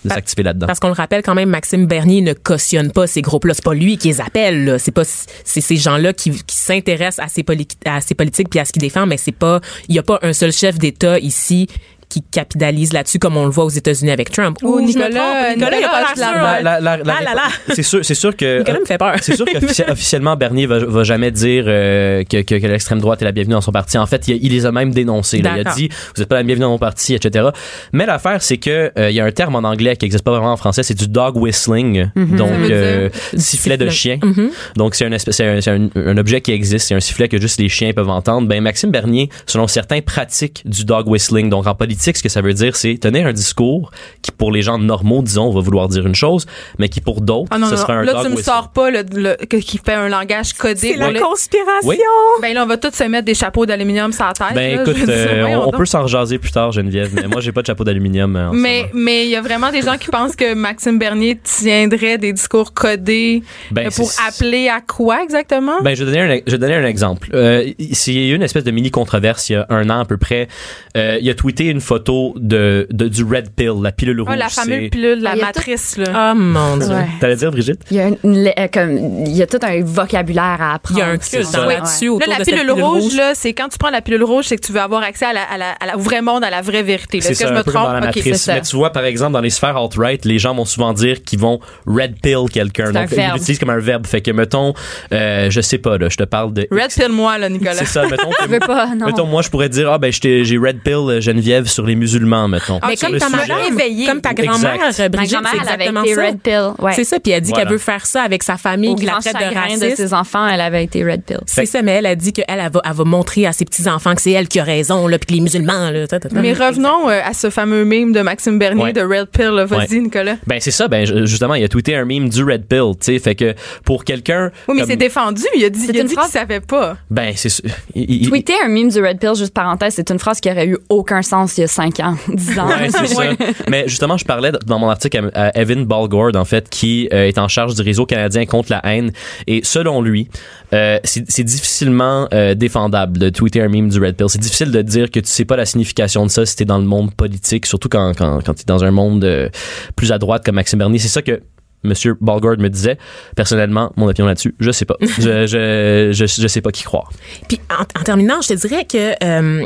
de 0.05 0.09
s'activer 0.09 0.43
là-dedans. 0.43 0.67
Parce 0.67 0.81
qu'on 0.81 0.89
le 0.89 0.95
rappelle 0.95 1.23
quand 1.23 1.35
même, 1.35 1.49
Maxime 1.49 1.87
Bernier 1.87 2.21
ne 2.21 2.33
cautionne 2.33 2.93
pas 2.93 3.07
ces 3.07 3.23
groupes-là. 3.23 3.55
C'est 3.55 3.65
pas 3.65 3.75
lui 3.75 3.99
qui 3.99 4.09
les 4.09 4.21
appelle. 4.21 4.77
C'est 4.79 4.93
pas 4.93 5.05
c'est 5.05 5.61
ces 5.61 5.77
gens-là 5.77 6.13
qui, 6.13 6.31
qui 6.31 6.57
s'intéressent 6.57 7.25
à 7.25 7.29
ces 7.29 7.45
à 7.85 8.01
ces 8.01 8.15
politiques 8.15 8.49
puis 8.51 8.61
à 8.61 8.65
ce 8.65 8.73
qu'ils 8.73 8.83
défendent. 8.83 9.09
Mais 9.09 9.17
c'est 9.17 9.33
pas 9.33 9.61
il 9.89 9.95
y 9.95 9.99
a 9.99 10.03
pas 10.03 10.19
un 10.23 10.33
seul 10.33 10.53
chef 10.53 10.79
d'État 10.79 11.19
ici 11.19 11.69
qui 12.15 12.23
capitalise 12.31 12.93
là-dessus 12.93 13.19
comme 13.19 13.37
on 13.37 13.45
le 13.45 13.51
voit 13.51 13.65
aux 13.65 13.69
États-Unis 13.71 14.11
avec 14.13 14.31
Trump. 14.31 14.59
Ou 14.63 14.81
Nicolas? 14.81 15.55
Nicolas, 15.55 15.79
il 15.79 15.85
a 15.85 15.89
pas 15.89 15.99
l'air 16.01 16.15
sûr. 16.15 16.63
La- 16.63 16.81
la- 16.81 16.97
la- 16.99 17.15
Ah. 17.37 17.49
C'est 17.75 17.83
sûr, 17.83 18.05
c'est 18.05 18.15
sûr 18.15 18.37
que 18.37 18.59
Nicolas 18.61 18.79
me 18.81 18.85
fait 18.85 18.99
peur. 18.99 19.15
C'est 19.21 19.35
sûr 19.37 19.45
qu'officiellement 19.47 20.37
Bernier 20.45 20.67
va, 20.67 20.79
va 20.79 21.03
jamais 21.05 21.31
dire 21.33 21.65
euh, 21.67 22.23
que, 22.25 22.43
que, 22.43 22.55
que 22.55 22.67
l'extrême 22.67 23.01
droite 23.01 23.21
est 23.23 23.25
la 23.25 23.33
bienvenue 23.33 23.55
dans 23.55 23.61
son 23.61 23.73
parti. 23.73 23.99
En 23.99 24.07
fait, 24.07 24.29
il, 24.29 24.39
il 24.45 24.53
les 24.53 24.65
a 24.67 24.73
même 24.73 24.93
dénoncés. 24.95 25.43
là. 25.43 25.55
Il 25.59 25.67
a 25.67 25.75
dit 25.75 25.89
vous 26.15 26.23
êtes 26.23 26.29
pas 26.29 26.37
la 26.37 26.43
bienvenue 26.45 26.63
dans 26.63 26.71
mon 26.71 26.79
parti, 26.79 27.15
etc. 27.15 27.49
Mais 27.93 28.07
l'affaire, 28.07 28.41
c'est 28.43 28.59
que 28.59 28.93
euh, 28.97 29.11
il 29.11 29.17
y 29.17 29.21
a 29.21 29.25
un 29.25 29.33
terme 29.33 29.57
en 29.57 29.65
anglais 29.69 29.97
qui 29.97 30.07
existe 30.07 30.23
pas 30.25 30.31
vraiment 30.31 30.53
en 30.53 30.57
français, 30.57 30.83
c'est 30.85 30.95
du 30.99 31.09
dog 31.09 31.37
whistling, 31.37 32.09
donc 32.15 32.51
euh, 32.71 33.09
Du 33.33 33.41
sifflet 33.41 33.77
de 33.77 33.89
chien. 33.89 34.19
Mhm. 34.23 34.51
Donc 34.77 34.95
un, 35.03 35.19
c'est 35.19 35.69
un- 35.69 35.89
un 35.97 36.17
objet 36.17 36.41
qui 36.41 36.53
existe, 36.53 36.89
c'est 36.89 36.95
un 36.95 37.01
sifflet 37.01 37.29
que 37.29 37.41
juste 37.41 37.59
les 37.61 37.69
chiens 37.69 37.93
peuvent 37.93 38.09
entendre. 38.11 38.47
Ben 38.47 38.63
Maxime 38.63 38.91
Bernier, 38.91 39.29
selon 39.47 39.67
certains, 39.67 40.01
pratique 40.01 40.63
du 40.65 40.85
dog 40.85 41.09
whistling. 41.09 41.49
Donc 41.51 41.67
en 41.67 41.75
politique, 41.75 42.04
ce 42.13 42.23
que 42.23 42.29
ça 42.29 42.41
veut 42.43 42.53
dire, 42.53 42.77
c'est 42.77 42.97
tenir 42.99 43.27
un 43.27 43.33
discours 43.33 43.91
qui 44.23 44.31
pour 44.31 44.53
les 44.53 44.63
gens 44.63 44.79
normaux, 44.79 45.23
disons, 45.23 45.51
va 45.51 45.61
vouloir 45.61 45.89
dire 45.89 46.07
une 46.07 46.15
chose, 46.15 46.47
mais 46.79 46.89
qui 46.89 47.01
pour 47.01 47.21
d'autres, 47.21 47.49
Ah 47.51 47.59
non, 47.59 47.67
ce 47.69 47.73
non, 47.75 47.81
sera 47.81 47.95
non. 47.95 48.01
un 48.01 48.05
Là, 48.05 48.13
dog 48.15 48.23
tu 48.27 48.31
me 48.33 48.37
sors 48.43 48.71
pas 48.71 48.91
le, 48.91 49.05
le- 49.15 49.37
que- 49.47 49.57
qui 49.57 49.79
fait 49.79 49.93
un 49.95 50.09
langage 50.09 50.53
codé. 50.55 50.75
C'est 50.93 50.97
la 50.97 51.11
le- 51.11 51.21
conspiration. 51.21 51.89
Oui. 51.89 51.99
Ben 52.43 52.55
là, 52.55 52.65
on 52.65 52.67
va 52.67 52.77
tous 52.77 52.93
se 52.95 53.05
mettre 53.05 53.25
des 53.25 53.35
chapeaux 53.35 53.67
d'aluminium 53.67 54.13
sur 54.13 54.25
la 54.25 54.33
tête. 54.33 54.55
Ben 54.55 54.77
là. 54.77 54.83
écoute, 54.83 54.97
dire, 54.97 55.07
euh, 55.09 55.57
on, 55.67 55.71
peut 55.71 55.85
s'en 55.87 56.03
rejaser 56.03 56.39
plus 56.39 56.51
tard, 56.53 56.73
Geneviève, 56.73 57.11
mais 57.15 57.27
moi 57.29 57.41
j'ai 57.41 57.53
pas 57.53 57.63
de 57.63 57.67
chapeau 57.67 57.85
d'aluminium. 57.85 58.37
euh, 58.37 58.51
Mais 58.53 58.91
mais 58.93 59.25
il 59.25 59.31
y 59.31 59.37
a 59.37 59.41
vraiment 59.43 59.71
des 59.71 59.83
gens 59.83 59.97
qui 59.97 60.09
pensent 60.11 60.37
que 60.37 60.55
Maxime 60.55 60.99
Bernier 60.99 61.39
tiendrait 61.43 62.19
des 62.19 62.33
discours 62.33 62.73
codés 62.75 63.43
Ben, 63.71 63.87
euh, 63.87 63.91
pour 63.95 64.11
appeler 64.29 64.69
à 64.69 64.81
quoi 64.81 65.23
exactement? 65.23 65.81
Ben, 65.83 65.95
je 65.95 66.05
vais 66.05 66.13
donner 66.13 66.35
un, 66.35 66.41
je 66.47 66.53
vais 66.53 66.59
donner 66.59 66.75
un 66.75 66.87
exemple. 66.87 67.29
Euh, 67.35 67.71
il 67.79 67.95
y 68.13 68.31
a 68.31 68.33
eu 68.33 68.35
une 68.37 68.43
espèce 68.43 68.65
de 68.65 68.71
mini 68.71 68.91
controverse 68.91 69.49
il 69.49 69.55
y 69.55 69.57
a 69.57 69.67
un 69.71 69.89
an 69.91 70.01
à 70.01 70.05
peu 70.05 70.17
près. 70.17 70.49
Euh, 70.97 71.19
il 71.21 71.29
a 71.31 71.35
tweeté 71.35 71.67
une 71.67 71.81
photo 71.85 72.35
de, 72.37 72.87
de 72.91 73.09
du 73.09 73.23
red 73.25 73.51
pill, 73.51 73.75
la 73.83 73.93
pilule 73.93 74.21
rouge. 74.21 74.31
Ah, 74.33 74.37
la 74.37 74.49
fameuse 74.49 74.91
pilule, 74.91 75.21
la 75.21 75.31
Ah, 75.31 75.35
il 75.35 75.39
y 75.39 75.43
a 75.43 75.47
matrice 75.47 75.97
là. 75.97 76.33
Oh 76.33 76.35
mon 76.37 76.77
dieu. 76.79 76.89
Ouais. 76.89 77.07
T'allais 77.21 77.37
dire 77.37 77.51
Brigitte? 77.53 77.81
Il 77.91 77.97
y 77.97 78.01
a, 78.01 78.09
une- 78.09 78.49
euh, 78.59 78.69
comme, 78.73 79.25
il 79.27 79.37
y 79.37 79.43
a 79.43 79.47
tout 79.47 79.59
un 79.63 79.83
vocabulaire 79.85 80.43
à 80.61 80.71
Il 80.73 80.75
apprendre. 80.77 80.99
y 81.01 81.03
a 81.03 81.07
un 81.09 81.21
sur 81.21 81.39
culte 81.41 81.55
Ouais. 81.67 81.75
là-dessus 81.75 82.09
Là, 82.19 82.27
la 82.27 82.39
de 82.39 82.45
cette 82.45 82.55
pilule, 82.55 82.71
rouge, 82.73 83.15
là, 83.17 83.33
c'est 83.35 83.53
quand 83.53 83.69
tu 83.69 83.79
prends 83.79 83.91
la 83.91 84.01
pilule 84.01 84.25
rouge, 84.25 84.47
c'est 84.47 84.57
que 84.57 84.67
tu 84.67 84.73
veux 84.73 84.81
avoir 84.81 85.03
accès 85.03 85.27
à 85.27 85.33
la, 85.33 85.43
à 85.43 85.57
la- 85.59 85.73
à 85.73 85.87
la- 85.87 85.97
au 85.97 86.01
vrai 86.01 86.23
monde, 86.23 86.43
à 86.45 86.51
la 86.51 86.63
vraie 86.63 86.83
vérité. 86.83 87.19
Est-ce 87.19 87.29
que 87.29 87.35
ça, 87.35 87.49
je 87.49 87.53
me 87.53 87.63
trompe? 87.63 87.75
dans 87.85 87.93
la 87.93 88.01
matrice. 88.01 88.47
Mais 88.49 88.61
tu 88.63 88.77
vois, 88.77 88.91
par 88.91 89.05
exemple, 89.05 89.33
dans 89.33 89.41
les 89.41 89.51
sphères 89.51 89.77
alt-right, 89.77 90.25
les 90.25 90.39
gens 90.39 90.55
vont 90.55 90.65
souvent 90.65 90.93
dire 90.93 91.23
qu'ils 91.23 91.39
vont 91.39 91.61
red 91.87 92.15
pill 92.23 92.47
quelqu'un. 92.53 92.93
Donc, 92.93 93.09
ils 93.13 93.31
l'utilisent 93.35 93.59
comme 93.59 93.71
un 93.71 93.79
verbe. 93.79 94.07
Fait 94.07 94.21
que, 94.23 94.31
mettons, 94.31 94.75
euh, 95.13 95.51
je 95.51 95.61
sais 95.61 95.79
pas, 95.79 95.99
là, 95.99 96.09
je 96.09 96.17
te 96.17 96.25
parle 96.25 96.53
de. 96.55 96.67
Red 96.71 96.91
pill 96.95 97.09
moi 97.11 97.37
là, 97.39 97.49
Nicolas. 97.49 97.75
C'est 97.75 97.85
ça, 97.85 98.07
mettons. 98.09 98.31
Je 98.45 98.49
veux 98.49 98.59
pas, 98.59 98.95
non. 98.95 99.07
Mettons, 99.07 99.27
moi, 99.27 99.43
je 99.43 99.49
pourrais 99.49 99.69
dire, 99.69 99.91
ah, 99.91 99.99
ben, 99.99 100.13
j'ai 100.13 100.59
red 100.59 100.81
pill 100.83 101.21
Geneviève 101.21 101.67
sur 101.75 101.85
les 101.87 101.95
musulmans, 101.97 102.49
mettons. 102.49 102.81
Mais 102.87 102.95
Ok, 102.95 103.01
comme 103.19 103.19
ta 103.19 103.67
Éveillée. 103.69 104.07
comme 104.07 104.21
ta 104.21 104.33
grand-mère. 104.35 104.79
Ma 104.99 105.09
Brigitte, 105.09 105.39
c'est 105.51 105.57
elle 105.61 105.69
avait 105.69 105.85
exactement 105.87 106.03
été 106.05 106.15
ça. 106.15 106.27
Red 106.27 106.39
Pill. 106.41 106.71
Ouais. 106.79 106.93
C'est 106.95 107.05
ça, 107.05 107.21
puis 107.21 107.33
elle 107.33 107.41
dit 107.43 107.51
Voilà. 107.51 107.65
qu'elle 107.65 107.73
veut 107.73 107.79
faire 107.79 108.07
ça 108.07 108.23
avec 108.23 108.43
sa 108.43 108.57
famille, 108.57 108.91
Au 108.91 108.95
qui 108.95 109.07
la 109.07 109.13
traite 109.15 109.35
de 109.35 109.41
chagrin 109.41 109.67
de 109.77 109.81
raciste. 109.81 109.97
ses 109.97 110.15
enfants, 110.15 110.47
elle 110.47 110.61
avait 110.61 110.85
été 110.85 111.05
Red 111.05 111.23
Pill. 111.25 111.39
C'est 111.47 111.67
ça, 111.67 111.83
mais 111.83 111.93
elle 111.93 112.07
a 112.07 112.15
dit 112.15 112.33
qu'elle 112.33 112.45
elle 112.49 112.71
va, 112.71 112.81
elle 112.85 112.93
va 112.93 113.05
montrer 113.05 113.47
à 113.47 113.53
ses 113.53 113.65
petits-enfants 113.65 114.15
que 114.15 114.23
c'est 114.23 114.31
elle 114.33 114.49
qui 114.49 114.61
a 114.61 114.65
raison, 114.65 115.07
là, 115.09 115.19
puis 115.19 115.27
que 115.27 115.33
les 115.35 115.41
musulmans, 115.41 115.91
là. 115.91 116.07
ta, 116.07 116.21
ta, 116.21 116.29
ta. 116.29 116.41
Mais 116.41 116.53
revenons 116.53 117.09
euh, 117.11 117.21
à 117.25 117.33
ce 117.35 117.51
fameux 117.51 117.85
meme 117.85 118.13
de 118.13 118.21
Maxime 118.21 118.59
Bernier 118.59 118.83
Ouais. 118.85 118.93
de 118.93 119.01
Red 119.03 119.27
Pill. 119.29 119.65
Vas-y, 119.67 119.95
Ouais. 119.97 120.01
Nicolas. 120.01 120.37
Ben, 120.47 120.59
c'est 120.61 120.71
ça, 120.71 120.89
ben, 120.89 121.05
ju- 121.07 121.27
justement, 121.27 121.55
il 121.55 121.65
a 121.65 121.69
tweeté 121.69 121.97
un 121.97 122.05
meme 122.05 122.29
du 122.29 122.43
red 122.45 122.65
pill, 122.67 122.93
tu 123.01 123.13
sais. 123.13 123.19
Fait 123.19 123.35
que, 123.35 123.55
pour 123.85 124.05
quelqu'un. 124.05 124.51
Oui, 124.69 124.75
mais 124.75 124.81
comme- 124.83 124.91
c'est 124.91 124.97
défendu. 124.97 125.43
Il 125.57 125.65
a 125.65 125.71
dit, 125.71 125.87
il 125.89 125.97
a 125.97 126.01
une 126.03 126.07
dit 126.09 126.15
qu'il 126.17 126.31
savait 126.31 126.61
pas. 126.61 126.97
Ben, 127.11 127.33
c'est 127.37 127.51
Tweeter 127.95 128.55
un 128.65 128.69
meme 128.69 128.89
du 128.89 129.01
Red 129.05 129.19
Pill, 129.19 129.35
juste 129.37 129.53
parenthèse, 129.55 129.95
c'est 129.95 130.11
une 130.11 130.19
phrase 130.19 130.41
qui 130.41 130.51
aurait 130.51 130.67
eu 130.67 130.77
aucun 130.89 131.23
sens 131.23 131.59
il 131.65 131.67
y 131.67 131.67
a 131.67 131.69
5 131.69 132.01
ans, 132.01 132.17
10 132.29 132.59
ans. 132.59 132.69
Ouais, 132.69 132.91
c'est 132.91 133.07
ça. 133.07 133.23
Mais 133.69 133.85
justement, 133.87 134.17
je 134.17 134.25
parlais 134.25 134.53
dans 134.67 134.79
mon 134.79 134.89
article 134.89 135.31
à, 135.35 135.59
Evan 135.59 135.85
Balgord, 135.85 136.35
en 136.35 136.45
fait, 136.45 136.69
qui 136.69 137.09
euh, 137.13 137.27
est 137.27 137.39
en 137.39 137.49
charge 137.49 137.75
du 137.75 137.83
réseau 137.83 138.07
canadien 138.07 138.47
contre 138.47 138.73
la 138.73 138.81
haine. 138.85 139.13
Et 139.47 139.61
selon 139.63 140.03
lui, 140.03 140.29
euh, 140.73 140.99
c'est 141.05 141.25
c'est 141.31 141.45
difficilement 141.45 142.29
euh, 142.33 142.55
défendable 142.55 143.19
de 143.19 143.29
tweeter 143.29 143.61
un 143.61 143.69
meme 143.69 143.89
du 143.89 144.01
Red 144.01 144.17
Pill. 144.17 144.29
C'est 144.29 144.41
difficile 144.41 144.71
de 144.71 144.83
dire 144.83 145.11
que 145.11 145.21
tu 145.21 145.29
sais 145.29 145.45
pas 145.45 145.57
la 145.57 145.67
signification 145.67 146.27
de 146.27 146.31
ça 146.31 146.45
si 146.47 146.57
t'es 146.57 146.65
dans 146.65 146.79
le 146.79 146.85
monde 146.85 147.15
politique, 147.15 147.67
surtout 147.67 147.89
quand, 147.89 148.13
quand, 148.17 148.41
quand 148.45 148.55
t'es 148.55 148.65
dans 148.67 148.85
un 148.85 148.91
monde 148.91 149.25
euh, 149.25 149.49
plus 149.97 150.13
à 150.13 150.19
droite 150.19 150.45
comme 150.45 150.57
Maxime 150.57 150.79
Bernier. 150.79 150.99
C'est 150.99 151.09
ça 151.09 151.23
que 151.23 151.41
Monsieur 151.85 152.17
Balgord 152.21 152.57
me 152.59 152.69
disait. 152.69 152.99
Personnellement, 153.37 153.93
mon 153.97 154.09
opinion 154.09 154.27
là-dessus, 154.27 154.55
je 154.59 154.71
sais 154.71 154.85
pas. 154.85 154.97
je, 155.01 155.09
je, 155.47 156.11
je, 156.13 156.27
je 156.27 156.49
sais 156.49 156.61
pas 156.61 156.71
qui 156.73 156.83
croire. 156.83 157.11
Puis 157.49 157.61
en, 157.71 157.83
en 158.01 158.03
terminant, 158.03 158.41
je 158.43 158.49
te 158.49 158.55
dirais 158.55 158.85
que 158.85 159.13
euh, 159.25 159.65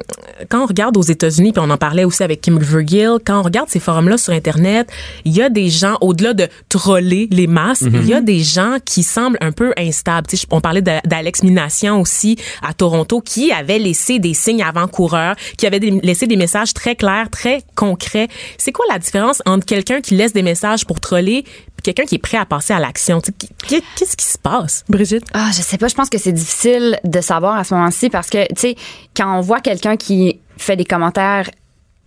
quand 0.48 0.62
on 0.62 0.66
regarde 0.66 0.96
aux 0.96 1.02
États-Unis, 1.02 1.52
puis 1.52 1.62
on 1.64 1.70
en 1.70 1.76
parlait 1.76 2.04
aussi 2.04 2.22
avec 2.22 2.40
Kim 2.40 2.58
Vergil, 2.58 3.18
quand 3.24 3.38
on 3.40 3.42
regarde 3.42 3.68
ces 3.68 3.80
forums-là 3.80 4.18
sur 4.18 4.32
Internet, 4.32 4.88
il 5.24 5.32
y 5.34 5.42
a 5.42 5.48
des 5.48 5.68
gens, 5.68 5.96
au-delà 6.00 6.34
de 6.34 6.48
troller 6.68 7.28
les 7.30 7.46
masses, 7.46 7.82
il 7.82 8.06
y 8.06 8.14
a 8.14 8.20
des 8.20 8.40
gens 8.40 8.76
qui 8.84 9.02
semblent 9.02 9.38
un 9.40 9.52
peu 9.52 9.72
instables. 9.76 10.26
Tu 10.26 10.36
sais, 10.36 10.46
on 10.50 10.60
parlait 10.60 10.82
d'Alex 10.82 11.42
Mination 11.42 12.00
aussi 12.00 12.36
à 12.62 12.72
Toronto, 12.74 13.20
qui 13.20 13.52
avait 13.52 13.78
laissé 13.78 14.18
des 14.18 14.34
signes 14.34 14.62
avant-coureurs, 14.62 15.36
qui 15.56 15.66
avait 15.66 15.80
des- 15.80 15.90
laissé 16.02 16.26
des 16.26 16.36
messages 16.36 16.74
très 16.74 16.96
clairs, 16.96 17.30
très 17.30 17.62
concrets. 17.74 18.28
C'est 18.58 18.72
quoi 18.72 18.84
la 18.90 18.98
différence 18.98 19.42
entre 19.46 19.66
quelqu'un 19.66 20.00
qui 20.00 20.14
laisse 20.16 20.32
des 20.32 20.42
messages 20.42 20.84
pour 20.84 21.00
troller 21.00 21.44
quelqu'un 21.82 22.04
qui 22.04 22.16
est 22.16 22.18
prêt 22.18 22.38
à 22.38 22.46
passer 22.46 22.72
à 22.72 22.80
l'action? 22.80 23.20
Qu'est-ce 23.66 24.16
qui 24.16 24.26
se 24.26 24.38
passe? 24.38 24.84
Brigitte. 24.88 25.24
Ah, 25.34 25.50
je 25.52 25.62
sais 25.62 25.78
pas, 25.78 25.88
je 25.88 25.94
pense 25.94 26.10
que 26.10 26.18
c'est 26.18 26.32
difficile 26.32 26.98
de 27.04 27.20
savoir 27.20 27.56
à 27.56 27.64
ce 27.64 27.74
moment-ci 27.74 28.10
parce 28.10 28.30
que, 28.30 28.46
tu 28.48 28.60
sais, 28.60 28.76
quand 29.16 29.38
on 29.38 29.40
voit 29.40 29.60
quelqu'un 29.60 29.96
qui 29.96 30.40
fait 30.56 30.76
des 30.76 30.84
commentaires 30.84 31.50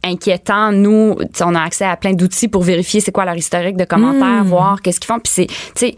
inquiétants, 0.03 0.71
nous, 0.71 1.15
on 1.41 1.55
a 1.55 1.61
accès 1.61 1.85
à 1.85 1.95
plein 1.95 2.13
d'outils 2.13 2.47
pour 2.47 2.63
vérifier 2.63 3.01
c'est 3.01 3.11
quoi 3.11 3.25
leur 3.25 3.35
historique 3.35 3.77
de 3.77 3.85
commentaires, 3.85 4.43
voir 4.43 4.81
qu'est-ce 4.81 4.99
qu'ils 4.99 5.07
font. 5.07 5.19
Puis 5.19 5.31
c'est, 5.33 5.47
tu 5.47 5.55
sais, 5.75 5.95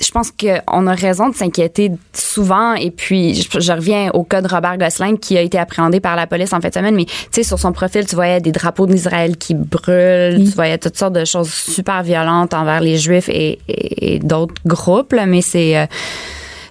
je 0.00 0.10
pense 0.10 0.30
qu'on 0.32 0.86
a 0.86 0.94
raison 0.94 1.28
de 1.28 1.34
s'inquiéter 1.34 1.92
souvent. 2.12 2.74
Et 2.74 2.90
puis, 2.90 3.34
je, 3.34 3.60
je 3.60 3.72
reviens 3.72 4.10
au 4.14 4.24
cas 4.24 4.40
de 4.42 4.48
Robert 4.48 4.78
Gosselin 4.78 5.16
qui 5.16 5.36
a 5.38 5.40
été 5.42 5.58
appréhendé 5.58 6.00
par 6.00 6.16
la 6.16 6.26
police 6.26 6.52
en 6.52 6.60
fin 6.60 6.68
de 6.68 6.74
semaine. 6.74 6.94
Mais, 6.94 7.04
tu 7.04 7.12
sais, 7.30 7.42
sur 7.42 7.58
son 7.58 7.72
profil, 7.72 8.06
tu 8.06 8.14
voyais 8.14 8.40
des 8.40 8.52
drapeaux 8.52 8.86
d'Israël 8.86 9.36
qui 9.36 9.54
brûlent. 9.54 10.44
Tu 10.44 10.54
voyais 10.54 10.78
toutes 10.78 10.96
sortes 10.96 11.12
de 11.14 11.24
choses 11.24 11.52
super 11.52 12.02
violentes 12.02 12.54
envers 12.54 12.80
les 12.80 12.96
Juifs 12.98 13.28
et, 13.28 13.58
et- 13.68 14.14
et 14.14 14.18
d'autres 14.18 14.54
groupes. 14.66 15.12
là. 15.12 15.26
Mais 15.26 15.42
c'est... 15.42 15.76
euh, 15.78 15.86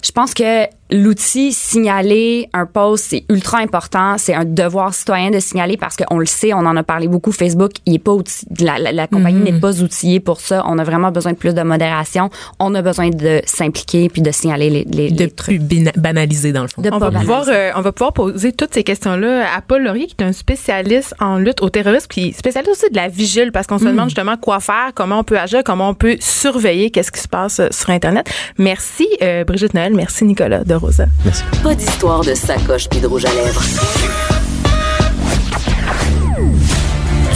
je 0.04 0.10
pense 0.12 0.34
que 0.34 0.64
l'outil 0.92 1.52
signaler 1.52 2.48
un 2.52 2.66
post, 2.66 3.06
c'est 3.10 3.24
ultra 3.28 3.58
important. 3.58 4.16
C'est 4.18 4.34
un 4.34 4.44
devoir 4.44 4.94
citoyen 4.94 5.30
de 5.30 5.38
signaler 5.40 5.76
parce 5.76 5.96
qu'on 5.96 6.18
le 6.18 6.26
sait, 6.26 6.52
on 6.52 6.58
en 6.58 6.76
a 6.76 6.82
parlé 6.82 7.08
beaucoup. 7.08 7.32
Facebook, 7.32 7.72
il 7.86 7.94
est 7.94 7.98
pas 7.98 8.12
outil- 8.12 8.46
la, 8.60 8.78
la, 8.78 8.92
la 8.92 9.06
compagnie 9.06 9.40
n'est 9.40 9.58
pas 9.60 9.80
outillée 9.82 10.20
pour 10.20 10.40
ça. 10.40 10.62
On 10.66 10.78
a 10.78 10.84
vraiment 10.84 11.10
besoin 11.10 11.32
de 11.32 11.36
plus 11.38 11.54
de 11.54 11.62
modération. 11.62 12.30
On 12.58 12.74
a 12.74 12.82
besoin 12.82 13.10
de 13.10 13.40
s'impliquer 13.44 14.08
puis 14.08 14.22
de 14.22 14.30
signaler 14.30 14.70
les, 14.70 14.84
les, 14.84 15.10
De 15.10 15.24
les 15.24 15.30
trucs. 15.30 15.66
plus 15.66 15.84
banaliser, 15.96 16.52
dans 16.52 16.62
le 16.62 16.68
fond. 16.68 16.82
De 16.82 16.90
On 16.92 16.98
va, 16.98 17.10
pouvoir, 17.10 17.44
euh, 17.48 17.70
on 17.76 17.80
va 17.80 17.92
pouvoir 17.92 18.12
poser 18.12 18.52
toutes 18.52 18.74
ces 18.74 18.82
questions-là 18.84 19.46
à 19.56 19.60
Paul 19.62 19.82
Laurier, 19.82 20.06
qui 20.06 20.16
est 20.18 20.24
un 20.24 20.32
spécialiste 20.32 21.14
en 21.20 21.38
lutte 21.38 21.62
au 21.62 21.70
terrorisme, 21.70 22.06
puis 22.08 22.32
spécialiste 22.32 22.72
aussi 22.72 22.90
de 22.90 22.96
la 22.96 23.08
vigile, 23.08 23.50
parce 23.52 23.66
qu'on 23.66 23.78
se 23.78 23.84
demande 23.84 24.08
justement 24.08 24.36
quoi 24.36 24.60
faire, 24.60 24.90
comment 24.94 25.20
on 25.20 25.24
peut 25.24 25.38
agir, 25.38 25.62
comment 25.64 25.88
on 25.90 25.94
peut 25.94 26.16
surveiller 26.20 26.90
qu'est-ce 26.90 27.12
qui 27.12 27.20
se 27.20 27.28
passe 27.28 27.60
euh, 27.60 27.68
sur 27.70 27.90
Internet. 27.90 28.28
Merci, 28.58 29.06
euh, 29.22 29.44
Brigitte 29.44 29.74
Noël. 29.74 29.94
Merci, 29.94 30.24
Nicolas 30.24 30.64
de 30.64 30.74
Rosa. 30.80 31.06
Merci. 31.24 31.42
Pas 31.62 31.74
d'histoire 31.74 32.22
de 32.24 32.34
sacoche 32.34 32.88
puis 32.88 33.00
de 33.00 33.06
rouge 33.06 33.24
à 33.24 33.32
lèvres. 33.34 33.62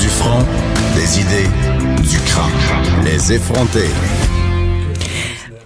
Du 0.01 0.09
front, 0.09 0.45
des 0.95 1.21
idées, 1.21 1.49
du 2.09 2.19
crâne. 2.21 3.05
Les 3.05 3.33
effronter. 3.33 3.87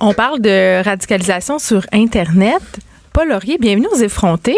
On 0.00 0.12
parle 0.14 0.40
de 0.40 0.82
radicalisation 0.84 1.58
sur 1.58 1.86
Internet. 1.92 2.62
Paul 3.12 3.28
Laurier, 3.28 3.58
bienvenue 3.58 3.86
aux 3.92 3.98
effrontés. 3.98 4.56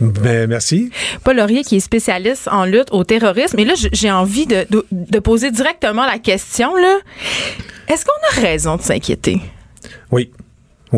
Ben, 0.00 0.48
merci. 0.48 0.90
Paul 1.22 1.36
Laurier, 1.36 1.62
qui 1.62 1.76
est 1.76 1.80
spécialiste 1.80 2.48
en 2.50 2.64
lutte 2.64 2.88
au 2.92 3.04
terrorisme. 3.04 3.58
Et 3.58 3.64
là, 3.64 3.74
j'ai 3.92 4.10
envie 4.10 4.46
de, 4.46 4.66
de- 4.70 4.86
de 4.90 5.18
poser 5.18 5.50
directement 5.50 6.04
la 6.04 6.18
question, 6.18 6.74
là. 6.76 6.96
Est-ce 7.88 8.04
qu'on 8.04 8.38
a 8.38 8.40
raison 8.46 8.76
de 8.76 8.82
s'inquiéter? 8.82 9.40
Oui. 10.10 10.32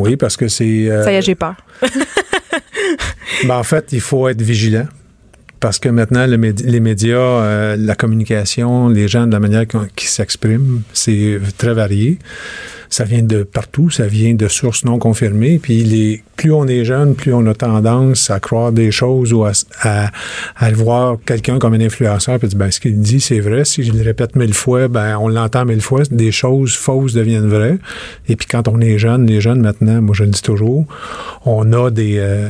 Oui, 0.01 0.17
parce 0.17 0.37
que 0.37 0.49
c'est. 0.49 0.91
euh, 0.91 1.03
Ça 1.05 1.13
y 1.13 1.17
est, 1.17 1.23
j'ai 1.23 1.35
peur. 1.35 1.55
ben, 3.45 3.57
en 3.57 3.63
fait, 3.65 3.89
il 3.93 4.01
faut 4.01 4.29
être 4.29 4.43
vigilant. 4.43 4.87
parce 5.59 5.79
que 5.79 5.89
maintenant, 5.89 6.27
le 6.27 6.37
médi- 6.37 6.65
les 6.67 6.81
médias, 6.81 7.17
euh, 7.19 7.77
la 7.79 7.95
communication, 7.95 8.89
les 8.91 9.09
gens, 9.09 9.27
de 9.27 9.33
la 9.33 9.41
manière 9.41 9.67
qu'on- 9.67 9.89
qu'ils 9.97 10.09
s'expriment, 10.11 10.83
c'est 10.93 11.41
très 11.57 11.73
varié. 11.75 12.19
Ça 12.91 13.05
vient 13.05 13.23
de 13.23 13.43
partout, 13.43 13.91
ça 13.91 14.07
vient 14.07 14.35
de 14.35 14.49
sources 14.49 14.85
non 14.85 14.99
confirmées. 14.99 15.59
Puis 15.59 15.83
les, 15.85 16.23
plus 16.37 16.53
on 16.53 16.67
est 16.67 16.85
jeune, 16.85 17.15
plus 17.15 17.33
on 17.33 17.47
a 17.47 17.55
tendance 17.55 18.31
à 18.31 18.41
croire 18.41 18.73
des 18.73 18.91
choses 18.91 19.33
ou 19.33 19.45
à, 19.45 19.53
à, 19.83 20.11
à 20.57 20.71
voir 20.73 21.17
quelqu'un 21.25 21.59
comme 21.59 21.75
un 21.75 21.81
influenceur. 21.81 22.39
Puis 22.39 22.49
ben, 22.55 22.71
ce 22.71 22.81
qu'il 22.81 22.99
dit, 23.01 23.21
c'est 23.21 23.41
vrai. 23.41 23.65
Si 23.65 23.83
je 23.83 23.93
le 23.93 24.03
répète 24.03 24.37
mille 24.37 24.55
fois, 24.55 24.89
ben, 24.89 25.17
on 25.19 25.29
l'entend 25.29 25.65
mille 25.65 25.81
fois. 25.81 26.03
Des 26.11 26.33
choses 26.33 26.75
fausses 26.75 27.13
deviennent 27.13 27.49
vraies. 27.49 27.79
Et 28.29 28.37
puis 28.37 28.47
quand 28.47 28.69
on 28.69 28.81
est 28.81 28.99
jeune, 28.99 29.27
les 29.27 29.41
jeunes 29.41 29.61
maintenant, 29.61 30.03
moi 30.03 30.15
je 30.15 30.25
le 30.25 30.31
dis 30.31 30.43
toujours, 30.43 30.85
on 31.45 31.73
a 31.73 31.91
des, 31.91 32.19
euh, 32.19 32.49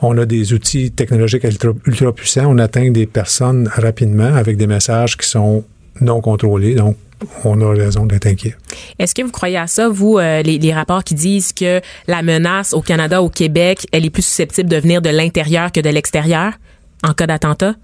on 0.00 0.16
a 0.18 0.26
des 0.26 0.52
outils 0.52 0.90
technologiques 0.90 1.44
ultra, 1.44 1.70
ultra 1.86 2.12
puissants. 2.12 2.46
On 2.46 2.58
atteint 2.58 2.90
des 2.90 3.06
personnes 3.06 3.68
rapidement 3.74 4.34
avec 4.34 4.56
des 4.56 4.66
messages 4.66 5.16
qui 5.16 5.28
sont 5.28 5.64
non 6.00 6.20
contrôlés. 6.20 6.74
Donc, 6.74 6.96
on 7.44 7.60
a 7.60 7.70
raison 7.74 8.06
d'être 8.06 8.26
inquiet. 8.26 8.56
Est-ce 8.98 9.14
que 9.14 9.22
vous 9.22 9.30
croyez 9.30 9.56
à 9.56 9.66
ça, 9.66 9.88
vous, 9.88 10.18
euh, 10.18 10.42
les, 10.42 10.58
les 10.58 10.72
rapports 10.72 11.04
qui 11.04 11.14
disent 11.14 11.52
que 11.52 11.80
la 12.06 12.22
menace 12.22 12.72
au 12.72 12.80
Canada, 12.80 13.22
au 13.22 13.28
Québec, 13.28 13.86
elle 13.92 14.04
est 14.04 14.10
plus 14.10 14.22
susceptible 14.22 14.68
de 14.68 14.76
venir 14.76 15.02
de 15.02 15.10
l'intérieur 15.10 15.72
que 15.72 15.80
de 15.80 15.90
l'extérieur 15.90 16.52
en 17.04 17.12
cas 17.12 17.26
d'attentat? 17.26 17.74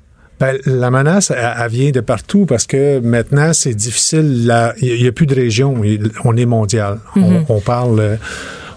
Ben, 0.41 0.59
la 0.67 0.91
menace, 0.91 1.31
elle, 1.31 1.55
elle 1.59 1.71
vient 1.71 1.91
de 1.91 2.01
partout 2.01 2.45
parce 2.45 2.67
que 2.67 2.99
maintenant, 2.99 3.53
c'est 3.53 3.75
difficile. 3.75 4.53
Il 4.81 5.01
n'y 5.01 5.07
a, 5.07 5.13
plus 5.13 5.27
de 5.27 5.35
région. 5.35 5.81
On 6.25 6.37
est 6.37 6.47
mondial. 6.47 6.99
on, 7.17 7.45
on 7.49 7.61
parle. 7.61 8.01
euh, 8.01 8.17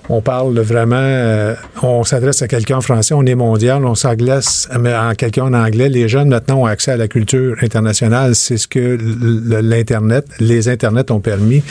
On 0.09 0.21
parle 0.21 0.57
vraiment, 0.59 0.95
euh, 0.97 1.55
on 1.83 2.05
s'adresse 2.05 2.41
à 2.41 2.47
quelqu'un 2.47 2.77
en 2.77 2.81
français, 2.81 3.13
on 3.13 3.25
est 3.25 3.35
mondial, 3.35 3.83
on 3.85 3.95
s'aglace 3.95 4.69
à 4.71 5.15
quelqu'un 5.15 5.43
en 5.43 5.53
anglais. 5.53 5.89
Les 5.89 6.07
jeunes 6.07 6.29
maintenant 6.29 6.61
ont 6.61 6.65
accès 6.65 6.91
à 6.91 6.97
la 6.97 7.09
culture 7.09 7.57
internationale. 7.61 8.33
C'est 8.35 8.57
ce 8.57 8.67
que 8.67 8.97
l'Internet, 9.61 10.25
les 10.39 10.69
Internets 10.69 11.11
ont 11.11 11.19
permis. 11.19 11.61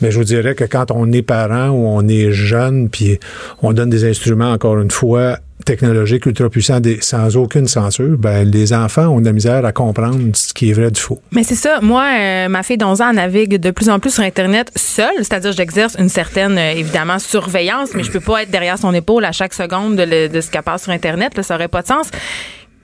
Mais 0.00 0.10
je 0.10 0.18
vous 0.18 0.24
dirais 0.24 0.54
que 0.54 0.64
quand 0.64 0.90
on 0.90 1.10
est 1.12 1.22
parent 1.22 1.68
ou 1.68 1.86
on 1.86 2.06
est 2.08 2.32
jeune, 2.32 2.88
puis 2.88 3.18
on 3.62 3.72
donne 3.72 3.90
des 3.90 4.08
instruments, 4.08 4.52
encore 4.52 4.78
une 4.78 4.90
fois, 4.90 5.38
technologiques 5.64 6.26
ultra 6.26 6.48
puissants 6.48 6.80
sans 7.00 7.36
aucune 7.36 7.68
censure, 7.68 8.16
ben 8.18 8.48
les 8.48 8.72
enfants 8.72 9.08
ont 9.08 9.20
de 9.20 9.26
la 9.26 9.32
misère 9.32 9.64
à 9.64 9.72
comprendre 9.72 10.18
ce 10.34 10.52
qui 10.52 10.70
est 10.70 10.72
vrai 10.72 10.90
du 10.90 11.00
faux. 11.00 11.20
Mais 11.32 11.44
c'est 11.44 11.54
ça. 11.54 11.80
Moi, 11.80 12.04
euh, 12.18 12.48
ma 12.48 12.62
fille 12.62 12.78
d'11 12.78 13.02
ans 13.02 13.12
navigue 13.12 13.56
de 13.56 13.70
plus 13.70 13.88
en 13.88 13.98
plus 13.98 14.14
sur 14.14 14.22
Internet 14.22 14.70
seule, 14.76 15.18
c'est-à-dire 15.18 15.52
j'exerce 15.52 15.96
une 15.98 16.08
certaine, 16.08 16.56
euh, 16.58 16.72
évidemment, 16.72 17.18
surveillance, 17.18 17.90
mais 17.94 18.02
je 18.02 18.10
peux 18.10 18.20
pas 18.20 18.42
être 18.42 18.50
derrière 18.50 18.78
son 18.78 18.92
épaule 18.94 19.24
à 19.24 19.32
chaque 19.32 19.54
seconde 19.54 19.96
de, 19.96 20.40
ce 20.40 20.50
qu'elle 20.50 20.62
passe 20.62 20.84
sur 20.84 20.92
Internet. 20.92 21.40
Ça 21.42 21.54
aurait 21.54 21.68
pas 21.68 21.82
de 21.82 21.86
sens. 21.86 22.10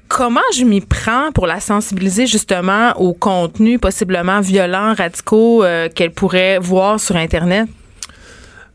Comment 0.08 0.40
je 0.54 0.64
m'y 0.64 0.80
prends 0.80 1.32
pour 1.32 1.46
la 1.46 1.58
sensibiliser 1.58 2.26
justement 2.26 2.92
aux 2.96 3.12
contenus 3.12 3.80
possiblement 3.80 4.40
violents, 4.40 4.94
radicaux 4.94 5.64
euh, 5.64 5.88
qu'elle 5.88 6.12
pourrait 6.12 6.58
voir 6.58 7.00
sur 7.00 7.16
Internet? 7.16 7.68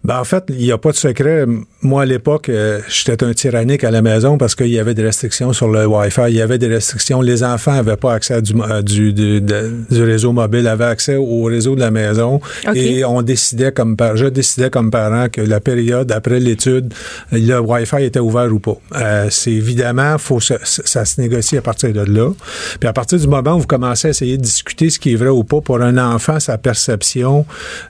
Ben, 0.04 0.20
en 0.20 0.24
fait, 0.24 0.46
il 0.50 0.56
n'y 0.58 0.72
a 0.72 0.80
pas 0.80 0.90
de 0.92 0.96
secret. 0.96 1.46
Moi, 1.84 2.02
à 2.02 2.06
l'époque, 2.06 2.50
euh, 2.50 2.80
j'étais 2.90 3.24
un 3.24 3.34
tyrannique 3.34 3.84
à 3.84 3.92
la 3.92 4.02
maison 4.02 4.38
parce 4.40 4.56
qu'il 4.56 4.70
y 4.70 4.80
avait 4.80 4.96
des 4.96 5.04
restrictions 5.04 5.54
sur 5.54 5.68
le 5.68 5.86
Wi-Fi. 5.86 6.22
Il 6.30 6.34
y 6.36 6.42
avait 6.42 6.58
des 6.58 6.68
restrictions. 6.68 7.22
Les 7.22 7.44
enfants 7.44 7.74
n'avaient 7.74 7.98
pas 7.98 8.14
accès 8.16 8.34
à 8.34 8.42
du, 8.42 8.54
à 8.68 8.82
du, 8.82 9.14
du- 9.14 9.42
de- 9.42 9.72
du 9.92 10.04
réseau 10.04 10.32
mobile, 10.32 10.68
avaient 10.68 10.86
accès 10.86 11.18
au 11.18 11.44
réseau 11.44 11.76
de 11.76 11.82
la 11.82 11.92
maison. 11.92 12.42
Et 12.76 13.06
on 13.06 13.22
décidait 13.22 13.72
comme 13.72 13.96
par- 13.96 14.18
je 14.18 14.26
décidais 14.26 14.72
comme 14.72 14.90
parent 14.90 15.28
que 15.32 15.42
la 15.42 15.60
période 15.60 16.12
après 16.12 16.40
l'étude, 16.40 16.92
le 17.32 17.60
Wi-Fi 17.60 18.04
était 18.04 18.20
ouvert 18.20 18.52
ou 18.52 18.58
pas. 18.58 18.78
Euh, 18.96 19.28
c'est 19.30 19.52
évidemment, 19.52 20.18
faut 20.18 20.40
se- 20.40 20.54
ça 20.64 21.06
se 21.06 21.22
négocie 21.22 21.58
à 21.58 21.62
partir 21.62 21.94
de 21.94 22.02
là. 22.02 22.32
Puis 22.80 22.90
à 22.90 22.94
partir 22.94 23.20
du 23.20 23.28
moment 23.28 23.54
où 23.54 23.60
vous 23.60 23.68
commencez 23.68 24.08
à 24.08 24.12
essayer 24.12 24.38
de 24.38 24.42
discuter 24.44 24.90
ce 24.90 24.98
qui 24.98 25.14
est 25.14 25.16
vrai 25.16 25.30
ou 25.30 25.44
pas 25.44 25.62
pour 25.62 25.80
un 25.80 26.00
enfant, 26.00 26.40
sa 26.40 26.58
perception 26.58 27.46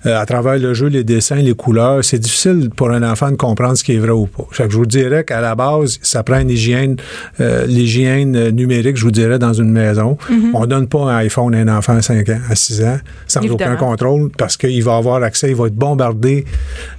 euh, 0.06 0.20
à 0.20 0.26
travers 0.26 0.58
le 0.58 0.74
jeu, 0.74 0.88
les 0.88 1.06
dessins, 1.06 1.36
les 1.38 1.54
couleurs, 1.54 2.01
c'est 2.02 2.20
difficile 2.20 2.70
pour 2.76 2.92
un 2.92 3.04
enfant 3.10 3.32
de 3.32 3.36
comprendre 3.36 3.78
ce 3.78 3.84
qui 3.84 3.94
est 3.96 4.00
vrai 4.00 4.12
ou 4.12 4.26
pas. 4.28 4.44
Je 4.52 4.64
vous 4.78 4.86
dirais 4.86 5.24
qu'à 5.24 5.42
la 5.42 5.56
base, 5.56 6.00
ça 6.02 6.24
prend 6.24 6.40
une 6.40 6.50
hygiène, 6.50 6.98
euh, 7.40 7.66
l'hygiène 7.66 8.36
euh, 8.36 8.52
numérique, 8.52 8.98
je 8.98 9.04
vous 9.04 9.12
dirais, 9.12 9.40
dans 9.40 9.54
une 9.54 9.72
maison. 9.72 10.18
On 10.54 10.66
donne 10.66 10.88
pas 10.88 11.00
un 11.04 11.16
iPhone 11.18 11.54
à 11.56 11.60
un 11.60 11.68
enfant 11.78 11.96
à 11.98 12.02
5 12.02 12.28
ans, 12.30 12.40
à 12.50 12.56
6 12.56 12.84
ans, 12.84 12.98
sans 13.28 13.42
Évidemment. 13.42 13.74
aucun 13.74 13.76
contrôle, 13.78 14.32
parce 14.38 14.58
qu'il 14.58 14.84
va 14.84 14.98
avoir 14.98 15.22
accès, 15.24 15.50
il 15.50 15.56
va 15.56 15.68
être 15.68 15.76
bombardé 15.76 16.46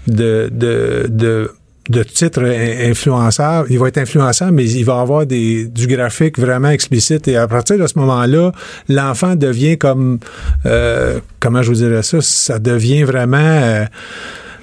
de, 0.07 0.49
de, 0.53 1.07
de 1.09 1.51
de 1.89 2.05
titres 2.05 2.45
in- 2.45 2.91
influenceurs, 2.91 3.65
il 3.69 3.77
va 3.77 3.89
être 3.89 3.99
influençant, 3.99 4.53
mais 4.53 4.71
il 4.71 4.85
va 4.85 5.01
avoir 5.01 5.27
des, 5.27 5.67
du 5.67 5.89
graphique 5.89 6.39
vraiment 6.39 6.71
explicite. 6.71 7.27
Et 7.27 7.37
à 7.37 7.49
partir 7.49 7.77
de 7.77 7.85
ce 7.89 7.99
moment-là, 7.99 8.53
l'enfant 8.89 9.35
devient 9.35 9.77
comme, 9.79 10.21
euh, 10.65 11.19
comment 11.41 11.61
je 11.61 11.71
vous 11.71 11.75
dirais 11.79 12.05
ça, 12.05 12.19
ça 12.21 12.61
devient 12.61 13.03
vraiment, 13.03 13.37
euh, 13.39 13.85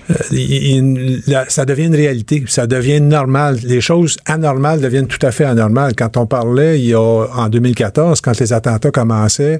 euh, 0.09 1.17
la- 1.27 1.49
ça 1.49 1.65
devient 1.65 1.85
une 1.85 1.95
réalité, 1.95 2.43
ça 2.47 2.67
devient 2.67 3.01
normal. 3.01 3.57
Les 3.63 3.81
choses 3.81 4.17
anormales 4.25 4.81
deviennent 4.81 5.07
tout 5.07 5.23
à 5.25 5.31
fait 5.31 5.45
anormales. 5.45 5.93
Quand 5.95 6.17
on 6.17 6.25
parlait 6.25 6.79
il 6.79 6.87
y 6.87 6.93
a 6.93 6.99
en 6.99 7.49
2014, 7.49 8.21
quand 8.21 8.37
les 8.39 8.53
attentats 8.53 8.91
commençaient, 8.91 9.57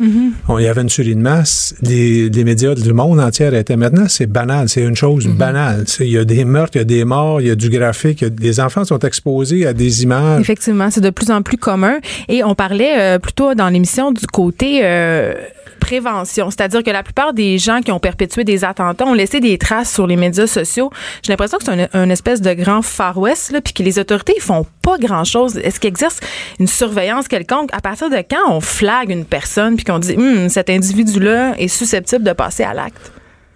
on- 0.48 0.58
il 0.60 0.66
y 0.66 0.68
avait 0.68 0.82
une 0.82 0.88
tuerie 0.88 1.16
de 1.16 1.22
masse. 1.22 1.76
Les, 1.82 2.30
les 2.30 2.44
médias 2.44 2.76
du 2.76 2.94
monde 2.94 3.20
entier 3.20 3.50
étaient 3.54 3.76
maintenant, 3.78 4.06
c'est 4.08 4.28
banal, 4.28 4.70
c'est 4.70 4.82
une 4.82 4.96
chose 4.96 5.28
banale. 5.28 5.84
C'est- 5.88 6.06
Il 6.06 6.12
y 6.14 6.18
a 6.18 6.26
des 6.26 6.46
meurtres, 6.46 6.76
il 6.76 6.80
y 6.80 6.82
a 6.82 6.86
des 6.86 7.06
morts, 7.06 7.42
il 7.42 7.48
y 7.48 7.52
a 7.52 7.56
du 7.56 7.70
graphique, 7.70 8.24
a- 8.24 8.28
les 8.40 8.60
enfants 8.60 8.86
sont 8.86 9.00
exposés 9.00 9.66
à 9.68 9.74
des 9.74 10.04
images. 10.04 10.42
Effectivement, 10.42 10.90
c'est 10.90 11.02
de 11.02 11.10
plus 11.10 11.30
en 11.32 11.42
plus 11.42 11.58
commun. 11.58 12.00
Et 12.28 12.44
on 12.44 12.56
parlait 12.56 12.96
euh, 13.00 13.20
plutôt 13.20 13.54
dans 13.54 13.70
l'émission 13.70 14.12
du 14.12 14.26
côté 14.28 14.82
euh, 14.84 15.34
prévention, 15.80 16.50
c'est-à-dire 16.50 16.84
que 16.84 16.92
la 16.92 17.04
plupart 17.04 17.34
des 17.34 17.58
gens 17.58 17.82
qui 17.82 17.92
ont 17.92 18.00
perpétué 18.00 18.44
des 18.44 18.64
attentats 18.64 19.06
ont 19.06 19.14
laissé 19.14 19.40
des 19.40 19.58
traces 19.58 19.94
sur 19.94 20.08
les 20.08 20.16
médias 20.16 20.48
sociaux. 20.48 20.92
J'ai 21.24 21.32
l'impression 21.32 21.58
que 21.58 21.64
c'est 21.66 21.72
un, 21.72 21.88
un 21.94 22.10
espèce 22.10 22.42
de 22.42 22.54
grand 22.54 22.82
Far 22.82 23.18
West, 23.18 23.54
puis 23.64 23.74
que 23.74 23.84
les 23.84 24.00
autorités 24.00 24.34
ils 24.36 24.42
font 24.42 24.66
pas 24.82 24.98
grand-chose. 24.98 25.58
Est-ce 25.58 25.80
qu'ils 25.80 25.90
exercent 25.90 26.20
une 26.60 26.68
surveillance 26.68 27.28
quelconque? 27.28 27.70
À 27.74 27.82
partir 27.82 28.10
de 28.10 28.18
quand 28.18 28.52
on 28.52 28.62
flague 28.62 29.10
une 29.10 29.26
personne 29.26 29.76
puis 29.76 29.86
qu'on 29.86 30.00
dit, 30.00 30.16
Hum, 30.18 30.50
cet 30.50 30.70
individu-là 30.70 31.54
est 31.58 31.68
susceptible 31.68 32.24
de 32.24 32.34
passer 32.34 32.64
à 32.64 32.74
l'acte? 32.74 33.12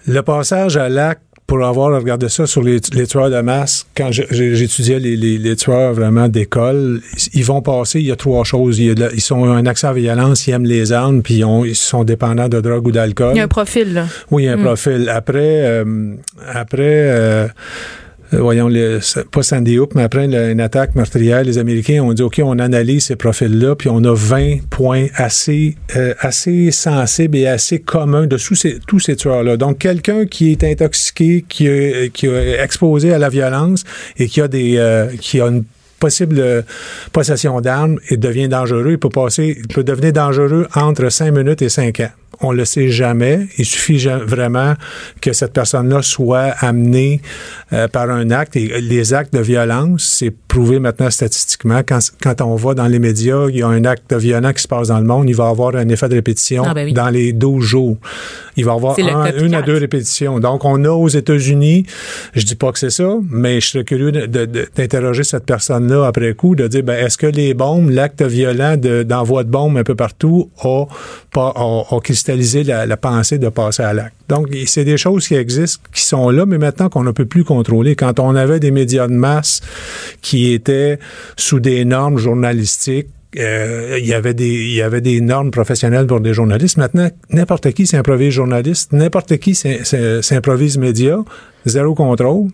Le 0.06 0.22
passage 0.22 0.78
à 0.78 0.90
l'acte, 0.90 1.24
pour 1.54 1.64
avoir 1.64 1.96
regardé 1.96 2.30
ça 2.30 2.48
sur 2.48 2.64
les, 2.64 2.80
les 2.94 3.06
tueurs 3.06 3.30
de 3.30 3.40
masse, 3.42 3.86
quand 3.96 4.10
j'étudiais 4.12 4.98
les, 5.00 5.16
les, 5.16 5.38
les 5.38 5.56
tueurs 5.56 5.94
vraiment 5.94 6.28
d'école, 6.28 7.00
ils- 7.36 7.44
vont 7.46 7.62
passer, 7.62 8.00
il 8.00 8.08
y 8.08 8.12
a 8.12 8.16
trois 8.16 8.44
choses. 8.44 8.80
Il 8.80 8.86
y 8.88 8.90
a 8.90 8.96
de 8.96 9.02
la- 9.02 9.12
ils 9.14 9.22
sont 9.22 9.46
un 9.46 9.64
accès 9.68 9.86
à 9.86 9.92
la 9.94 10.00
violence, 10.00 10.48
ils 10.48 10.52
aiment 10.52 10.66
les 10.66 10.92
armes, 10.92 11.22
puis 11.22 11.36
ils, 11.36 11.46
ont- 11.46 11.64
ils 11.64 11.76
sont 11.76 12.04
dépendants 12.04 12.50
de 12.50 12.60
drogue 12.60 12.88
ou 12.88 12.92
d'alcool. 12.92 13.34
Il 13.36 13.38
y 13.38 13.42
a 13.42 13.44
un 13.44 13.48
profil, 13.48 13.94
là. 13.94 14.08
Oui, 14.32 14.44
il 14.44 14.46
y 14.48 14.50
a 14.50 14.54
un 14.54 14.64
profil. 14.64 15.10
Après, 15.10 15.38
euh, 15.62 16.16
après 16.52 16.74
euh, 16.82 17.48
voyons, 18.40 18.68
le, 18.68 19.00
pas 19.32 19.44
Sandy 19.44 19.78
Hook, 19.78 19.92
mais 19.96 20.04
après 20.04 20.26
une 20.26 20.60
attaque 20.60 20.96
meurtrière, 20.96 21.44
les 21.44 21.58
Américains 21.58 22.02
ont 22.02 22.14
dit, 22.14 22.24
OK, 22.24 22.42
on 22.44 22.60
analyse 22.60 23.06
ces 23.06 23.16
profils-là, 23.16 23.76
puis 23.76 23.90
on 23.90 24.04
a 24.04 24.14
20 24.14 24.70
points 24.70 25.08
assez, 25.16 25.76
euh, 25.96 26.14
assez 26.20 26.72
sensibles 26.72 27.38
et 27.38 27.48
assez 27.48 27.80
communs 27.80 28.28
de 28.28 28.38
tous 28.38 28.56
ces, 28.56 28.80
tous 28.88 29.00
ces 29.00 29.16
tueurs-là. 29.16 29.58
Donc, 29.58 29.80
quelqu'un 29.80 30.26
qui 30.26 30.52
est 30.52 30.64
intoxiqué, 30.64 31.46
qui 31.48 31.68
est, 31.68 32.12
qui 32.14 32.28
est 32.28 32.60
exposé 32.60 33.14
à 33.14 33.20
la 33.20 33.30
violence 33.30 33.84
et 34.18 34.28
qui 34.28 34.42
a 34.42 34.48
des, 34.48 34.78
euh, 34.78 35.08
qui 35.20 35.40
a 35.42 35.48
une 35.48 35.64
possible 36.00 36.40
euh, 36.40 36.62
possession 37.14 37.62
d'armes 37.62 37.98
et 38.10 38.18
devient 38.18 38.50
dangereux, 38.50 38.92
il 38.92 39.00
peut 39.00 39.10
passer, 39.10 39.56
il 39.58 39.68
peut 39.68 39.86
devenir 39.86 40.12
dangereux 40.12 40.68
entre 40.76 41.10
5 41.10 41.32
minutes 41.32 41.62
et 41.62 41.70
5 41.70 42.00
ans. 42.02 42.12
On 42.42 42.52
le 42.52 42.66
sait 42.66 42.90
jamais. 42.90 43.48
Il 43.58 43.66
suffit 43.66 43.98
vraiment 44.26 44.74
que 45.22 45.34
cette 45.34 45.54
personne-là 45.54 46.02
soit 46.02 46.54
amenée 46.60 47.22
euh, 47.72 47.88
par 47.88 48.10
un 48.10 48.32
acte. 48.32 48.56
Et 48.56 48.82
les 48.82 49.14
actes 49.14 49.34
de 49.34 49.40
violence, 49.40 50.04
c'est 50.04 50.34
prouvé 50.48 50.80
maintenant 50.80 51.10
statistiquement. 51.10 51.82
Quand, 51.88 52.00
quand 52.22 52.42
on 52.42 52.56
va 52.56 52.74
dans 52.74 52.88
les 52.88 53.00
médias, 53.00 53.46
il 53.50 53.58
y 53.58 53.62
a 53.64 53.68
un 53.68 53.86
acte 53.86 54.14
violent 54.14 54.52
qui 54.54 54.62
se 54.64 54.68
passe 54.68 54.90
dans 54.90 55.00
le 55.00 55.06
monde, 55.06 55.30
il 55.30 55.36
va 55.36 55.48
avoir 55.48 55.76
un 55.76 55.88
effet 55.90 56.10
de 56.10 56.16
répétition 56.16 56.64
Ah, 56.68 56.74
ben 56.74 56.86
oui. 56.86 56.94
dans 56.94 57.10
les 57.10 57.34
12 57.34 57.64
jours. 57.64 57.98
Il 58.58 58.66
va 58.66 58.74
avoir 58.74 58.96
un- 59.12 59.26
une 59.46 59.56
à 59.56 59.62
deux 59.62 59.78
répétitions. 59.78 60.40
Donc, 60.40 60.66
on 60.66 60.84
a 60.86 60.90
aux 60.90 61.08
États-Unis, 61.08 61.86
je 62.34 62.46
dis 62.46 62.56
pas 62.56 62.72
que 62.72 62.80
c'est 62.80 62.90
ça, 62.92 63.16
mais 63.30 63.62
je 63.62 63.68
serais 63.70 63.84
curieux 63.84 64.12
d'interroger 64.12 65.24
cette 65.24 65.46
personne-là 65.46 66.06
après 66.08 66.34
coup, 66.34 66.56
de 66.56 66.68
dire, 66.68 66.84
ben, 66.84 67.04
est-ce 67.06 67.18
que 67.18 67.28
les 67.28 67.54
bombes, 67.54 67.90
l'acte 67.90 68.22
violent 68.22 68.78
de- 68.78 69.04
d'envoi 69.04 69.44
de, 69.44 69.50
bombes 69.50 69.78
un 69.78 69.84
peu 69.84 69.96
partout 69.96 70.50
a, 70.64 70.86
pas- 71.32 71.54
a- 71.56 71.96
a 71.96 72.00
cristallisé 72.24 72.64
la, 72.64 72.98
pensée 72.98 73.38
de 73.38 73.50
passer 73.50 73.84
à 73.84 73.94
l'acte? 73.94 74.16
Donc, 74.30 74.48
c'est 74.66 74.86
des 74.86 74.98
choses 74.98 75.28
qui 75.28 75.36
existent, 75.36 75.84
qui 75.94 76.04
sont 76.04 76.30
là, 76.30 76.46
mais 76.46 76.58
maintenant 76.58 76.90
qu'on 76.90 77.04
ne 77.04 77.12
peut 77.12 77.26
plus 77.26 77.44
contrôler. 77.44 77.96
Quand 77.96 78.20
on 78.20 78.36
avait 78.36 78.60
des 78.60 78.72
médias 78.72 79.08
de 79.08 79.14
masse 79.14 79.62
qui 80.22 80.54
étaient 80.54 81.00
sous 81.38 81.60
des 81.60 81.84
normes 81.86 82.18
journalistiques, 82.18 83.08
euh, 83.38 83.98
il 84.00 84.06
y 84.08 84.14
avait 84.14 84.36
des 84.36 84.46
il 84.48 84.74
y 84.74 84.82
avait 84.84 85.02
des 85.02 85.20
normes 85.20 85.50
professionnelles 85.52 86.06
pour 86.06 86.22
des 86.22 86.34
journalistes. 86.36 86.78
Maintenant, 86.78 87.10
n'importe 87.32 87.72
qui 87.72 87.88
s'improvise 87.88 88.32
journaliste, 88.32 88.94
n'importe 88.94 89.38
qui 89.38 89.56
s'im- 89.56 89.84
s'im- 89.84 90.22
s'improvise 90.22 90.78
média, 90.78 91.18
zéro 91.66 91.96
contrôle. 91.96 92.50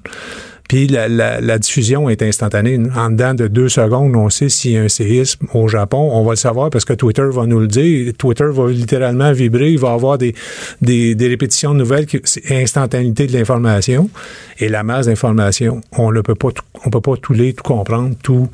Puis 0.70 0.88
la, 0.88 1.10
la, 1.10 1.42
la 1.42 1.58
diffusion 1.60 2.10
est 2.10 2.22
instantanée. 2.22 2.80
En 2.96 3.10
dedans 3.10 3.34
de 3.34 3.48
deux 3.48 3.68
secondes, 3.70 4.16
on 4.16 4.30
sait 4.30 4.48
s'il 4.50 4.72
y 4.72 4.78
a 4.78 4.84
un 4.84 4.88
séisme 4.88 5.48
au 5.54 5.68
Japon. 5.68 6.10
On 6.14 6.24
va 6.24 6.32
le 6.32 6.36
savoir 6.38 6.70
parce 6.70 6.86
que 6.86 6.94
Twitter 6.94 7.26
va 7.30 7.46
nous 7.48 7.60
le 7.60 7.68
dire. 7.68 8.14
Twitter 8.18 8.46
va 8.50 8.70
littéralement 8.70 9.32
vibrer. 9.34 9.72
Il 9.72 9.80
va 9.80 9.94
avoir 9.94 10.18
des, 10.20 10.34
des, 10.82 11.16
des 11.16 11.28
répétitions 11.28 11.74
de 11.74 11.80
nouvelles. 11.80 12.06
qui- 12.06 12.22
instantanéité 12.52 13.26
de 13.28 13.34
l'information 13.34 14.10
et 14.60 14.70
la 14.70 14.84
masse 14.84 15.08
d'informations. 15.08 15.82
On 15.98 16.12
ne 16.12 16.22
peut 16.22 16.36
pas, 16.36 16.52
tout- 16.52 16.64
on 16.86 16.90
peut 16.92 17.02
pas 17.02 17.18
tout 17.18 17.34
lire, 17.34 17.54
tout 17.58 17.64
comprendre, 17.64 18.16
tout, 18.24 18.48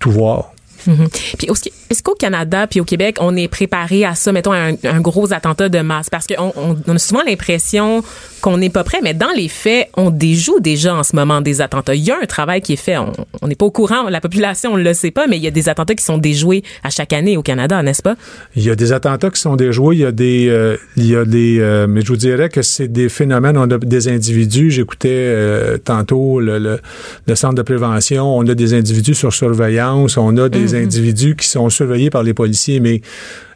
tout 0.00 0.10
voir. 0.10 0.52
Mhm. 0.86 1.08
Puis 1.38 1.48
est-ce 1.90 2.02
qu'au 2.02 2.14
Canada 2.14 2.66
puis 2.66 2.80
au 2.80 2.84
Québec, 2.84 3.16
on 3.20 3.36
est 3.36 3.48
préparé 3.48 4.04
à 4.04 4.14
ça, 4.14 4.32
mettons, 4.32 4.52
un, 4.52 4.74
un 4.84 5.00
gros 5.00 5.32
attentat 5.32 5.68
de 5.68 5.80
masse? 5.80 6.10
Parce 6.10 6.26
qu'on 6.26 6.52
on, 6.56 6.94
a 6.94 6.98
souvent 6.98 7.22
l'impression 7.26 8.02
qu'on 8.40 8.56
n'est 8.58 8.70
pas 8.70 8.84
prêt, 8.84 8.98
mais 9.02 9.14
dans 9.14 9.30
les 9.36 9.48
faits, 9.48 9.88
on 9.96 10.10
déjoue 10.10 10.60
déjà 10.60 10.94
en 10.94 11.02
ce 11.02 11.16
moment 11.16 11.40
des 11.40 11.60
attentats. 11.60 11.94
Il 11.94 12.04
y 12.04 12.10
a 12.10 12.16
un 12.22 12.26
travail 12.26 12.60
qui 12.60 12.74
est 12.74 12.76
fait. 12.76 12.96
On 12.98 13.48
n'est 13.48 13.54
pas 13.54 13.66
au 13.66 13.70
courant, 13.70 14.08
la 14.08 14.20
population, 14.20 14.72
on 14.72 14.76
ne 14.76 14.82
le 14.82 14.94
sait 14.94 15.10
pas, 15.10 15.26
mais 15.26 15.36
il 15.36 15.42
y 15.42 15.46
a 15.46 15.50
des 15.50 15.68
attentats 15.68 15.94
qui 15.94 16.04
sont 16.04 16.18
déjoués 16.18 16.62
à 16.84 16.90
chaque 16.90 17.12
année 17.12 17.36
au 17.36 17.42
Canada, 17.42 17.82
n'est-ce 17.82 18.02
pas? 18.02 18.16
Il 18.54 18.64
y 18.64 18.70
a 18.70 18.76
des 18.76 18.92
attentats 18.92 19.30
qui 19.30 19.40
sont 19.40 19.56
déjoués, 19.56 19.96
il 19.96 20.00
y 20.00 20.04
a 20.04 20.12
des, 20.12 20.48
euh, 20.48 20.76
il 20.96 21.06
y 21.06 21.16
a 21.16 21.24
des, 21.24 21.58
euh, 21.60 21.86
mais 21.88 22.02
je 22.02 22.08
vous 22.08 22.16
dirais 22.16 22.48
que 22.48 22.62
c'est 22.62 22.88
des 22.88 23.08
phénomènes. 23.08 23.56
On 23.56 23.70
a 23.70 23.78
des 23.78 24.08
individus. 24.08 24.70
J'écoutais 24.70 25.08
euh, 25.10 25.78
tantôt 25.78 26.40
le 26.40 26.78
centre 27.34 27.54
de 27.54 27.62
prévention. 27.62 28.36
On 28.36 28.46
a 28.46 28.54
des 28.54 28.74
individus 28.74 29.14
sur 29.14 29.32
surveillance. 29.32 30.16
On 30.16 30.36
a 30.36 30.48
des 30.48 30.67
individus 30.74 31.36
qui 31.36 31.48
sont 31.48 31.68
surveillés 31.70 32.10
par 32.10 32.22
les 32.22 32.34
policiers. 32.34 32.80
Mais 32.80 33.00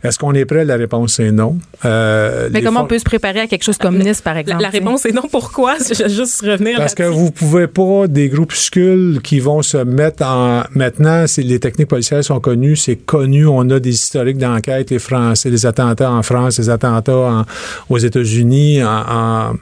est-ce 0.05 0.19
qu'on 0.19 0.33
est 0.35 0.45
prêt? 0.45 0.65
La 0.65 0.77
réponse 0.77 1.19
est 1.21 1.31
non. 1.33 1.59
Euh, 1.85 2.49
Mais 2.53 2.63
comment 2.63 2.81
for- 2.81 2.85
on 2.85 2.89
peut 2.89 2.99
se 2.99 3.05
préparer 3.05 3.41
à 3.41 3.47
quelque 3.47 3.63
chose 3.65 3.79
communiste, 3.79 4.23
par 4.23 4.35
La, 4.35 4.41
exemple? 4.41 4.63
la 4.63 4.69
réponse 4.71 5.07
est 5.07 5.13
non. 5.13 5.23
Pourquoi? 5.31 5.77
Je 5.79 6.03
vais 6.03 6.09
juste 6.11 6.41
revenir 6.43 6.77
Parce 6.79 6.95
que 6.95 7.03
vous 7.05 7.31
pouvez 7.31 7.67
pas 7.67 8.07
des 8.09 8.29
groupuscules 8.29 9.21
qui 9.23 9.41
vont 9.41 9.63
se 9.63 9.77
mettre 9.79 10.25
en 10.25 10.63
maintenant 10.75 11.25
c'est 11.27 11.43
les 11.43 11.59
techniques 11.61 11.89
policières 11.89 12.23
sont 12.25 12.41
connues 12.41 12.77
c'est 12.77 12.97
connu 12.97 13.47
on 13.47 13.69
a 13.71 13.79
des 13.81 13.91
historiques 13.91 14.39
d'enquête 14.39 14.91
les 14.91 14.99
Français 14.99 15.51
les 15.51 15.67
attentats 15.67 16.11
en 16.11 16.23
France 16.23 16.59
les 16.59 16.71
attentats 16.71 17.17
en- 17.17 17.45
aux 17.89 17.99
États-Unis 17.99 18.83
en, 18.83 18.89
en- 18.89 19.53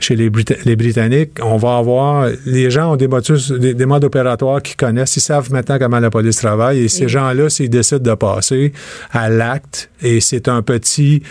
chez 0.00 0.16
les, 0.16 0.30
Brita- 0.30 0.56
les 0.64 0.76
Britanniques 0.76 1.32
on 1.42 1.56
va 1.56 1.76
avoir 1.78 2.28
les 2.46 2.70
gens 2.70 2.92
ont 2.92 2.96
des 2.96 3.08
motus 3.08 3.50
des, 3.52 3.74
des 3.74 3.86
modes 3.86 4.04
opératoires 4.04 4.62
qu'ils 4.62 4.76
connaissent 4.76 5.16
ils 5.16 5.20
savent 5.20 5.50
maintenant 5.52 5.78
comment 5.78 6.00
la 6.00 6.10
police 6.10 6.36
travaille 6.36 6.80
et 6.84 6.88
ces 6.88 7.08
gens-là 7.08 7.48
s'ils 7.50 7.70
décident 7.70 7.98
de 8.10 8.14
passer 8.14 8.72
à 9.12 9.28
l'acte 9.28 9.77
et 10.02 10.20
c'est 10.20 10.48
un 10.48 10.62
petit 10.62 11.22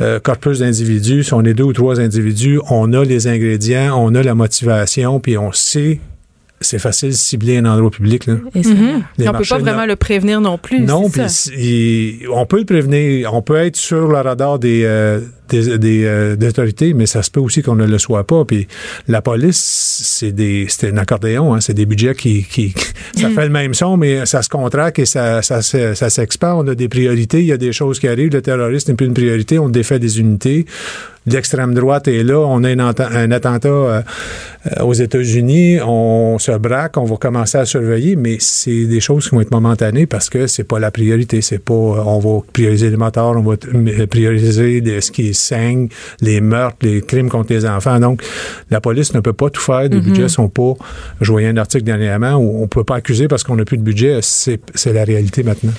euh, 0.00 0.18
corpus 0.20 0.58
d'individus 0.60 1.24
si 1.24 1.34
on 1.34 1.42
est 1.44 1.54
deux 1.54 1.64
ou 1.64 1.72
trois 1.72 2.00
individus 2.00 2.58
on 2.70 2.92
a 2.92 3.04
les 3.04 3.26
ingrédients 3.26 3.96
on 3.98 4.14
a 4.14 4.22
la 4.22 4.34
motivation 4.34 5.20
puis 5.20 5.36
on 5.38 5.52
sait 5.52 6.00
c'est 6.60 6.78
facile 6.78 7.10
de 7.10 7.14
cibler 7.14 7.58
un 7.58 7.66
endroit 7.66 7.90
public 7.90 8.26
là. 8.26 8.34
Mhm. 8.34 8.42
On 8.54 9.24
peut 9.24 9.32
marchés 9.32 9.54
pas 9.54 9.58
vraiment 9.60 9.84
le 9.84 9.96
prévenir 9.96 10.40
non 10.40 10.56
plus. 10.56 10.80
Non, 10.80 11.10
puis 11.10 11.20
ça. 11.20 11.26
s- 11.26 11.50
il- 11.54 12.26
on 12.32 12.46
peut 12.46 12.58
le 12.60 12.64
prévenir, 12.64 13.34
on 13.34 13.42
peut 13.42 13.56
être 13.56 13.76
sur 13.76 14.06
le 14.08 14.16
radar 14.16 14.58
des 14.58 14.82
euh, 14.84 15.20
des, 15.48 15.78
des, 15.78 16.04
euh, 16.04 16.36
des 16.36 16.48
autorités, 16.48 16.94
mais 16.94 17.06
ça 17.06 17.22
se 17.22 17.30
peut 17.30 17.40
aussi 17.40 17.62
qu'on 17.62 17.76
ne 17.76 17.86
le 17.86 17.98
soit 17.98 18.26
pas. 18.26 18.44
Puis 18.44 18.66
la 19.08 19.22
police, 19.22 19.60
c'est 20.04 20.32
des 20.32 20.66
c'est 20.68 20.90
un 20.90 20.96
accordéon, 20.96 21.54
hein, 21.54 21.60
c'est 21.60 21.74
des 21.74 21.86
budgets 21.86 22.14
qui, 22.14 22.44
qui 22.44 22.74
ça 23.16 23.28
fait 23.30 23.44
le 23.44 23.50
même 23.50 23.74
son, 23.74 23.96
mais 23.96 24.26
ça 24.26 24.42
se 24.42 24.48
contracte 24.48 24.98
et 24.98 25.06
ça 25.06 25.42
ça, 25.42 25.60
ça 25.62 26.10
s'expand. 26.10 26.64
On 26.64 26.68
a 26.70 26.74
des 26.74 26.88
priorités, 26.88 27.40
il 27.40 27.46
y 27.46 27.52
a 27.52 27.56
des 27.58 27.72
choses 27.72 27.98
qui 27.98 28.08
arrivent. 28.08 28.32
Le 28.32 28.42
terrorisme 28.42 28.90
n'est 28.92 28.96
plus 28.96 29.06
une 29.06 29.14
priorité, 29.14 29.58
on 29.58 29.68
défait 29.68 29.98
des 29.98 30.20
unités. 30.20 30.66
L'extrême 31.26 31.72
droite 31.72 32.06
est 32.06 32.22
là. 32.22 32.38
On 32.40 32.62
a 32.64 32.68
un, 32.68 32.76
enta- 32.76 33.08
un 33.10 33.30
attentat 33.30 33.68
euh, 33.68 34.02
aux 34.82 34.92
États-Unis. 34.92 35.78
On 35.80 36.38
se 36.38 36.52
braque. 36.58 36.98
On 36.98 37.04
va 37.04 37.16
commencer 37.16 37.56
à 37.56 37.64
surveiller, 37.64 38.14
mais 38.14 38.36
c'est 38.40 38.84
des 38.84 39.00
choses 39.00 39.30
qui 39.30 39.34
vont 39.34 39.40
être 39.40 39.50
momentanées 39.50 40.04
parce 40.04 40.28
que 40.28 40.46
c'est 40.46 40.64
pas 40.64 40.78
la 40.78 40.90
priorité. 40.90 41.40
C'est 41.40 41.60
pas. 41.64 41.72
euh, 41.72 42.02
On 42.04 42.18
va 42.18 42.42
prioriser 42.52 42.90
les 42.90 42.98
moteurs. 42.98 43.30
On 43.38 43.40
va 43.40 43.56
prioriser 44.06 44.82
les- 44.82 45.00
ce 45.00 45.10
qui 45.10 45.32
saigne, 45.34 45.88
les 46.20 46.40
meurtres, 46.40 46.78
les 46.82 47.02
crimes 47.02 47.28
contre 47.28 47.52
les 47.52 47.66
enfants. 47.66 48.00
Donc, 48.00 48.22
la 48.70 48.80
police 48.80 49.14
ne 49.14 49.20
peut 49.20 49.32
pas 49.32 49.50
tout 49.50 49.60
faire. 49.60 49.82
Les 49.82 50.00
budgets 50.00 50.28
sont 50.28 50.48
pas. 50.48 50.72
Je 51.20 51.30
voyais 51.30 51.48
un 51.48 51.56
article 51.56 51.84
dernièrement 51.84 52.34
où 52.34 52.62
on 52.62 52.66
peut 52.66 52.84
pas 52.84 52.96
accuser 52.96 53.28
parce 53.28 53.42
qu'on 53.44 53.56
n'a 53.56 53.64
plus 53.64 53.78
de 53.78 53.82
budget. 53.82 54.20
C'est 54.22 54.92
la 54.92 55.04
réalité 55.04 55.42
maintenant. 55.42 55.72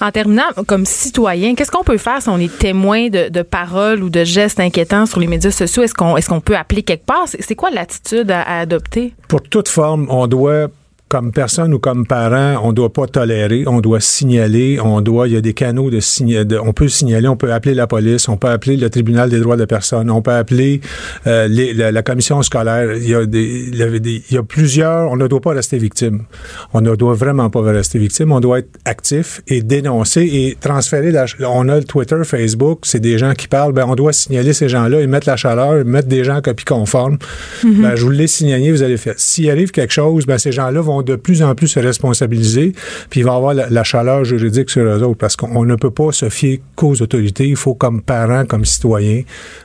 En 0.00 0.10
terminant, 0.10 0.42
comme 0.66 0.84
citoyen, 0.84 1.54
qu'est-ce 1.54 1.70
qu'on 1.70 1.84
peut 1.84 1.98
faire 1.98 2.20
si 2.20 2.28
on 2.28 2.38
est 2.38 2.58
témoin 2.58 3.08
de, 3.08 3.28
de 3.28 3.42
paroles 3.42 4.02
ou 4.02 4.10
de 4.10 4.24
gestes 4.24 4.60
inquiétants 4.60 5.06
sur 5.06 5.20
les 5.20 5.26
médias 5.26 5.50
sociaux? 5.50 5.82
Est-ce 5.82 5.94
qu'on 5.94 6.16
est 6.16 6.26
qu'on 6.26 6.40
peut 6.40 6.56
appeler 6.56 6.82
quelque 6.82 7.04
part? 7.06 7.24
C'est 7.26 7.42
c'est 7.42 7.54
quoi 7.54 7.70
l'attitude 7.70 8.30
à, 8.30 8.40
à 8.42 8.60
adopter? 8.60 9.12
pour 9.28 9.42
toute 9.42 9.68
forme, 9.68 10.06
on 10.10 10.26
doit 10.26 10.68
comme 11.14 11.30
personne 11.30 11.72
ou 11.72 11.78
comme 11.78 12.08
parent, 12.08 12.60
on 12.64 12.72
doit 12.72 12.92
pas 12.92 13.06
tolérer, 13.06 13.62
on 13.68 13.80
doit 13.80 14.00
signaler, 14.00 14.80
on 14.82 15.00
doit, 15.00 15.28
il 15.28 15.34
y 15.34 15.36
a 15.36 15.40
des 15.40 15.52
canaux 15.54 15.88
de 15.88 16.00
signaler, 16.00 16.58
on 16.58 16.72
peut 16.72 16.88
signaler, 16.88 17.28
on 17.28 17.36
peut 17.36 17.52
appeler 17.52 17.72
la 17.76 17.86
police, 17.86 18.28
on 18.28 18.36
peut 18.36 18.48
appeler 18.48 18.76
le 18.76 18.90
tribunal 18.90 19.30
des 19.30 19.38
droits 19.38 19.54
de 19.54 19.60
la 19.60 19.68
personne, 19.68 20.10
on 20.10 20.22
peut 20.22 20.32
appeler 20.32 20.80
euh, 21.28 21.46
les- 21.46 21.72
la, 21.72 21.92
la 21.92 22.02
commission 22.02 22.42
scolaire. 22.42 22.94
Il 22.96 23.08
y 23.08 23.14
a 23.14 23.26
des, 23.26 23.70
il 23.70 24.36
y 24.36 24.42
plusieurs, 24.42 25.08
on 25.12 25.16
ne 25.16 25.28
doit 25.28 25.40
pas 25.40 25.52
rester 25.52 25.78
victime. 25.78 26.24
On 26.72 26.80
ne 26.80 26.96
doit 26.96 27.14
vraiment 27.14 27.48
pas 27.48 27.60
rester 27.62 28.00
victime. 28.00 28.32
On 28.32 28.40
doit 28.40 28.58
être 28.58 28.70
actif 28.84 29.40
et 29.46 29.62
dénoncer 29.62 30.22
et 30.22 30.56
transférer. 30.60 31.12
La, 31.12 31.26
on 31.48 31.68
a 31.68 31.76
le 31.76 31.84
Twitter, 31.84 32.16
Facebook, 32.24 32.80
c'est 32.82 32.98
des 32.98 33.18
gens 33.18 33.34
qui 33.34 33.46
parlent. 33.46 33.72
Ben, 33.72 33.84
on 33.88 33.94
doit 33.94 34.12
signaler 34.12 34.52
ces 34.52 34.68
gens-là 34.68 35.00
et 35.00 35.06
mettre 35.06 35.28
la 35.28 35.36
chaleur, 35.36 35.84
mettre 35.84 36.08
des 36.08 36.24
gens 36.24 36.38
en 36.38 36.42
copie 36.42 36.64
conforme. 36.64 37.18
Ben, 37.62 37.94
je 37.94 38.02
vous 38.02 38.10
l'ai 38.10 38.26
signalé, 38.26 38.72
vous 38.72 38.82
allez 38.82 38.96
faire. 38.96 39.14
S'il 39.16 39.48
arrive 39.48 39.70
quelque 39.70 39.92
chose, 39.92 40.26
ben, 40.26 40.38
ces 40.38 40.50
gens-là 40.50 40.80
vont 40.80 41.02
de 41.04 41.16
plus 41.16 41.42
en 41.42 41.54
plus 41.54 41.68
se 41.68 41.80
responsabiliser, 41.80 42.72
puis 43.10 43.20
il 43.20 43.24
va 43.24 43.34
avoir 43.34 43.54
la, 43.54 43.68
la 43.70 43.84
chaleur 43.84 44.24
juridique 44.24 44.70
sur 44.70 44.84
eux 44.84 45.02
autres, 45.02 45.18
parce 45.18 45.36
qu'on 45.36 45.64
ne 45.64 45.76
peut 45.76 45.90
pas 45.90 46.12
se 46.12 46.28
fier 46.28 46.60
qu'aux 46.74 47.00
autorités. 47.00 47.46
Il 47.46 47.56
faut, 47.56 47.74
comme 47.74 48.02
parents, 48.02 48.44
comme 48.44 48.64
citoyens, 48.64 49.22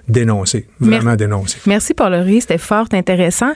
dénoncer, 0.07 0.67
vraiment 0.79 1.15
dénoncer. 1.15 1.59
Merci 1.65 1.93
Paul 1.93 2.11
Laurie, 2.11 2.41
c'était 2.41 2.57
fort 2.57 2.87
intéressant. 2.91 3.53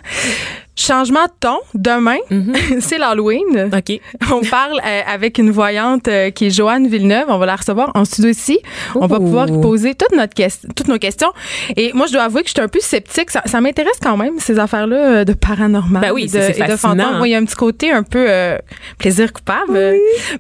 Changement 0.76 1.26
de 1.26 1.32
ton, 1.40 1.58
demain, 1.76 2.18
c'est 2.80 2.98
l'Halloween. 2.98 3.70
OK. 3.72 4.00
On 4.32 4.42
parle 4.42 4.80
euh, 4.86 5.02
avec 5.08 5.38
une 5.38 5.52
voyante 5.52 6.08
euh, 6.08 6.32
qui 6.32 6.48
est 6.48 6.50
Joanne 6.50 6.88
Villeneuve. 6.88 7.26
On 7.28 7.38
va 7.38 7.46
la 7.46 7.56
recevoir 7.56 7.92
en 7.94 8.06
studio 8.06 8.32
ici. 8.32 8.60
On 8.96 9.06
va 9.06 9.18
pouvoir 9.20 9.46
poser 9.62 9.94
toutes, 9.94 10.18
notre 10.18 10.34
ques- 10.34 10.66
toutes 10.76 10.88
nos 10.88 10.98
questions. 10.98 11.32
Et 11.78 11.92
moi, 11.94 12.08
je 12.08 12.14
dois 12.14 12.24
avouer 12.24 12.42
que 12.42 12.48
je 12.48 12.54
suis 12.54 12.62
un 12.62 12.68
peu 12.68 12.80
sceptique. 12.80 13.30
Ça, 13.30 13.44
ça 13.46 13.62
m'intéresse 13.62 14.00
quand 14.02 14.18
même, 14.18 14.40
ces 14.40 14.58
affaires-là 14.58 14.96
euh, 14.98 15.24
de 15.26 15.34
paranormal. 15.34 16.02
Ben 16.02 16.12
oui, 16.12 16.26
de, 16.28 16.40
et 16.40 16.54
de 16.72 16.76
fantômes. 16.76 17.18
Moi, 17.18 17.28
il 17.28 17.32
y 17.32 17.36
a 17.36 17.38
un 17.38 17.46
petit 17.46 17.56
côté 17.56 17.92
un 17.92 18.04
peu 18.04 18.26
euh, 18.28 18.58
plaisir 18.98 19.32
coupable. 19.32 19.78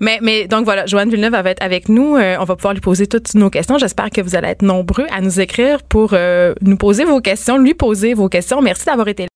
Mais, 0.02 0.18
mais 0.24 0.48
donc 0.48 0.66
voilà, 0.66 0.88
Joanne 0.88 1.10
Villeneuve 1.12 1.34
va 1.34 1.50
être 1.52 1.64
avec 1.64 1.90
nous. 1.90 2.18
On 2.18 2.44
va 2.44 2.56
pouvoir 2.56 2.74
lui 2.74 2.82
poser 2.82 3.06
toutes 3.06 3.36
nos 3.36 3.52
questions. 3.52 3.78
J'espère 3.78 4.10
que 4.10 4.22
vous 4.22 4.36
allez 4.36 4.48
être 4.48 4.64
nombreux 4.64 5.06
à 5.16 5.22
nous 5.22 5.40
écrire 5.40 5.84
pour 5.84 6.16
nous 6.62 6.78
poser 6.78 7.06
vos 7.06 7.22
questions, 7.22 7.58
lui 7.58 7.76
poser 7.76 8.14
vos 8.16 8.30
questions. 8.30 8.62
Merci 8.62 8.86
d'avoir 8.86 9.08
été 9.08 9.24
là. 9.24 9.30